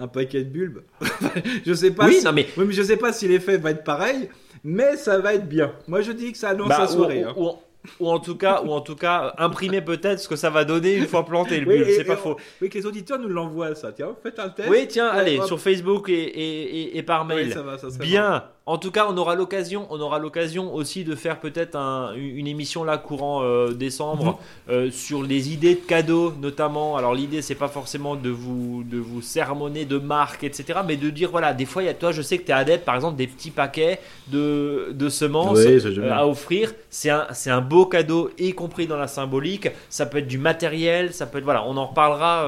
un, 0.00 0.08
paquet 0.08 0.42
de 0.42 0.50
bulbes. 0.50 0.82
je 1.66 1.72
sais 1.74 1.90
pas. 1.92 2.06
oui, 2.06 2.14
si... 2.18 2.24
non 2.24 2.32
mais 2.32 2.46
oui, 2.56 2.64
mais 2.66 2.72
je 2.72 2.82
sais 2.82 2.96
pas 2.96 3.12
si 3.12 3.28
l'effet 3.28 3.56
va 3.58 3.70
être 3.70 3.84
pareil, 3.84 4.28
mais 4.64 4.96
ça 4.96 5.18
va 5.18 5.34
être 5.34 5.48
bien. 5.48 5.72
Moi, 5.86 6.00
je 6.00 6.12
dis 6.12 6.32
que 6.32 6.38
ça 6.38 6.48
annonce 6.50 6.68
Bah, 6.68 6.78
la 6.80 6.88
soirée. 6.88 7.24
ou, 7.24 7.28
hein. 7.28 7.34
ou- 7.36 7.52
ou 8.00 8.08
en 8.10 8.18
tout 8.18 8.34
cas, 8.36 8.62
ou 8.64 8.72
en 8.72 8.80
tout 8.80 8.96
cas, 8.96 9.32
imprimer 9.38 9.80
peut-être 9.80 10.18
ce 10.18 10.26
que 10.26 10.34
ça 10.34 10.50
va 10.50 10.64
donner 10.64 10.94
une 10.96 11.06
fois 11.06 11.24
planté 11.24 11.60
le 11.60 11.68
Oui, 11.68 11.76
bulbe. 11.78 11.88
C'est 11.96 12.02
pas 12.04 12.16
faux. 12.16 12.36
Oui, 12.60 12.68
que 12.68 12.76
les 12.78 12.84
auditeurs 12.84 13.20
nous 13.20 13.28
l'envoient 13.28 13.76
ça. 13.76 13.92
Tiens, 13.92 14.08
faites 14.24 14.40
un 14.40 14.48
test. 14.48 14.68
Oui, 14.68 14.86
tiens, 14.88 15.06
allez, 15.06 15.40
sur 15.46 15.60
Facebook 15.60 16.08
et, 16.08 16.14
et- 16.14 16.80
et- 16.80 16.98
et 16.98 17.02
par 17.04 17.22
Oui, 17.28 17.34
mail. 17.36 17.52
ça 17.52 17.62
va, 17.62 17.78
ça 17.78 17.88
serait 17.90 18.04
Bien. 18.04 18.44
En 18.68 18.78
tout 18.78 18.90
cas, 18.90 19.06
on 19.08 19.16
aura 19.16 19.36
l'occasion, 19.36 19.86
on 19.90 20.00
aura 20.00 20.18
l'occasion 20.18 20.74
aussi 20.74 21.04
de 21.04 21.14
faire 21.14 21.38
peut-être 21.38 21.76
un- 21.76 22.12
une 22.16 22.48
émission 22.48 22.82
là 22.82 22.98
courant 22.98 23.42
euh, 23.44 23.70
décembre 23.72 24.24
Mhm. 24.68 24.74
euh, 24.74 24.90
sur 24.90 25.22
les 25.22 25.52
idées 25.52 25.76
de 25.76 25.80
cadeaux, 25.86 26.32
notamment. 26.42 26.96
Alors 26.96 27.14
l'idée, 27.14 27.42
c'est 27.42 27.54
pas 27.54 27.68
forcément 27.68 28.16
de 28.16 28.28
vous 28.28 28.82
de 28.84 28.98
vous 28.98 29.22
sermonner 29.22 29.84
de 29.84 29.98
marques, 29.98 30.42
etc., 30.42 30.80
mais 30.84 30.96
de 30.96 31.10
dire 31.10 31.30
voilà, 31.30 31.54
des 31.54 31.64
fois, 31.64 31.84
il 31.84 31.86
y 31.86 31.88
a 31.88 31.94
toi, 31.94 32.10
je 32.10 32.22
sais 32.22 32.38
que 32.38 32.42
tu 32.44 32.50
es 32.50 32.54
adepte, 32.54 32.84
par 32.84 32.96
exemple, 32.96 33.14
des 33.16 33.28
petits 33.28 33.52
paquets 33.52 34.00
de 34.32 34.88
de 34.92 35.08
semences 35.08 35.58
Oui, 35.64 35.78
euh, 35.98 36.10
à 36.12 36.26
offrir. 36.26 36.72
C'est 36.90 37.10
un 37.10 37.28
c'est 37.30 37.50
un 37.50 37.60
beau 37.60 37.86
cadeau, 37.86 38.30
y 38.36 38.52
compris 38.52 38.88
dans 38.88 38.96
la 38.96 39.06
symbolique. 39.06 39.68
Ça 39.90 40.06
peut 40.06 40.18
être 40.18 40.26
du 40.26 40.38
matériel, 40.38 41.14
ça 41.14 41.26
peut 41.26 41.38
être 41.38 41.44
voilà, 41.44 41.62
on 41.68 41.76
en 41.76 41.86
reparlera 41.86 42.44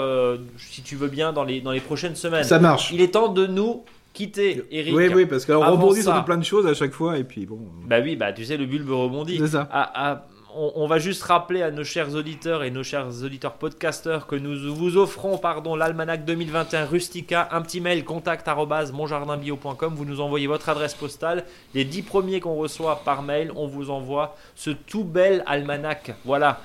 si 0.57 0.83
tu 0.83 0.97
veux 0.97 1.07
bien 1.09 1.33
dans 1.33 1.45
les 1.45 1.61
dans 1.61 1.71
les 1.71 1.81
prochaines 1.81 2.17
semaines. 2.17 2.43
Ça 2.43 2.59
marche. 2.59 2.91
Il 2.93 3.01
est 3.03 3.13
temps 3.15 3.29
de 3.29 3.47
nous 3.47 3.85
quitter, 4.19 4.65
Eric. 4.73 4.95
Oui, 4.97 5.09
oui, 5.15 5.27
parce 5.27 5.47
qu'on 5.47 5.61
rebondit 5.65 6.03
ça- 6.03 6.15
sur 6.15 6.25
plein 6.25 6.39
de 6.39 6.45
choses 6.45 6.67
à 6.67 6.75
chaque 6.75 6.93
fois, 6.93 7.19
et 7.19 7.25
puis 7.25 7.47
bon. 7.47 7.61
Bah 7.87 8.01
oui, 8.03 8.17
bah 8.17 8.33
tu 8.33 8.45
sais, 8.45 8.57
le 8.57 8.67
bulbe 8.67 8.91
rebondit. 8.91 9.39
C'est 9.39 9.47
ça. 9.49 9.69
À- 9.71 10.11
à- 10.13 10.27
on, 10.57 10.73
on 10.77 10.87
va 10.89 10.99
juste 10.99 11.23
rappeler 11.25 11.63
à 11.63 11.71
nos 11.71 11.85
chers 11.85 12.15
auditeurs 12.15 12.65
et 12.65 12.71
nos 12.71 12.83
chers 12.83 13.07
auditeurs 13.23 13.53
podcasteurs 13.53 14.27
que 14.27 14.35
nous 14.35 14.75
vous 14.75 14.97
offrons 14.97 15.37
pardon 15.39 15.77
l'almanach 15.77 16.25
2021 16.25 16.87
Rustica, 16.87 17.49
un 17.53 17.61
petit 17.61 17.81
mail 17.83 18.03
contact 18.05 18.49
monjardinbio.com, 18.93 19.95
vous 19.95 20.05
nous 20.07 20.21
envoyez 20.21 20.47
votre 20.47 20.69
adresse 20.71 20.95
postale, 20.95 21.45
les 21.75 21.85
10 21.85 22.03
premiers 22.03 22.41
qu'on 22.41 22.55
reçoit 22.57 23.03
par 23.05 23.23
mail, 23.23 23.53
on 23.57 23.67
vous 23.67 23.91
envoie 23.91 24.37
ce 24.57 24.71
tout 24.71 25.05
bel 25.05 25.45
almanach. 25.47 26.13
Voilà, 26.25 26.61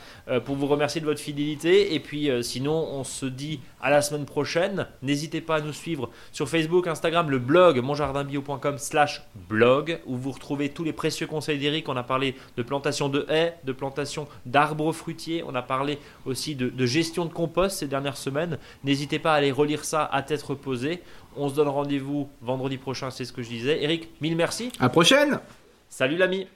pour 0.46 0.56
vous 0.56 0.68
remercier 0.68 1.02
de 1.02 1.06
votre 1.06 1.20
fidélité 1.20 1.94
et 1.94 2.00
puis 2.00 2.30
euh, 2.30 2.42
sinon 2.42 2.74
on 2.74 3.04
se 3.04 3.26
dit 3.26 3.60
à 3.82 3.90
la 3.90 4.02
semaine 4.02 4.26
prochaine. 4.26 4.88
N'hésitez 5.02 5.42
pas 5.42 5.58
à 5.58 5.62
nous 5.62 5.74
suivre 5.74 6.10
sur 6.32 6.48
Facebook, 6.48 6.88
Instagram, 6.88 7.30
le 7.30 7.40
blog 7.40 7.82
monjardinbio.com 7.82 8.78
slash 8.78 9.24
blog 9.50 10.00
où 10.06 10.16
vous 10.16 10.32
retrouvez 10.32 10.70
tous 10.70 10.84
les 10.84 10.94
précieux 10.94 11.28
conseils 11.28 11.60
d'Eric. 11.60 11.90
On 11.90 11.98
a 11.98 12.04
parlé 12.04 12.36
de 12.56 12.64
plantation 12.64 13.10
de 13.10 13.26
haies, 13.30 13.56
de 13.64 13.74
plantation 13.74 14.28
d'arbres 14.46 14.92
fruitiers. 14.94 15.44
On 15.46 15.56
a 15.56 15.62
parlé 15.62 16.00
aussi 16.26 16.56
de, 16.56 16.70
de 16.70 16.86
gestion 16.86 17.26
de 17.26 17.34
compost 17.34 17.78
ces 17.80 17.88
dernières 17.88 18.18
semaines. 18.18 18.58
N'hésitez 18.84 19.20
pas 19.20 19.34
à 19.34 19.36
aller 19.38 19.52
relire 19.52 19.84
ça 19.84 20.06
à 20.06 20.22
tête 20.22 20.42
reposée. 20.44 21.02
On 21.36 21.50
se 21.50 21.56
donne 21.56 21.68
rendez-vous 21.68 22.30
vendredi 22.42 22.78
prochain, 22.78 23.10
c'est 23.10 23.26
ce 23.26 23.34
que 23.34 23.42
je 23.42 23.50
disais. 23.50 23.84
Eric, 23.84 24.10
mille 24.22 24.36
merci. 24.36 24.72
À 24.80 24.84
la 24.84 24.90
prochaine! 24.90 25.40
Salut 25.90 26.18
l'ami. 26.18 26.48